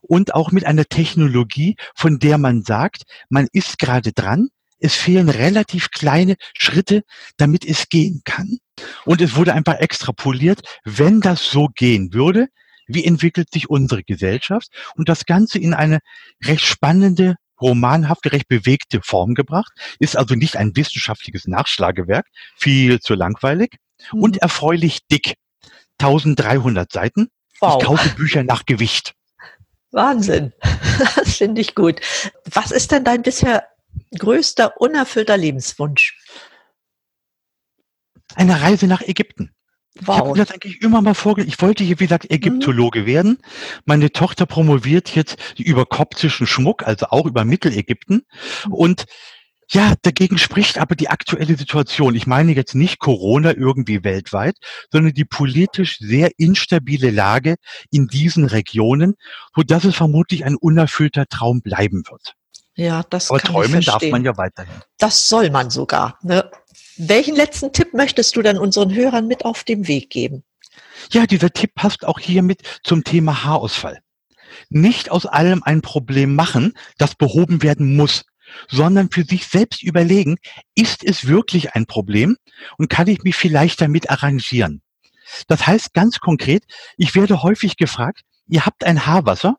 Und 0.00 0.34
auch 0.34 0.50
mit 0.50 0.64
einer 0.64 0.86
Technologie, 0.86 1.76
von 1.94 2.18
der 2.18 2.38
man 2.38 2.62
sagt, 2.62 3.04
man 3.28 3.48
ist 3.52 3.78
gerade 3.78 4.12
dran. 4.12 4.48
Es 4.80 4.94
fehlen 4.94 5.28
relativ 5.28 5.90
kleine 5.90 6.36
Schritte, 6.56 7.02
damit 7.36 7.64
es 7.64 7.88
gehen 7.88 8.22
kann. 8.24 8.58
Und 9.04 9.20
es 9.20 9.34
wurde 9.34 9.54
einfach 9.54 9.78
extrapoliert, 9.78 10.60
wenn 10.84 11.20
das 11.20 11.50
so 11.50 11.68
gehen 11.74 12.12
würde, 12.14 12.48
wie 12.86 13.04
entwickelt 13.04 13.50
sich 13.52 13.68
unsere 13.68 14.04
Gesellschaft 14.04 14.68
und 14.96 15.08
das 15.08 15.26
Ganze 15.26 15.58
in 15.58 15.74
eine 15.74 16.00
recht 16.44 16.64
spannende 16.64 17.36
romanhafte, 17.60 18.32
recht 18.32 18.48
bewegte 18.48 19.00
Form 19.02 19.34
gebracht, 19.34 19.72
ist 19.98 20.16
also 20.16 20.34
nicht 20.34 20.56
ein 20.56 20.76
wissenschaftliches 20.76 21.46
Nachschlagewerk, 21.46 22.26
viel 22.56 23.00
zu 23.00 23.14
langweilig 23.14 23.76
mhm. 24.12 24.22
und 24.22 24.36
erfreulich 24.38 25.00
dick. 25.10 25.34
1300 26.00 26.92
Seiten. 26.92 27.28
Wow. 27.60 27.78
Ich 27.80 27.86
kaufe 27.86 28.08
Bücher 28.10 28.44
nach 28.44 28.64
Gewicht. 28.66 29.14
Wahnsinn. 29.90 30.52
Das 31.14 31.36
finde 31.36 31.60
ich 31.60 31.76
gut. 31.76 32.00
Was 32.50 32.72
ist 32.72 32.90
denn 32.90 33.04
dein 33.04 33.22
bisher 33.22 33.68
größter 34.18 34.80
unerfüllter 34.80 35.36
Lebenswunsch? 35.36 36.18
Eine 38.34 38.60
Reise 38.60 38.88
nach 38.88 39.00
Ägypten. 39.02 39.54
Wow. 40.00 40.08
Ich 40.08 40.18
habe 40.20 40.30
mir 40.30 40.44
das 40.44 40.50
eigentlich 40.52 40.80
immer 40.82 41.02
mal 41.02 41.14
vorgestellt. 41.14 41.54
Ich 41.54 41.62
wollte 41.62 41.84
hier, 41.84 41.98
wie 42.00 42.04
gesagt, 42.04 42.30
Ägyptologe 42.30 43.02
mhm. 43.02 43.06
werden. 43.06 43.38
Meine 43.84 44.10
Tochter 44.12 44.46
promoviert 44.46 45.14
jetzt 45.14 45.36
über 45.58 45.86
koptischen 45.86 46.46
Schmuck, 46.46 46.86
also 46.86 47.06
auch 47.10 47.26
über 47.26 47.44
Mittelägypten. 47.44 48.22
Mhm. 48.66 48.72
Und 48.72 49.04
ja, 49.70 49.94
dagegen 50.00 50.38
spricht 50.38 50.78
aber 50.78 50.94
die 50.94 51.10
aktuelle 51.10 51.56
Situation. 51.56 52.14
Ich 52.14 52.26
meine 52.26 52.52
jetzt 52.52 52.74
nicht 52.74 52.98
Corona 52.98 53.54
irgendwie 53.54 54.02
weltweit, 54.02 54.56
sondern 54.90 55.12
die 55.12 55.26
politisch 55.26 55.98
sehr 55.98 56.30
instabile 56.38 57.10
Lage 57.10 57.56
in 57.90 58.06
diesen 58.06 58.46
Regionen, 58.46 59.14
wo 59.54 59.62
das 59.62 59.84
es 59.84 59.94
vermutlich 59.94 60.46
ein 60.46 60.56
unerfüllter 60.56 61.26
Traum 61.26 61.60
bleiben 61.60 62.04
wird. 62.08 62.34
Ja, 62.76 63.02
das 63.10 63.28
Aber 63.28 63.40
kann 63.40 63.52
träumen 63.52 63.80
ich 63.80 63.86
darf 63.86 64.02
man 64.08 64.24
ja 64.24 64.36
weiterhin. 64.36 64.72
Das 64.98 65.28
soll 65.28 65.50
man 65.50 65.68
sogar. 65.68 66.16
Ne? 66.22 66.48
Welchen 66.96 67.36
letzten 67.36 67.72
Tipp 67.72 67.94
möchtest 67.94 68.36
du 68.36 68.42
dann 68.42 68.58
unseren 68.58 68.92
Hörern 68.92 69.26
mit 69.26 69.44
auf 69.44 69.64
den 69.64 69.86
Weg 69.86 70.10
geben? 70.10 70.44
Ja, 71.10 71.26
dieser 71.26 71.50
Tipp 71.50 71.74
passt 71.74 72.04
auch 72.04 72.18
hiermit 72.18 72.62
zum 72.82 73.04
Thema 73.04 73.44
Haarausfall. 73.44 74.00
Nicht 74.68 75.10
aus 75.10 75.26
allem 75.26 75.62
ein 75.62 75.82
Problem 75.82 76.34
machen, 76.34 76.74
das 76.96 77.14
behoben 77.14 77.62
werden 77.62 77.96
muss, 77.96 78.24
sondern 78.68 79.10
für 79.10 79.24
sich 79.24 79.46
selbst 79.46 79.82
überlegen, 79.82 80.38
ist 80.74 81.04
es 81.04 81.26
wirklich 81.26 81.74
ein 81.74 81.86
Problem 81.86 82.36
und 82.78 82.88
kann 82.88 83.08
ich 83.08 83.22
mich 83.22 83.36
vielleicht 83.36 83.80
damit 83.80 84.10
arrangieren? 84.10 84.82
Das 85.46 85.66
heißt 85.66 85.92
ganz 85.92 86.20
konkret, 86.20 86.64
ich 86.96 87.14
werde 87.14 87.42
häufig 87.42 87.76
gefragt, 87.76 88.22
ihr 88.48 88.64
habt 88.64 88.84
ein 88.84 89.06
Haarwasser, 89.06 89.56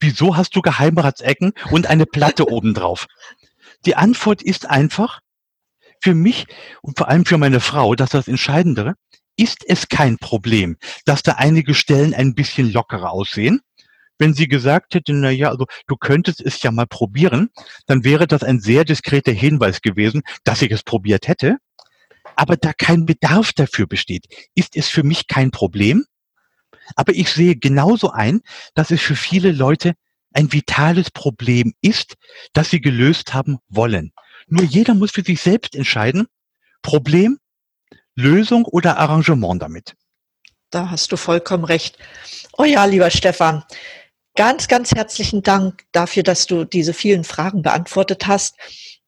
wieso 0.00 0.36
hast 0.36 0.54
du 0.56 0.62
Geheimratsecken 0.62 1.52
und 1.70 1.86
eine 1.86 2.06
Platte 2.06 2.46
obendrauf? 2.50 3.06
Die 3.84 3.96
Antwort 3.96 4.42
ist 4.42 4.66
einfach, 4.66 5.20
für 6.02 6.14
mich 6.14 6.46
und 6.82 6.98
vor 6.98 7.08
allem 7.08 7.24
für 7.24 7.38
meine 7.38 7.60
Frau, 7.60 7.94
das 7.94 8.08
ist 8.08 8.14
das 8.14 8.28
Entscheidendere, 8.28 8.94
ist 9.36 9.64
es 9.66 9.88
kein 9.88 10.18
Problem, 10.18 10.76
dass 11.04 11.22
da 11.22 11.32
einige 11.32 11.74
Stellen 11.74 12.14
ein 12.14 12.34
bisschen 12.34 12.72
lockerer 12.72 13.10
aussehen. 13.10 13.60
Wenn 14.18 14.34
sie 14.34 14.46
gesagt 14.46 14.94
hätte, 14.94 15.14
na 15.14 15.30
ja, 15.30 15.48
also 15.48 15.66
du 15.86 15.96
könntest 15.96 16.40
es 16.40 16.62
ja 16.62 16.70
mal 16.70 16.86
probieren, 16.86 17.50
dann 17.86 18.04
wäre 18.04 18.26
das 18.26 18.42
ein 18.42 18.60
sehr 18.60 18.84
diskreter 18.84 19.32
Hinweis 19.32 19.80
gewesen, 19.80 20.22
dass 20.44 20.62
ich 20.62 20.70
es 20.70 20.82
probiert 20.82 21.28
hätte. 21.28 21.56
Aber 22.36 22.56
da 22.56 22.72
kein 22.72 23.06
Bedarf 23.06 23.52
dafür 23.52 23.86
besteht, 23.86 24.26
ist 24.54 24.76
es 24.76 24.88
für 24.88 25.02
mich 25.02 25.26
kein 25.26 25.50
Problem. 25.50 26.04
Aber 26.94 27.14
ich 27.14 27.30
sehe 27.30 27.56
genauso 27.56 28.10
ein, 28.10 28.42
dass 28.74 28.90
es 28.90 29.00
für 29.00 29.16
viele 29.16 29.52
Leute 29.52 29.94
ein 30.34 30.52
vitales 30.52 31.10
Problem 31.10 31.74
ist, 31.80 32.14
das 32.52 32.70
sie 32.70 32.80
gelöst 32.80 33.34
haben 33.34 33.58
wollen. 33.68 34.12
Nur 34.48 34.64
jeder 34.64 34.94
muss 34.94 35.10
für 35.10 35.22
sich 35.22 35.40
selbst 35.40 35.74
entscheiden, 35.74 36.26
Problem, 36.82 37.38
Lösung 38.14 38.64
oder 38.64 38.98
Arrangement 38.98 39.62
damit. 39.62 39.94
Da 40.70 40.90
hast 40.90 41.12
du 41.12 41.16
vollkommen 41.16 41.64
recht. 41.64 41.98
Oh 42.56 42.64
ja, 42.64 42.84
lieber 42.84 43.10
Stefan, 43.10 43.62
ganz, 44.36 44.68
ganz 44.68 44.92
herzlichen 44.92 45.42
Dank 45.42 45.84
dafür, 45.92 46.22
dass 46.22 46.46
du 46.46 46.64
diese 46.64 46.94
vielen 46.94 47.24
Fragen 47.24 47.62
beantwortet 47.62 48.26
hast. 48.26 48.56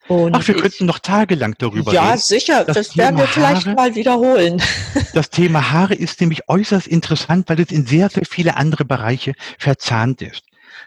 Und 0.07 0.35
Ach, 0.35 0.47
wir 0.47 0.55
könnten 0.57 0.85
noch 0.85 0.99
tagelang 0.99 1.55
darüber 1.59 1.93
ja, 1.93 2.03
reden. 2.03 2.13
Ja, 2.13 2.17
sicher. 2.19 2.65
Das, 2.65 2.75
das 2.77 2.97
werden 2.97 3.17
wir 3.17 3.27
vielleicht 3.27 3.65
Haare, 3.67 3.75
mal 3.75 3.95
wiederholen. 3.95 4.63
Das 5.15 5.31
Thema 5.31 5.71
Haare 5.71 5.95
ist 5.95 6.21
nämlich 6.21 6.49
äußerst 6.49 6.89
interessant, 6.89 7.49
weil 7.49 7.61
es 7.61 7.71
in 7.71 7.87
sehr, 7.87 8.11
sehr 8.11 8.25
viele 8.29 8.57
andere 8.57 8.85
Bereiche 8.85 9.35
verzahnt 9.59 10.23
ist. 10.23 10.43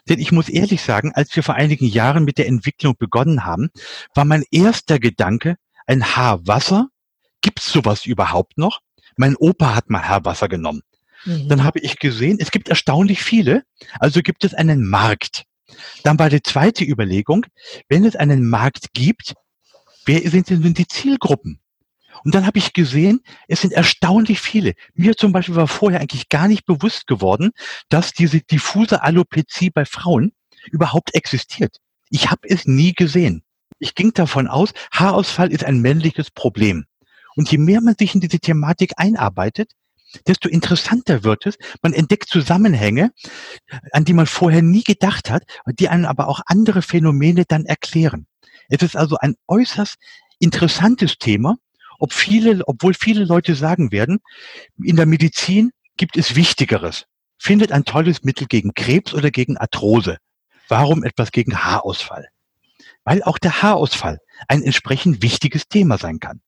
Denn 0.09 0.19
ich 0.19 0.31
muss 0.31 0.49
ehrlich 0.49 0.81
sagen, 0.81 1.11
als 1.13 1.35
wir 1.35 1.43
vor 1.43 1.55
einigen 1.55 1.85
Jahren 1.85 2.23
mit 2.23 2.37
der 2.37 2.47
Entwicklung 2.47 2.95
begonnen 2.97 3.45
haben, 3.45 3.69
war 4.13 4.25
mein 4.25 4.43
erster 4.51 4.99
Gedanke 4.99 5.55
ein 5.85 6.15
Haarwasser. 6.15 6.89
Gibt's 7.41 7.71
sowas 7.71 8.05
überhaupt 8.05 8.57
noch? 8.57 8.79
Mein 9.15 9.35
Opa 9.35 9.75
hat 9.75 9.89
mal 9.89 10.07
Haarwasser 10.07 10.47
genommen. 10.47 10.81
Mhm. 11.25 11.49
Dann 11.49 11.63
habe 11.63 11.79
ich 11.79 11.99
gesehen, 11.99 12.37
es 12.39 12.51
gibt 12.51 12.69
erstaunlich 12.69 13.21
viele. 13.21 13.63
Also 13.99 14.21
gibt 14.21 14.43
es 14.43 14.53
einen 14.53 14.87
Markt. 14.87 15.43
Dann 16.03 16.17
war 16.19 16.29
die 16.29 16.41
zweite 16.41 16.85
Überlegung, 16.85 17.45
wenn 17.89 18.05
es 18.05 18.15
einen 18.15 18.49
Markt 18.49 18.93
gibt, 18.93 19.33
wer 20.05 20.21
sind 20.29 20.49
denn 20.49 20.73
die 20.73 20.87
Zielgruppen? 20.87 21.59
Und 22.23 22.35
dann 22.35 22.45
habe 22.45 22.57
ich 22.57 22.73
gesehen, 22.73 23.21
es 23.47 23.61
sind 23.61 23.73
erstaunlich 23.73 24.39
viele. 24.39 24.73
Mir 24.93 25.15
zum 25.15 25.31
Beispiel 25.31 25.55
war 25.55 25.67
vorher 25.67 25.99
eigentlich 25.99 26.29
gar 26.29 26.47
nicht 26.47 26.65
bewusst 26.65 27.07
geworden, 27.07 27.51
dass 27.89 28.13
diese 28.13 28.41
diffuse 28.41 29.03
Alopezie 29.03 29.69
bei 29.69 29.85
Frauen 29.85 30.33
überhaupt 30.71 31.15
existiert. 31.15 31.77
Ich 32.09 32.29
habe 32.31 32.47
es 32.49 32.65
nie 32.65 32.93
gesehen. 32.93 33.43
Ich 33.79 33.95
ging 33.95 34.13
davon 34.13 34.47
aus, 34.47 34.73
Haarausfall 34.91 35.51
ist 35.51 35.63
ein 35.63 35.79
männliches 35.79 36.31
Problem. 36.31 36.85
Und 37.35 37.51
je 37.51 37.59
mehr 37.59 37.81
man 37.81 37.95
sich 37.97 38.15
in 38.15 38.21
diese 38.21 38.39
Thematik 38.39 38.93
einarbeitet, 38.97 39.71
desto 40.25 40.49
interessanter 40.49 41.23
wird 41.23 41.45
es. 41.45 41.57
Man 41.81 41.93
entdeckt 41.93 42.29
Zusammenhänge, 42.29 43.11
an 43.91 44.05
die 44.05 44.13
man 44.13 44.25
vorher 44.25 44.61
nie 44.61 44.83
gedacht 44.83 45.29
hat, 45.29 45.43
die 45.67 45.89
einen 45.89 46.05
aber 46.05 46.27
auch 46.27 46.41
andere 46.47 46.81
Phänomene 46.81 47.45
dann 47.47 47.65
erklären. 47.65 48.25
Es 48.69 48.81
ist 48.81 48.95
also 48.95 49.17
ein 49.17 49.35
äußerst 49.47 49.95
interessantes 50.39 51.17
Thema, 51.17 51.57
ob 51.99 52.13
viele, 52.13 52.61
obwohl 52.67 52.93
viele 52.93 53.25
Leute 53.25 53.55
sagen 53.55 53.91
werden, 53.91 54.19
in 54.81 54.95
der 54.95 55.05
Medizin 55.05 55.71
gibt 55.97 56.17
es 56.17 56.35
Wichtigeres. 56.35 57.05
Findet 57.37 57.71
ein 57.71 57.85
tolles 57.85 58.23
Mittel 58.23 58.47
gegen 58.47 58.73
Krebs 58.73 59.13
oder 59.13 59.31
gegen 59.31 59.57
Arthrose. 59.57 60.17
Warum 60.67 61.03
etwas 61.03 61.31
gegen 61.31 61.63
Haarausfall? 61.63 62.27
Weil 63.03 63.23
auch 63.23 63.37
der 63.37 63.61
Haarausfall 63.61 64.19
ein 64.47 64.63
entsprechend 64.63 65.21
wichtiges 65.21 65.67
Thema 65.67 65.97
sein 65.97 66.19
kann. 66.19 66.41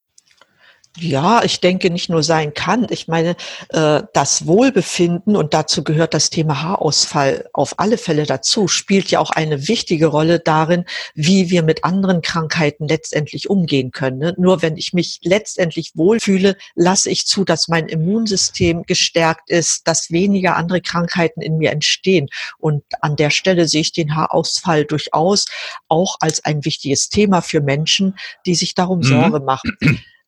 Ja, 0.98 1.44
ich 1.44 1.60
denke 1.60 1.92
nicht 1.92 2.10
nur 2.10 2.24
sein 2.24 2.54
kann. 2.56 2.88
Ich 2.90 3.08
meine, 3.08 3.36
äh, 3.70 4.02
das 4.14 4.48
Wohlbefinden, 4.48 5.36
und 5.36 5.54
dazu 5.54 5.84
gehört 5.84 6.16
das 6.16 6.32
Thema 6.32 6.64
Haarausfall 6.64 7.48
auf 7.54 7.78
alle 7.78 7.98
Fälle 7.98 8.26
dazu, 8.26 8.68
spielt 8.68 9.12
ja 9.12 9.20
auch 9.20 9.30
eine 9.30 9.68
wichtige 9.68 10.08
Rolle 10.08 10.40
darin, 10.40 10.86
wie 11.14 11.52
wir 11.52 11.62
mit 11.62 11.84
anderen 11.84 12.22
Krankheiten 12.22 12.88
letztendlich 12.88 13.50
umgehen 13.50 13.92
können. 13.92 14.18
Ne? 14.18 14.36
Nur 14.38 14.64
wenn 14.64 14.78
ich 14.78 14.92
mich 14.92 15.20
letztendlich 15.24 15.92
wohlfühle, 15.94 16.58
lasse 16.76 17.12
ich 17.12 17.28
zu, 17.28 17.46
dass 17.46 17.68
mein 17.68 17.88
Immunsystem 17.88 18.84
gestärkt 18.84 19.52
ist, 19.52 19.88
dass 19.88 20.10
weniger 20.10 20.56
andere 20.58 20.82
Krankheiten 20.82 21.42
in 21.42 21.58
mir 21.58 21.72
entstehen. 21.72 22.30
Und 22.58 22.84
an 23.02 23.16
der 23.16 23.30
Stelle 23.30 23.68
sehe 23.68 23.82
ich 23.82 23.94
den 23.94 24.16
Haarausfall 24.16 24.86
durchaus 24.86 25.46
auch 25.88 26.18
als 26.20 26.44
ein 26.44 26.66
wichtiges 26.66 27.10
Thema 27.10 27.42
für 27.42 27.62
Menschen, 27.62 28.18
die 28.48 28.56
sich 28.56 28.74
darum 28.74 29.00
mhm. 29.00 29.04
Sorge 29.04 29.40
machen. 29.40 29.78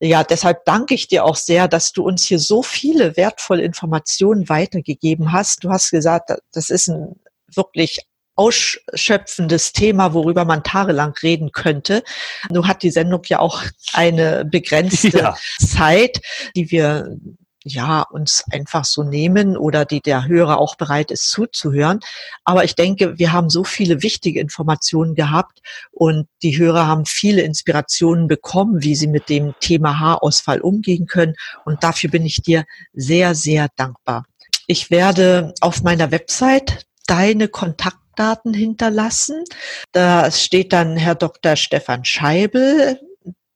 Ja, 0.04 0.24
deshalb 0.24 0.66
danke 0.66 0.95
ich 0.95 1.08
dir 1.08 1.24
auch 1.26 1.36
sehr, 1.36 1.68
dass 1.68 1.93
du 1.93 2.04
uns 2.04 2.26
hier 2.26 2.39
so 2.39 2.64
viele 2.64 3.16
wertvolle 3.18 3.62
Informationen 3.62 4.49
weitergegeben 4.49 5.32
hast. 5.32 5.64
Du 5.64 5.70
hast 5.70 5.91
gesagt, 5.91 6.32
das 6.54 6.72
ist 6.72 6.88
ein 6.88 7.20
wirklich 7.54 7.99
ausschöpfendes 8.36 9.74
Thema, 9.74 10.16
worüber 10.16 10.43
man 10.43 10.64
tagelang 10.64 11.14
reden 11.22 11.52
könnte. 11.52 12.02
Nun 12.49 12.68
hat 12.68 12.82
die 12.82 12.89
Sendung 12.89 13.22
ja 13.28 13.38
auch 13.39 13.62
eine 13.93 14.43
begrenzte 14.43 15.10
ja. 15.20 15.38
Zeit, 15.60 16.20
die 16.56 16.72
wir 16.72 17.16
ja, 17.64 18.01
uns 18.01 18.43
einfach 18.51 18.86
so 18.86 19.03
nehmen 19.03 19.55
oder 19.55 19.86
die 19.86 20.01
der 20.01 20.28
Hörer 20.28 20.57
auch 20.59 20.76
bereit 20.76 21.12
ist 21.12 21.30
zuzuhören. 21.30 21.99
Aber 22.43 22.64
ich 22.64 22.76
denke, 22.76 23.20
wir 23.20 23.32
haben 23.32 23.49
so 23.49 23.64
viele 23.64 24.01
wichtige 24.01 24.39
Informationen 24.39 25.14
gehabt 25.14 25.62
und 25.91 26.28
die 26.41 26.57
Hörer 26.57 26.88
haben 26.88 27.05
viele 27.05 27.41
Inspirationen 27.41 28.28
bekommen, 28.28 28.82
wie 28.82 28.95
sie 28.95 29.07
mit 29.07 29.30
dem 29.30 29.53
Thema 29.59 29.99
Haarausfall 29.99 30.62
umgehen 30.62 31.05
können. 31.05 31.36
Und 31.66 31.84
dafür 31.84 32.09
bin 32.09 32.26
ich 32.26 32.41
dir 32.41 32.66
sehr, 32.93 33.36
sehr 33.36 33.68
dankbar. 33.76 34.26
Ich 34.68 34.89
werde 34.89 35.53
auf 35.62 35.84
meiner 35.84 36.12
Website 36.12 36.86
deine 37.05 37.47
Kontaktdaten 37.47 38.53
hinterlassen. 38.53 39.43
Da 39.91 40.32
steht 40.32 40.74
dann 40.74 40.97
Herr 40.97 41.16
Dr. 41.16 41.55
Stefan 41.55 42.05
Scheibel 42.05 42.99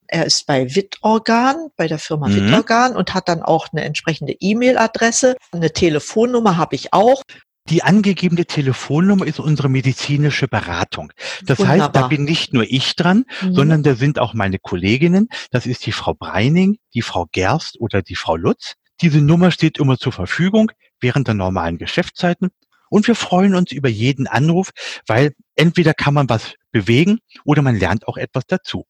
er 0.08 0.26
ist 0.26 0.46
bei 0.46 0.76
Wittorgan, 0.76 1.70
bei 1.76 1.88
der 1.88 2.00
Firma 2.00 2.28
mhm. 2.28 2.36
Wittorgan 2.36 2.96
und 2.96 3.14
hat 3.14 3.28
dann 3.30 3.42
auch 3.42 3.68
eine 3.72 3.84
entsprechende 3.84 4.34
E-Mail-Adresse. 4.40 5.36
Eine 5.52 5.72
Telefonnummer 5.72 6.58
habe 6.58 6.76
ich 6.76 6.94
auch. 6.94 7.24
Die 7.68 7.82
angegebene 7.82 8.46
Telefonnummer 8.46 9.26
ist 9.26 9.40
unsere 9.40 9.70
medizinische 9.70 10.48
Beratung. 10.48 11.12
Das 11.46 11.58
Wunderbar. 11.58 11.86
heißt, 11.86 11.96
da 11.96 12.08
bin 12.08 12.24
nicht 12.24 12.54
nur 12.54 12.64
ich 12.64 12.96
dran, 12.96 13.26
mhm. 13.42 13.56
sondern 13.56 13.84
da 13.84 13.96
sind 13.96 14.20
auch 14.20 14.36
meine 14.36 14.60
Kolleginnen. 14.60 15.30
Das 15.50 15.66
ist 15.66 15.86
die 15.88 15.92
Frau 15.92 16.14
Breining, 16.14 16.78
die 16.94 17.02
Frau 17.02 17.26
Gerst 17.32 17.80
oder 17.80 18.04
die 18.04 18.16
Frau 18.16 18.36
Lutz. 18.36 18.76
Diese 19.02 19.20
Nummer 19.20 19.50
steht 19.50 19.80
immer 19.80 19.98
zur 19.98 20.12
Verfügung 20.12 20.72
während 21.00 21.28
der 21.28 21.34
normalen 21.34 21.80
Geschäftszeiten. 21.80 22.52
Und 22.90 23.08
wir 23.08 23.16
freuen 23.16 23.56
uns 23.56 23.72
über 23.72 23.90
jeden 23.90 24.28
Anruf, 24.28 24.70
weil 25.08 25.34
entweder 25.56 25.94
kann 25.94 26.14
man 26.14 26.30
was 26.30 26.54
bewegen 26.72 27.20
oder 27.44 27.64
man 27.64 27.76
lernt 27.76 28.08
auch 28.08 28.18
etwas 28.18 28.44
dazu. 28.48 28.86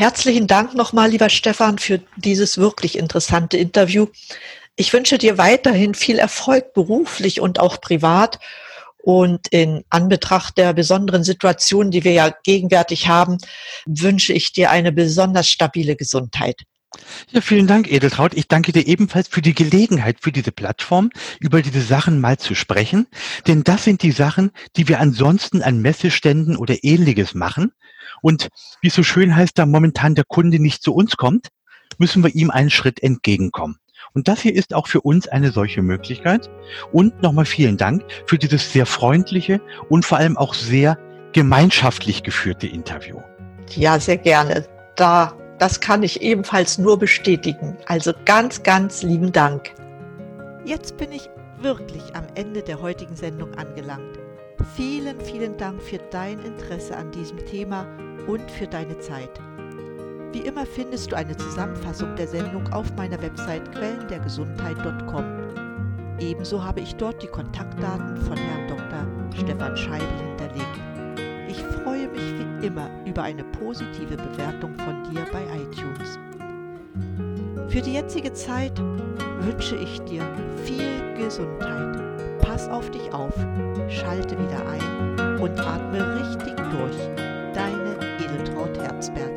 Herzlichen 0.00 0.46
Dank 0.46 0.74
nochmal, 0.74 1.10
lieber 1.10 1.28
Stefan, 1.28 1.76
für 1.76 2.00
dieses 2.16 2.56
wirklich 2.56 2.96
interessante 2.96 3.58
Interview. 3.58 4.06
Ich 4.74 4.94
wünsche 4.94 5.18
dir 5.18 5.36
weiterhin 5.36 5.92
viel 5.92 6.18
Erfolg 6.18 6.72
beruflich 6.72 7.38
und 7.42 7.60
auch 7.60 7.82
privat. 7.82 8.38
Und 9.02 9.48
in 9.48 9.84
Anbetracht 9.90 10.56
der 10.56 10.72
besonderen 10.72 11.22
Situation, 11.22 11.90
die 11.90 12.02
wir 12.02 12.12
ja 12.12 12.32
gegenwärtig 12.44 13.08
haben, 13.08 13.36
wünsche 13.84 14.32
ich 14.32 14.54
dir 14.54 14.70
eine 14.70 14.90
besonders 14.90 15.50
stabile 15.50 15.96
Gesundheit. 15.96 16.62
Ja, 17.30 17.42
vielen 17.42 17.66
Dank, 17.66 17.92
Edeltraut. 17.92 18.32
Ich 18.32 18.48
danke 18.48 18.72
dir 18.72 18.86
ebenfalls 18.86 19.28
für 19.28 19.42
die 19.42 19.54
Gelegenheit, 19.54 20.16
für 20.22 20.32
diese 20.32 20.50
Plattform, 20.50 21.10
über 21.40 21.60
diese 21.60 21.82
Sachen 21.82 22.22
mal 22.22 22.38
zu 22.38 22.54
sprechen. 22.54 23.06
Denn 23.46 23.64
das 23.64 23.84
sind 23.84 24.02
die 24.02 24.12
Sachen, 24.12 24.50
die 24.76 24.88
wir 24.88 24.98
ansonsten 24.98 25.60
an 25.60 25.82
Messeständen 25.82 26.56
oder 26.56 26.84
ähnliches 26.84 27.34
machen. 27.34 27.72
Und 28.22 28.48
wie 28.80 28.88
es 28.88 28.94
so 28.94 29.02
schön 29.02 29.34
heißt, 29.34 29.58
da 29.58 29.66
momentan 29.66 30.14
der 30.14 30.24
Kunde 30.24 30.58
nicht 30.58 30.82
zu 30.82 30.94
uns 30.94 31.16
kommt, 31.16 31.48
müssen 31.98 32.22
wir 32.22 32.34
ihm 32.34 32.50
einen 32.50 32.70
Schritt 32.70 33.02
entgegenkommen. 33.02 33.76
Und 34.12 34.28
das 34.28 34.40
hier 34.40 34.54
ist 34.54 34.74
auch 34.74 34.88
für 34.88 35.02
uns 35.02 35.28
eine 35.28 35.52
solche 35.52 35.82
Möglichkeit. 35.82 36.50
Und 36.92 37.22
nochmal 37.22 37.44
vielen 37.44 37.76
Dank 37.76 38.02
für 38.26 38.38
dieses 38.38 38.72
sehr 38.72 38.86
freundliche 38.86 39.60
und 39.88 40.04
vor 40.04 40.18
allem 40.18 40.36
auch 40.36 40.54
sehr 40.54 40.98
gemeinschaftlich 41.32 42.22
geführte 42.22 42.66
Interview. 42.66 43.20
Ja, 43.76 44.00
sehr 44.00 44.16
gerne. 44.16 44.66
Da, 44.96 45.32
das 45.58 45.80
kann 45.80 46.02
ich 46.02 46.22
ebenfalls 46.22 46.78
nur 46.78 46.98
bestätigen. 46.98 47.76
Also 47.86 48.12
ganz, 48.24 48.62
ganz 48.62 49.02
lieben 49.02 49.30
Dank. 49.30 49.72
Jetzt 50.64 50.96
bin 50.96 51.12
ich 51.12 51.28
wirklich 51.60 52.02
am 52.14 52.24
Ende 52.34 52.62
der 52.62 52.80
heutigen 52.80 53.14
Sendung 53.14 53.54
angelangt. 53.54 54.18
Vielen, 54.74 55.20
vielen 55.20 55.56
Dank 55.56 55.80
für 55.82 55.98
dein 56.10 56.38
Interesse 56.40 56.96
an 56.96 57.10
diesem 57.10 57.38
Thema 57.46 57.86
und 58.26 58.50
für 58.50 58.66
deine 58.66 58.98
Zeit. 58.98 59.40
Wie 60.32 60.40
immer 60.40 60.66
findest 60.66 61.10
du 61.10 61.16
eine 61.16 61.36
Zusammenfassung 61.36 62.14
der 62.16 62.28
Sendung 62.28 62.72
auf 62.72 62.94
meiner 62.94 63.20
Website 63.20 63.72
quellendergesundheit.com. 63.72 65.24
Ebenso 66.20 66.62
habe 66.62 66.80
ich 66.80 66.94
dort 66.96 67.22
die 67.22 67.26
Kontaktdaten 67.26 68.16
von 68.18 68.36
Herrn 68.36 68.68
Dr. 68.68 69.06
Stefan 69.34 69.76
Scheibel 69.76 70.08
hinterlegt. 70.28 70.78
Ich 71.48 71.58
freue 71.82 72.08
mich 72.08 72.34
wie 72.38 72.66
immer 72.66 72.90
über 73.06 73.22
eine 73.22 73.42
positive 73.44 74.16
Bewertung 74.16 74.74
von 74.78 75.10
dir 75.10 75.26
bei 75.32 75.42
iTunes. 75.56 76.18
Für 77.68 77.80
die 77.80 77.94
jetzige 77.94 78.32
Zeit 78.34 78.78
wünsche 79.40 79.76
ich 79.76 80.00
dir 80.02 80.22
viel 80.64 81.14
Gesundheit. 81.16 82.09
Pass 82.60 82.68
auf 82.68 82.90
dich 82.90 83.10
auf, 83.14 83.32
schalte 83.88 84.38
wieder 84.38 84.60
ein 84.68 85.40
und 85.40 85.58
atme 85.58 86.20
richtig 86.20 86.54
durch. 86.56 87.08
Deine 87.54 87.96
Edeltraut 88.22 88.76
Herzberg. 88.76 89.29